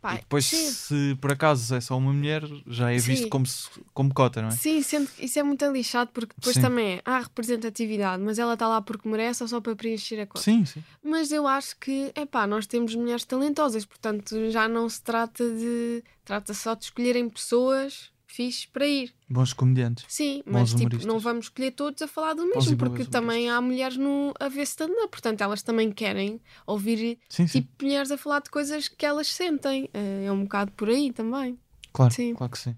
Epá, 0.00 0.14
e 0.14 0.18
depois, 0.18 0.46
sim. 0.46 0.70
se 0.70 1.18
por 1.20 1.30
acaso 1.30 1.74
é 1.74 1.80
só 1.80 1.96
uma 1.98 2.10
mulher, 2.10 2.42
já 2.66 2.90
é 2.90 2.96
visto 2.96 3.24
Sim. 3.24 3.28
como, 3.28 3.44
como 3.92 4.14
cota, 4.14 4.40
não 4.40 4.48
é? 4.48 4.52
Sim, 4.52 4.80
sendo 4.82 5.06
que 5.10 5.26
isso 5.26 5.38
é 5.38 5.42
muito 5.42 5.62
lixado 5.70 6.10
porque 6.12 6.34
depois 6.34 6.54
Sim. 6.54 6.62
também 6.62 6.94
é, 6.94 7.02
há 7.04 7.18
representatividade, 7.20 8.22
mas 8.22 8.38
ela 8.38 8.54
está 8.54 8.66
lá 8.66 8.80
porque 8.80 9.06
merece 9.06 9.42
ou 9.42 9.48
só 9.48 9.60
para 9.60 9.76
preencher 9.76 10.18
a 10.20 10.26
cota. 10.26 10.40
Sim, 10.40 10.64
sim. 10.64 10.82
Mas 11.04 11.30
eu 11.30 11.46
acho 11.46 11.76
que, 11.78 12.10
epá, 12.16 12.46
nós 12.46 12.66
temos 12.66 12.94
mulheres 12.94 13.26
talentosas, 13.26 13.84
portanto 13.84 14.50
já 14.50 14.66
não 14.66 14.88
se 14.88 15.02
trata 15.02 15.44
de. 15.44 16.02
Trata 16.24 16.54
só 16.54 16.74
de 16.74 16.84
escolherem 16.84 17.28
pessoas 17.28 18.10
fixes 18.40 18.66
para 18.66 18.86
ir. 18.86 19.12
Bons 19.28 19.52
comediantes. 19.52 20.04
Sim, 20.08 20.42
Bons 20.46 20.72
mas 20.72 20.74
tipo, 20.74 21.06
não 21.06 21.18
vamos 21.18 21.46
escolher 21.46 21.72
todos 21.72 22.00
a 22.02 22.08
falar 22.08 22.34
do 22.34 22.46
mesmo, 22.46 22.76
porque 22.76 23.04
também 23.04 23.50
há 23.50 23.60
mulheres 23.60 23.96
no, 23.96 24.32
a 24.40 24.48
ver 24.48 24.62
stand-up, 24.62 25.08
portanto 25.10 25.40
elas 25.42 25.62
também 25.62 25.92
querem 25.92 26.40
ouvir 26.66 27.18
Sim, 27.28 27.46
sim. 27.46 27.60
tipo 27.62 27.84
mulheres 27.84 28.10
a 28.10 28.16
falar 28.18 28.40
de 28.40 28.50
coisas 28.50 28.88
que 28.88 29.04
elas 29.04 29.26
sentem. 29.28 29.88
Eh, 29.92 30.24
É 30.26 30.32
um 30.32 30.42
bocado 30.44 30.72
por 30.72 30.88
aí 30.88 31.12
também. 31.12 31.58
claro, 31.92 32.12
sim. 32.14 32.34
claro 32.34 32.50
que 32.52 32.58
sim. 32.58 32.76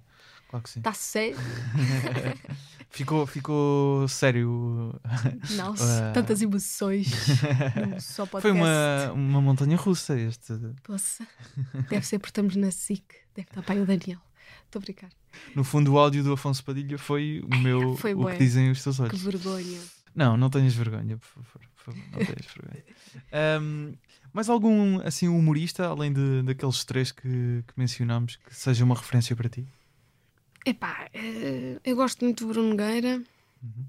Claro 0.50 0.62
que 0.64 0.70
sim. 0.70 0.80
Está 0.80 0.92
sério? 0.92 1.36
ficou, 2.90 3.26
ficou 3.26 4.06
sério. 4.08 4.94
Não, 5.56 5.72
Ah. 5.80 6.10
tantas 6.12 6.42
emoções. 6.42 7.08
só 8.00 8.26
Foi 8.26 8.50
uma, 8.50 9.12
uma 9.12 9.40
montanha 9.40 9.76
russa 9.76 10.18
este. 10.18 10.52
Poxa. 10.82 11.26
Deve 11.88 12.04
ser 12.06 12.18
porque 12.18 12.30
estamos 12.30 12.56
na 12.56 12.70
SIC. 12.70 13.02
Deve 13.34 13.48
estar 13.48 13.62
para 13.62 13.74
aí 13.74 13.80
o 13.80 13.86
Daniel. 13.86 14.20
Estou 14.66 14.80
a 14.80 14.82
brincar. 14.82 15.10
No 15.54 15.64
fundo, 15.64 15.92
o 15.92 15.98
áudio 15.98 16.22
do 16.22 16.32
Afonso 16.32 16.64
Padilha 16.64 16.98
foi 16.98 17.42
o 17.50 17.56
meu. 17.58 17.96
foi 18.00 18.14
o 18.14 18.26
que 18.26 18.38
dizem 18.38 18.70
os 18.70 18.82
teus 18.82 18.96
Que 18.96 19.02
olhos. 19.02 19.22
vergonha. 19.22 19.80
Não, 20.14 20.36
não 20.36 20.50
tenhas 20.50 20.74
vergonha, 20.74 21.16
por 21.16 21.26
favor. 21.26 21.60
Por 21.76 21.84
favor 21.94 22.04
não 22.12 22.18
tenhas 22.24 22.46
vergonha. 22.54 22.84
Ahm, 23.32 23.94
mais 24.32 24.48
algum 24.48 25.00
assim 25.06 25.26
humorista, 25.28 25.86
além 25.88 26.12
de, 26.12 26.42
daqueles 26.42 26.84
três 26.84 27.10
que, 27.12 27.22
que 27.66 27.72
mencionámos, 27.76 28.36
que 28.36 28.54
seja 28.54 28.84
uma 28.84 28.94
referência 28.94 29.34
para 29.34 29.48
ti? 29.48 29.66
Epá, 30.64 31.08
eh, 31.12 31.80
eu 31.84 31.96
gosto 31.96 32.24
muito 32.24 32.46
do 32.46 32.52
Bruno 32.52 32.70
Nogueira, 32.70 33.22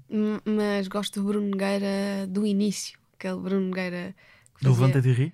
Uhum. 0.08 0.38
mas 0.44 0.86
gosto 0.88 1.20
do 1.20 1.26
Bruno 1.26 1.48
Nogueira 1.50 2.26
do 2.28 2.46
início. 2.46 2.96
Aquele 3.18 3.40
Bruno 3.40 3.66
Nogueira 3.68 4.14
que 4.56 4.64
Do 4.64 4.70
fazia, 4.72 4.86
Levanta 4.86 5.02
de 5.02 5.12
Rir? 5.12 5.32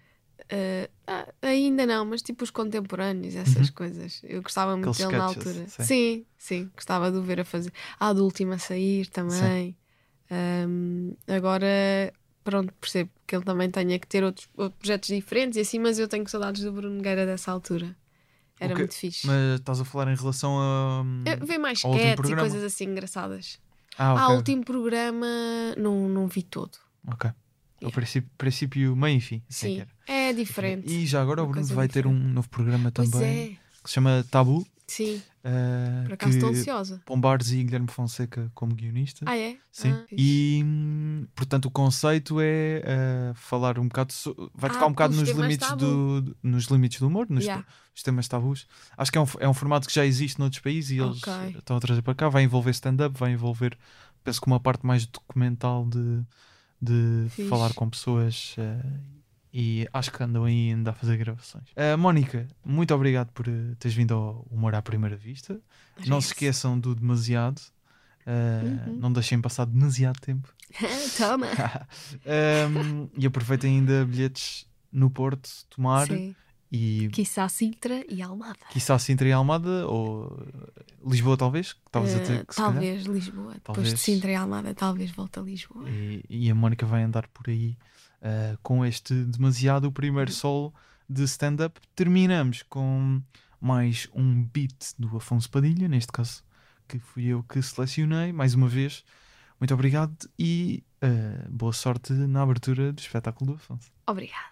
eh, 0.48 0.90
ah, 1.10 1.26
ainda 1.42 1.84
não, 1.86 2.04
mas 2.04 2.22
tipo 2.22 2.44
os 2.44 2.50
contemporâneos, 2.50 3.34
essas 3.34 3.68
Uhum. 3.68 3.74
coisas. 3.74 4.20
Eu 4.22 4.42
gostava 4.42 4.76
muito 4.76 4.90
Aqueles 4.90 5.06
dele 5.08 5.18
na 5.18 5.24
altura. 5.24 5.66
sim. 5.68 5.82
Sim, 5.84 6.26
sim, 6.38 6.70
gostava 6.74 7.10
de 7.10 7.18
o 7.18 7.22
ver 7.22 7.40
a 7.40 7.44
fazer. 7.44 7.72
Ah, 7.98 8.12
do 8.12 8.24
último 8.24 8.52
a 8.52 8.58
sair 8.58 9.06
também. 9.08 9.76
Ahm, 10.30 11.14
agora, 11.26 12.12
pronto, 12.44 12.72
percebo 12.80 13.10
que 13.26 13.34
ele 13.34 13.44
também 13.44 13.70
tenha 13.70 13.98
que 13.98 14.06
ter 14.06 14.22
outros, 14.24 14.48
outros 14.56 14.78
projetos 14.78 15.08
diferentes 15.08 15.56
e 15.56 15.60
assim, 15.60 15.78
mas 15.78 15.98
eu 15.98 16.06
tenho 16.08 16.26
saudades 16.28 16.62
do 16.62 16.72
Bruno 16.72 16.96
Nogueira 16.96 17.26
dessa 17.26 17.50
altura. 17.50 17.96
Era 18.60 18.74
O 18.74 18.76
quê? 18.76 18.82
muito 18.82 18.94
fixe. 18.94 19.26
Mas 19.26 19.58
estás 19.60 19.80
a 19.80 19.84
falar 19.84 20.12
em 20.12 20.14
relação 20.16 20.58
a. 20.60 21.02
Eu- 21.26 21.46
Vê 21.46 21.58
mais 21.58 21.78
sketches 21.78 22.30
e 22.30 22.36
coisas 22.36 22.62
assim 22.62 22.84
engraçadas. 22.84 23.58
Ah, 23.98 24.10
Ah, 24.10 24.14
ok. 24.26 24.34
o 24.34 24.36
último 24.36 24.64
programa 24.64 25.26
não, 25.76 26.08
não 26.08 26.26
vi 26.28 26.42
todo. 26.42 26.76
Ok. 27.08 27.30
O 27.30 27.34
Yeah. 27.84 27.94
princípio, 27.96 28.30
princípio, 28.36 28.94
meio 28.94 29.16
e 29.16 29.20
fim. 29.22 29.42
assim 29.48 29.66
é 29.66 29.70
Sim, 29.70 29.80
era. 29.80 29.90
É 30.12 30.32
diferente. 30.32 30.92
E 30.92 31.06
já 31.06 31.22
agora 31.22 31.42
o 31.42 31.46
Bruno 31.46 31.66
vai 31.68 31.88
ter 31.88 32.06
um 32.06 32.12
diferente. 32.12 32.34
novo 32.34 32.48
programa 32.48 32.90
Pois 32.92 33.10
também 33.10 33.28
é, 33.38 33.46
que 33.82 33.88
se 33.88 33.94
chama 33.94 34.24
Tabu. 34.30 34.66
sim. 34.86 35.22
Uh, 35.42 36.04
Por 36.04 36.12
acaso 36.12 36.34
estou 36.36 36.50
ansiosa. 36.50 37.00
Pombares 37.06 37.50
e 37.50 37.64
Guilherme 37.64 37.88
Fonseca 37.88 38.50
como 38.54 38.74
guionista. 38.74 39.24
Ah, 39.26 39.38
é? 39.38 39.56
Sim. 39.72 39.90
Ah, 39.92 40.04
e 40.12 40.62
portanto 41.34 41.64
o 41.64 41.70
conceito 41.70 42.36
é 42.42 42.82
uh, 43.30 43.34
falar 43.36 43.78
um 43.78 43.88
bocado 43.88 44.12
so- 44.12 44.34
vai 44.54 44.68
Ah, 44.68 44.74
tocar 44.74 44.86
um 44.86 44.90
bocado 44.90 45.16
nos 45.16 45.30
limites 45.30 45.66
tabu. 45.66 46.20
do, 46.20 46.36
nos 46.42 46.64
limites 46.66 47.00
do 47.00 47.06
humor, 47.06 47.26
nos, 47.30 47.44
Yeah. 47.44 47.64
temas 48.04 48.28
tabus. 48.28 48.66
Acho 48.98 49.10
que 49.10 49.16
é 49.16 49.20
um, 49.22 49.26
é 49.40 49.48
um 49.48 49.54
formato 49.54 49.86
que 49.88 49.94
já 49.94 50.04
existe 50.04 50.38
noutros 50.38 50.60
países 50.60 50.90
e 50.90 50.98
eles 50.98 51.22
Ok. 51.22 51.32
estão 51.58 51.76
a 51.78 51.80
trazer 51.80 52.02
para 52.02 52.14
cá. 52.14 52.28
Vai 52.28 52.42
envolver 52.42 52.70
stand-up, 52.72 53.18
vai 53.18 53.32
envolver, 53.32 53.78
penso 54.22 54.42
que 54.42 54.46
uma 54.46 54.60
parte 54.60 54.84
mais 54.84 55.06
documental 55.06 55.86
de, 55.88 56.22
de 56.82 57.28
falar 57.48 57.72
com 57.72 57.88
pessoas 57.88 58.54
uh, 58.58 59.19
e 59.52 59.88
acho 59.92 60.10
que 60.12 60.22
andam 60.22 60.44
aí 60.44 60.70
ainda 60.70 60.90
a 60.90 60.94
fazer 60.94 61.16
gravações. 61.16 61.64
Uh, 61.70 61.98
Mónica, 61.98 62.46
muito 62.64 62.94
obrigado 62.94 63.30
por 63.32 63.48
uh, 63.48 63.74
teres 63.78 63.96
vindo 63.96 64.14
ao 64.14 64.46
Humor 64.50 64.74
à 64.74 64.82
Primeira 64.82 65.16
Vista. 65.16 65.54
Não 65.54 65.60
se 66.02 66.08
Parece. 66.10 66.26
esqueçam 66.28 66.78
do 66.78 66.94
demasiado. 66.94 67.58
Uh, 68.26 68.88
Uhum. 68.90 68.96
Não 69.00 69.12
deixem 69.12 69.40
passar 69.40 69.64
demasiado 69.64 70.20
tempo. 70.20 70.48
Toma. 71.16 71.46
Um, 72.26 73.08
e 73.16 73.26
aproveitem 73.26 73.78
ainda 73.78 74.04
bilhetes 74.04 74.66
no 74.92 75.10
Porto, 75.10 75.48
Tomar 75.70 76.06
Sim. 76.06 76.34
e 76.70 77.08
Quiçá 77.12 77.48
Sintra 77.48 78.04
e 78.08 78.20
Almada. 78.22 78.58
quiçá 78.70 78.98
Sintra 78.98 79.26
e 79.28 79.32
Almada 79.32 79.86
ou 79.88 80.26
uh, 80.26 81.10
Lisboa, 81.10 81.36
talvez. 81.36 81.74
a 81.92 81.98
Eh, 81.98 82.02
dizer 82.02 82.20
que 82.46 82.54
se 82.54 82.60
calhar. 82.60 82.72
talvez 82.72 83.04
Lisboa. 83.06 83.54
Depois 83.54 83.62
Talvez. 83.64 83.94
de 83.94 84.00
Sintra 84.00 84.30
e 84.30 84.34
Almada, 84.34 84.74
talvez 84.74 85.10
volte 85.12 85.38
a 85.38 85.42
Lisboa. 85.42 85.88
E, 85.88 86.22
e 86.28 86.50
a 86.50 86.54
Mónica 86.54 86.84
vai 86.86 87.02
andar 87.02 87.26
por 87.28 87.48
aí 87.48 87.76
uh, 88.22 88.58
com 88.62 88.84
este 88.84 89.14
demasiado 89.24 89.90
primeiro 89.92 90.30
solo 90.32 90.72
de 91.08 91.24
stand-up. 91.24 91.80
Terminamos 91.94 92.62
com 92.62 93.20
mais 93.60 94.08
um 94.14 94.44
beat 94.44 94.94
do 94.98 95.16
Afonso 95.16 95.50
Padilha, 95.50 95.88
neste 95.88 96.12
caso 96.12 96.42
que 96.88 96.98
fui 96.98 97.26
eu 97.26 97.42
que 97.42 97.60
selecionei. 97.62 98.32
Mais 98.32 98.54
uma 98.54 98.68
vez, 98.68 99.04
muito 99.58 99.74
obrigado 99.74 100.16
e 100.38 100.82
uh, 101.02 101.50
boa 101.50 101.72
sorte 101.72 102.12
na 102.12 102.42
abertura 102.42 102.92
do 102.92 102.98
espetáculo 102.98 103.52
do 103.52 103.56
Afonso. 103.56 103.90
Obrigada. 104.06 104.50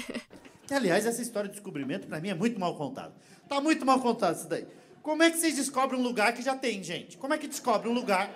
Aliás, 0.70 1.04
essa 1.04 1.20
história 1.20 1.48
de 1.48 1.56
descobrimento, 1.56 2.06
pra 2.06 2.20
mim, 2.20 2.28
é 2.28 2.34
muito 2.34 2.58
mal 2.58 2.76
contada. 2.76 3.12
Tá 3.48 3.60
muito 3.60 3.84
mal 3.84 4.00
contado 4.00 4.36
isso 4.36 4.48
daí. 4.48 4.66
Como 5.02 5.22
é 5.22 5.30
que 5.30 5.38
vocês 5.38 5.56
descobrem 5.56 6.00
um 6.00 6.02
lugar 6.02 6.32
que 6.32 6.42
já 6.42 6.56
tem, 6.56 6.82
gente? 6.82 7.16
Como 7.16 7.34
é 7.34 7.38
que 7.38 7.48
descobre 7.48 7.88
um 7.88 7.92
lugar? 7.92 8.30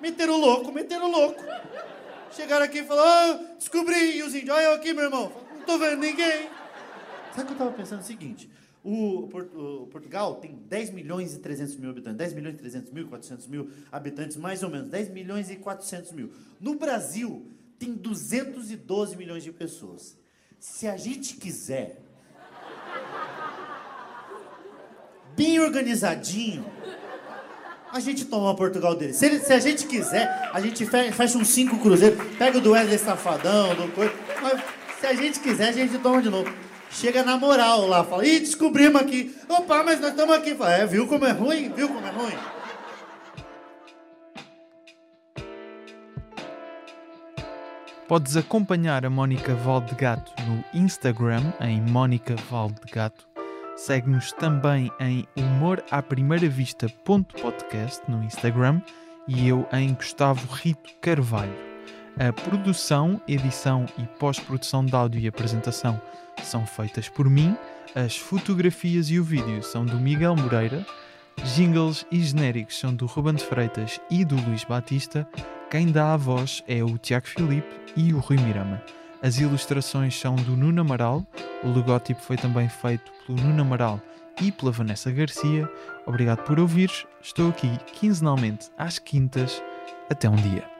Meteram 0.00 0.34
o 0.34 0.40
louco, 0.40 0.70
meteram 0.70 1.08
o 1.08 1.10
louco. 1.10 1.42
Chegaram 2.32 2.64
aqui 2.64 2.80
e 2.80 2.84
falaram, 2.84 3.40
ah, 3.40 3.54
descobri, 3.58 4.16
e 4.16 4.22
os 4.22 4.34
índios, 4.34 4.50
olha 4.50 4.64
eu 4.64 4.72
aqui, 4.74 4.92
meu 4.92 5.04
irmão. 5.04 5.32
Não 5.54 5.62
tô 5.62 5.78
vendo 5.78 6.00
ninguém. 6.00 6.48
Sabe 7.34 7.42
o 7.42 7.46
que 7.46 7.52
eu 7.52 7.58
tava 7.58 7.72
pensando? 7.72 8.00
É 8.00 8.02
o 8.02 8.06
seguinte, 8.06 8.50
o, 8.84 9.24
o 9.24 9.86
Portugal 9.88 10.36
tem 10.36 10.54
10 10.54 10.90
milhões 10.90 11.34
e 11.34 11.38
300 11.40 11.76
mil 11.76 11.90
habitantes. 11.90 12.18
10 12.18 12.32
milhões 12.34 12.54
e 12.54 12.58
300 12.58 12.92
mil, 12.92 13.08
400 13.08 13.46
mil 13.46 13.70
habitantes, 13.90 14.36
mais 14.36 14.62
ou 14.62 14.70
menos. 14.70 14.88
10 14.88 15.10
milhões 15.10 15.50
e 15.50 15.56
400 15.56 16.12
mil. 16.12 16.32
No 16.60 16.74
Brasil, 16.74 17.46
tem 17.78 17.94
212 17.94 19.16
milhões 19.16 19.44
de 19.44 19.52
pessoas. 19.52 20.16
Se 20.58 20.88
a 20.88 20.96
gente 20.96 21.36
quiser, 21.36 22.00
bem 25.36 25.60
organizadinho, 25.60 26.64
a 27.92 28.00
gente 28.00 28.24
toma 28.24 28.54
Portugal 28.54 28.94
dele. 28.94 29.12
Se, 29.12 29.26
ele- 29.26 29.40
se 29.40 29.52
a 29.52 29.58
gente 29.60 29.86
quiser, 29.86 30.50
a 30.52 30.60
gente 30.60 30.84
fe- 30.86 31.10
fecha 31.12 31.38
uns 31.38 31.48
cinco 31.48 31.78
cruzeiros, 31.78 32.18
pega 32.38 32.58
o 32.58 32.60
do 32.60 32.72
Wesley 32.72 32.98
Safadão, 32.98 33.74
do 33.74 33.88
coisa. 33.92 34.12
Mas 34.42 34.60
se 35.00 35.06
a 35.06 35.14
gente 35.14 35.40
quiser, 35.40 35.68
a 35.68 35.72
gente 35.72 35.98
toma 35.98 36.20
de 36.22 36.28
novo. 36.30 36.52
Chega 36.90 37.22
na 37.22 37.36
moral 37.36 37.86
lá, 37.86 38.02
fala, 38.04 38.26
ih, 38.26 38.40
descobrimos 38.40 39.00
aqui. 39.00 39.34
Opa, 39.48 39.82
mas 39.84 40.00
nós 40.00 40.10
estamos 40.10 40.34
aqui. 40.34 40.54
Fala, 40.54 40.72
é, 40.74 40.86
viu 40.86 41.06
como 41.06 41.24
é 41.26 41.32
ruim? 41.32 41.70
Viu 41.74 41.88
como 41.88 42.06
é 42.06 42.10
ruim? 42.10 42.34
Podes 48.06 48.36
acompanhar 48.36 49.04
a 49.04 49.10
Mónica 49.10 49.54
Valdegato 49.54 50.32
no 50.46 50.64
Instagram 50.72 51.52
em 51.60 51.80
Mónica 51.80 52.34
Valdegato. 52.50 53.27
Segue-nos 53.78 54.32
também 54.32 54.90
em 54.98 55.24
humoraprimeiravista.podcast 55.36 58.02
no 58.08 58.24
Instagram 58.24 58.82
e 59.28 59.46
eu 59.46 59.64
em 59.72 59.94
Gustavo 59.94 60.52
Rito 60.52 60.90
Carvalho. 61.00 61.54
A 62.18 62.32
produção, 62.32 63.22
edição 63.28 63.86
e 63.96 64.02
pós-produção 64.18 64.84
de 64.84 64.96
áudio 64.96 65.20
e 65.20 65.28
apresentação 65.28 66.02
são 66.42 66.66
feitas 66.66 67.08
por 67.08 67.30
mim. 67.30 67.56
As 67.94 68.16
fotografias 68.16 69.10
e 69.10 69.20
o 69.20 69.24
vídeo 69.24 69.62
são 69.62 69.86
do 69.86 69.96
Miguel 69.96 70.34
Moreira. 70.34 70.84
Jingles 71.54 72.04
e 72.10 72.20
genéricos 72.20 72.80
são 72.80 72.92
do 72.92 73.06
Ruben 73.06 73.36
de 73.36 73.44
Freitas 73.44 74.00
e 74.10 74.24
do 74.24 74.34
Luís 74.34 74.64
Batista. 74.64 75.24
Quem 75.70 75.92
dá 75.92 76.14
a 76.14 76.16
voz 76.16 76.64
é 76.66 76.82
o 76.82 76.98
Tiago 76.98 77.28
Filipe 77.28 77.80
e 77.94 78.12
o 78.12 78.18
Rui 78.18 78.38
Mirama. 78.38 78.82
As 79.22 79.38
ilustrações 79.38 80.18
são 80.18 80.36
do 80.36 80.56
Nuno 80.56 80.80
Amaral. 80.80 81.26
O 81.64 81.68
logótipo 81.68 82.20
foi 82.20 82.36
também 82.36 82.68
feito 82.68 83.10
pelo 83.26 83.40
Nuno 83.40 83.62
Amaral 83.62 84.00
e 84.40 84.52
pela 84.52 84.70
Vanessa 84.70 85.10
Garcia. 85.10 85.68
Obrigado 86.06 86.44
por 86.44 86.60
ouvires. 86.60 87.04
Estou 87.20 87.50
aqui 87.50 87.68
quinzenalmente 87.92 88.70
às 88.78 88.98
quintas. 88.98 89.62
Até 90.08 90.28
um 90.28 90.36
dia. 90.36 90.77